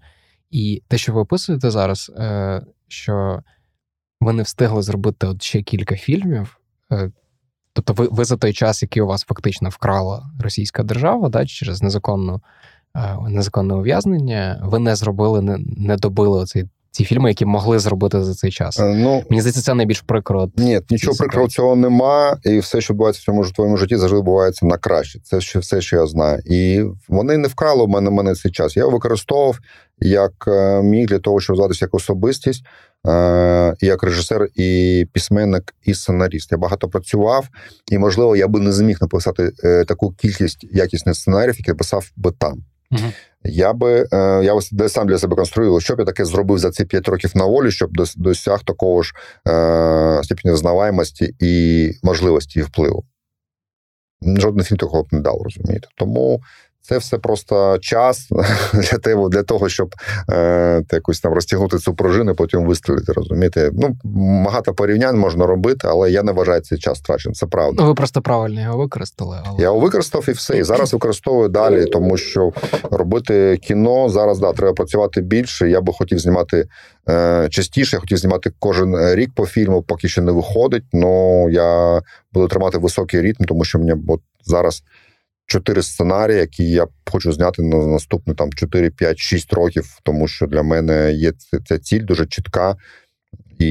І 0.51 0.83
те, 0.89 0.99
що 0.99 1.13
ви 1.13 1.21
описуєте 1.21 1.71
зараз, 1.71 2.13
е, 2.19 2.63
що 2.89 3.43
ви 4.25 4.33
не 4.33 4.43
встигли 4.43 4.83
зробити 4.83 5.27
от 5.27 5.43
ще 5.43 5.63
кілька 5.63 5.97
фільмів. 5.97 6.61
Е, 6.93 7.11
тобто, 7.73 7.93
ви 7.93 8.09
ви 8.11 8.25
за 8.25 8.37
той 8.37 8.53
час, 8.53 8.83
який 8.83 9.03
у 9.03 9.07
вас 9.07 9.25
фактично 9.25 9.69
вкрала 9.69 10.31
російська 10.41 10.83
держава, 10.83 11.29
да, 11.29 11.47
через 11.47 11.83
незаконну, 11.83 12.41
е, 12.97 13.17
незаконне 13.29 13.75
ув'язнення, 13.75 14.61
ви 14.65 14.79
не 14.79 14.97
зробили, 14.97 15.41
не, 15.41 15.59
не 15.77 15.97
добили 15.97 16.45
цей 16.45 16.65
ті 16.91 17.05
фільми, 17.05 17.31
які 17.31 17.45
могли 17.45 17.79
зробити 17.79 18.25
за 18.25 18.35
цей 18.35 18.51
час. 18.51 18.81
Е, 18.81 18.95
ну 18.95 19.23
мені 19.31 19.41
здається, 19.41 19.63
це 19.63 19.75
найбільш 19.75 20.01
прикро. 20.01 20.51
Ні, 20.57 20.81
нічого 20.91 21.17
прикрого 21.17 21.49
цього 21.49 21.77
нема, 21.77 22.39
і 22.45 22.59
все, 22.59 22.81
що 22.81 22.95
відбувається 22.95 23.21
в 23.21 23.25
цьому 23.25 23.45
твоєму 23.45 23.77
житті, 23.77 23.97
завжди 23.97 24.19
відбувається 24.19 24.67
на 24.67 24.79
краще. 24.79 25.21
Це 25.21 25.41
ще 25.41 25.59
все, 25.59 25.81
що 25.81 25.97
я 25.97 26.07
знаю. 26.07 26.43
І 26.45 26.85
вони 27.09 27.39
не 27.39 27.49
вкрали 27.49 27.85
в 27.85 27.89
мене 27.89 28.11
мене 28.11 28.35
цей 28.35 28.53
час. 28.53 28.77
Я 28.77 28.87
використовував 28.87 29.59
як 29.99 30.49
міг 30.83 31.07
для 31.07 31.19
того, 31.19 31.41
щоб 31.41 31.57
зватися 31.57 31.85
як 31.85 31.95
особистість, 31.95 32.65
е, 33.07 33.75
як 33.81 34.03
режисер, 34.03 34.49
і 34.55 35.07
письменник, 35.13 35.75
і 35.85 35.95
сценаріст. 35.95 36.53
Я 36.53 36.59
багато 36.59 36.89
працював, 36.89 37.49
і 37.93 37.99
можливо, 37.99 38.37
я 38.37 38.49
би 38.49 38.61
не 38.61 38.73
зміг 38.73 38.99
написати 39.01 39.51
таку 39.89 40.13
кількість 40.13 40.65
якісних 40.73 41.17
сценаріїв, 41.17 41.59
які 41.59 41.75
писав 41.75 42.11
би 42.17 42.33
там. 42.39 42.65
Угу. 42.91 43.13
Я 43.45 43.73
би 43.73 44.07
е, 44.13 44.45
я 44.45 44.89
сам 44.89 45.07
для 45.07 45.19
себе 45.19 45.37
конструював, 45.37 45.83
що 45.83 45.97
б 45.97 45.99
я 45.99 46.05
таке 46.05 46.25
зробив 46.25 46.59
за 46.59 46.71
ці 46.71 46.85
5 46.85 47.09
років 47.09 47.31
на 47.35 47.45
волі, 47.45 47.71
щоб 47.71 47.91
досяг 48.17 48.65
такого 48.65 49.03
ж 49.03 49.15
е, 49.49 50.21
степені 50.25 50.55
взнаваємості 50.55 51.35
і 51.41 51.93
можливості 52.03 52.59
і 52.59 52.63
впливу. 52.63 53.05
Жодний 54.23 54.65
фільм 54.65 54.79
такого 54.79 55.03
б 55.03 55.07
не 55.13 55.21
дав, 55.21 55.43
розумієте. 55.43 55.89
Тому 55.97 56.43
це 56.87 56.99
все 56.99 57.19
просто 57.19 57.79
час 57.79 58.29
для 58.75 58.99
того, 58.99 59.29
для 59.29 59.43
того 59.43 59.69
щоб 59.69 59.95
е, 60.31 60.85
якось 60.93 61.21
там 61.21 61.33
розтягнути 61.33 61.79
цю 61.79 61.95
пружину, 61.95 62.35
потім 62.35 62.67
вистрілити. 62.67 63.13
Розумієте? 63.13 63.71
Ну, 63.73 63.97
багато 64.05 64.75
порівнянь 64.75 65.19
можна 65.19 65.47
робити, 65.47 65.89
але 65.91 66.11
я 66.11 66.23
не 66.23 66.33
вважаю 66.33 66.61
цей 66.61 66.79
час 66.79 66.99
втраченим. 66.99 67.35
Це 67.35 67.47
правда. 67.47 67.83
Ну, 67.83 67.89
ви 67.89 67.95
просто 67.95 68.23
правильно 68.23 68.63
його 68.63 68.79
використали. 68.79 69.39
Але... 69.45 69.57
Я 69.59 69.65
його 69.65 69.81
використав 69.81 70.25
і 70.29 70.33
все. 70.33 70.59
І 70.59 70.63
зараз 70.63 70.93
використовую 70.93 71.49
далі, 71.49 71.85
тому 71.85 72.17
що 72.17 72.53
робити 72.91 73.59
кіно 73.63 74.09
зараз 74.09 74.39
да, 74.39 74.53
треба 74.53 74.73
працювати 74.73 75.21
більше. 75.21 75.71
Я 75.71 75.81
би 75.81 75.93
хотів 75.93 76.19
знімати 76.19 76.67
е, 77.09 77.49
частіше, 77.51 77.97
я 77.97 78.01
хотів 78.01 78.19
знімати 78.19 78.53
кожен 78.59 79.15
рік 79.15 79.31
по 79.35 79.47
фільму, 79.47 79.83
поки 79.83 80.09
що 80.09 80.23
не 80.23 80.33
виходить. 80.33 80.85
але 80.93 81.49
я 81.51 82.01
буду 82.33 82.49
тримати 82.49 82.79
високий 82.79 83.21
ритм, 83.21 83.45
тому 83.45 83.65
що 83.65 83.79
мені 83.79 83.95
от 84.09 84.21
зараз 84.45 84.83
чотири 85.47 85.83
сценарії, 85.83 86.39
які 86.39 86.71
я 86.71 86.87
хочу 87.13 87.33
зняти 87.33 87.63
на 87.63 87.87
наступні 87.87 88.35
там 88.35 88.53
4, 88.53 88.91
5, 88.91 89.19
6 89.19 89.53
років, 89.53 89.99
тому 90.03 90.29
що 90.29 90.47
для 90.47 90.63
мене 90.63 91.13
є 91.13 91.33
ця 91.69 91.79
ціль 91.79 92.05
дуже 92.05 92.27
чітка. 92.27 92.77
І 93.59 93.67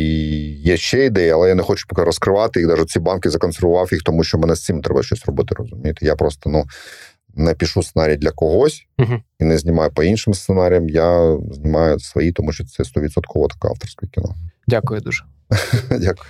є 0.51 0.77
ще 0.77 1.05
ідеї, 1.05 1.29
але 1.29 1.49
я 1.49 1.55
не 1.55 1.63
хочу 1.63 1.85
поки 1.89 2.03
розкривати 2.03 2.59
їх. 2.59 2.69
Навіть 2.69 2.89
ці 2.89 2.99
банки 2.99 3.29
законсервував 3.29 3.89
їх, 3.91 4.01
тому 4.03 4.23
що 4.23 4.37
мене 4.37 4.55
з 4.55 4.63
цим 4.63 4.81
треба 4.81 5.03
щось 5.03 5.25
робити. 5.25 5.55
Розумієте? 5.57 6.05
Я 6.05 6.15
просто 6.15 6.49
ну 6.49 6.65
не 7.35 7.53
пишу 7.53 7.83
сценарій 7.83 8.15
для 8.15 8.31
когось 8.31 8.85
uh 8.97 9.21
і 9.39 9.43
не 9.43 9.57
знімаю 9.57 9.91
по 9.91 10.03
іншим 10.03 10.33
сценаріям. 10.33 10.89
Я 10.89 11.37
знімаю 11.51 11.99
свої, 11.99 12.31
тому 12.31 12.51
що 12.51 12.65
це 12.65 12.83
100% 12.83 13.47
таке 13.47 13.67
авторське 13.67 14.07
кіно. 14.07 14.35
Дякую 14.67 15.01
дуже. 15.01 15.23
Дякую. 15.89 16.29